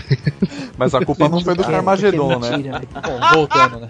Mas 0.78 0.93
a 0.95 1.04
culpa 1.04 1.28
não 1.28 1.41
foi 1.41 1.54
do 1.56 1.64
é- 1.70 1.74
é 1.76 1.82
né? 1.82 2.36
mentira, 2.36 2.80
velho. 2.80 2.88
Bom, 3.04 3.20
voltando, 3.34 3.80
né? 3.82 3.89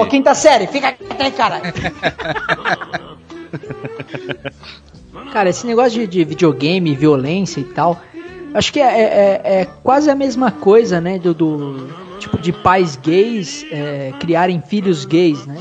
Ô, 0.00 0.06
quinta 0.06 0.34
série, 0.34 0.66
fica 0.66 0.92
quieto 0.92 1.20
aí, 1.20 1.30
cara. 1.32 1.60
cara, 5.32 5.48
esse 5.50 5.66
negócio 5.66 6.00
de, 6.00 6.06
de 6.06 6.24
videogame, 6.24 6.94
violência 6.94 7.60
e 7.60 7.64
tal, 7.64 8.00
acho 8.54 8.72
que 8.72 8.80
é, 8.80 8.84
é- 8.84 9.40
é- 9.44 9.60
é 9.60 9.64
quase 9.82 10.10
a 10.10 10.14
mesma 10.14 10.50
coisa, 10.50 10.98
né? 11.00 11.18
Do, 11.18 11.34
do 11.34 11.88
tipo 12.18 12.38
de 12.38 12.52
pais 12.52 12.96
gays 12.96 13.66
é, 13.70 14.12
criarem 14.18 14.60
filhos 14.62 15.04
gays, 15.04 15.46
né? 15.46 15.56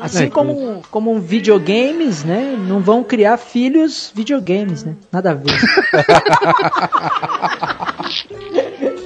Assim 0.00 0.24
É, 0.24 0.30
como, 0.30 0.82
como 0.90 1.18
videogames, 1.20 2.24
né? 2.24 2.56
Não 2.58 2.80
vão 2.80 3.02
criar 3.04 3.36
filhos 3.38 4.10
videogames, 4.14 4.82
né? 4.84 4.96
Nada 5.12 5.30
a 5.30 5.34
ver. 5.34 5.46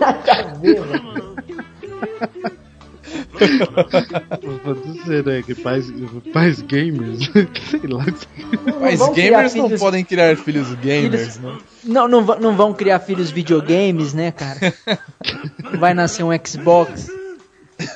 Nada 0.00 0.32
a 0.32 0.54
ver, 0.54 0.80
velho. 0.82 1.27
Pode 4.64 5.02
ser, 5.04 5.24
né? 5.24 5.42
Que 5.42 5.54
pais, 5.54 5.86
pais 6.32 6.60
gamers. 6.62 7.30
Sei 7.70 7.80
lá. 7.88 8.04
Criar 8.04 9.12
gamers 9.14 9.54
não 9.54 9.66
filhos- 9.66 9.80
podem 9.80 10.04
criar 10.04 10.36
filhos 10.36 10.72
gamers, 10.74 11.36
Filhos- 11.36 11.38
né? 11.38 11.58
Não, 11.84 12.08
não, 12.08 12.20
não 12.22 12.56
vão 12.56 12.72
criar 12.74 12.98
filhos 13.00 13.30
videogames, 13.30 14.12
né, 14.14 14.32
cara? 14.32 14.74
Vai 15.78 15.94
nascer 15.94 16.22
um 16.24 16.30
Xbox. 16.46 17.08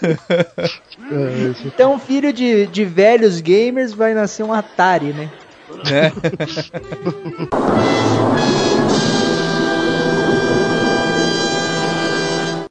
É, 1.10 1.66
Então, 1.66 1.98
filho 1.98 2.32
de, 2.32 2.66
de 2.68 2.84
velhos 2.84 3.40
gamers 3.40 3.92
vai 3.92 4.14
nascer 4.14 4.44
um 4.44 4.52
Atari, 4.52 5.12
né? 5.12 5.28
né? 5.90 6.12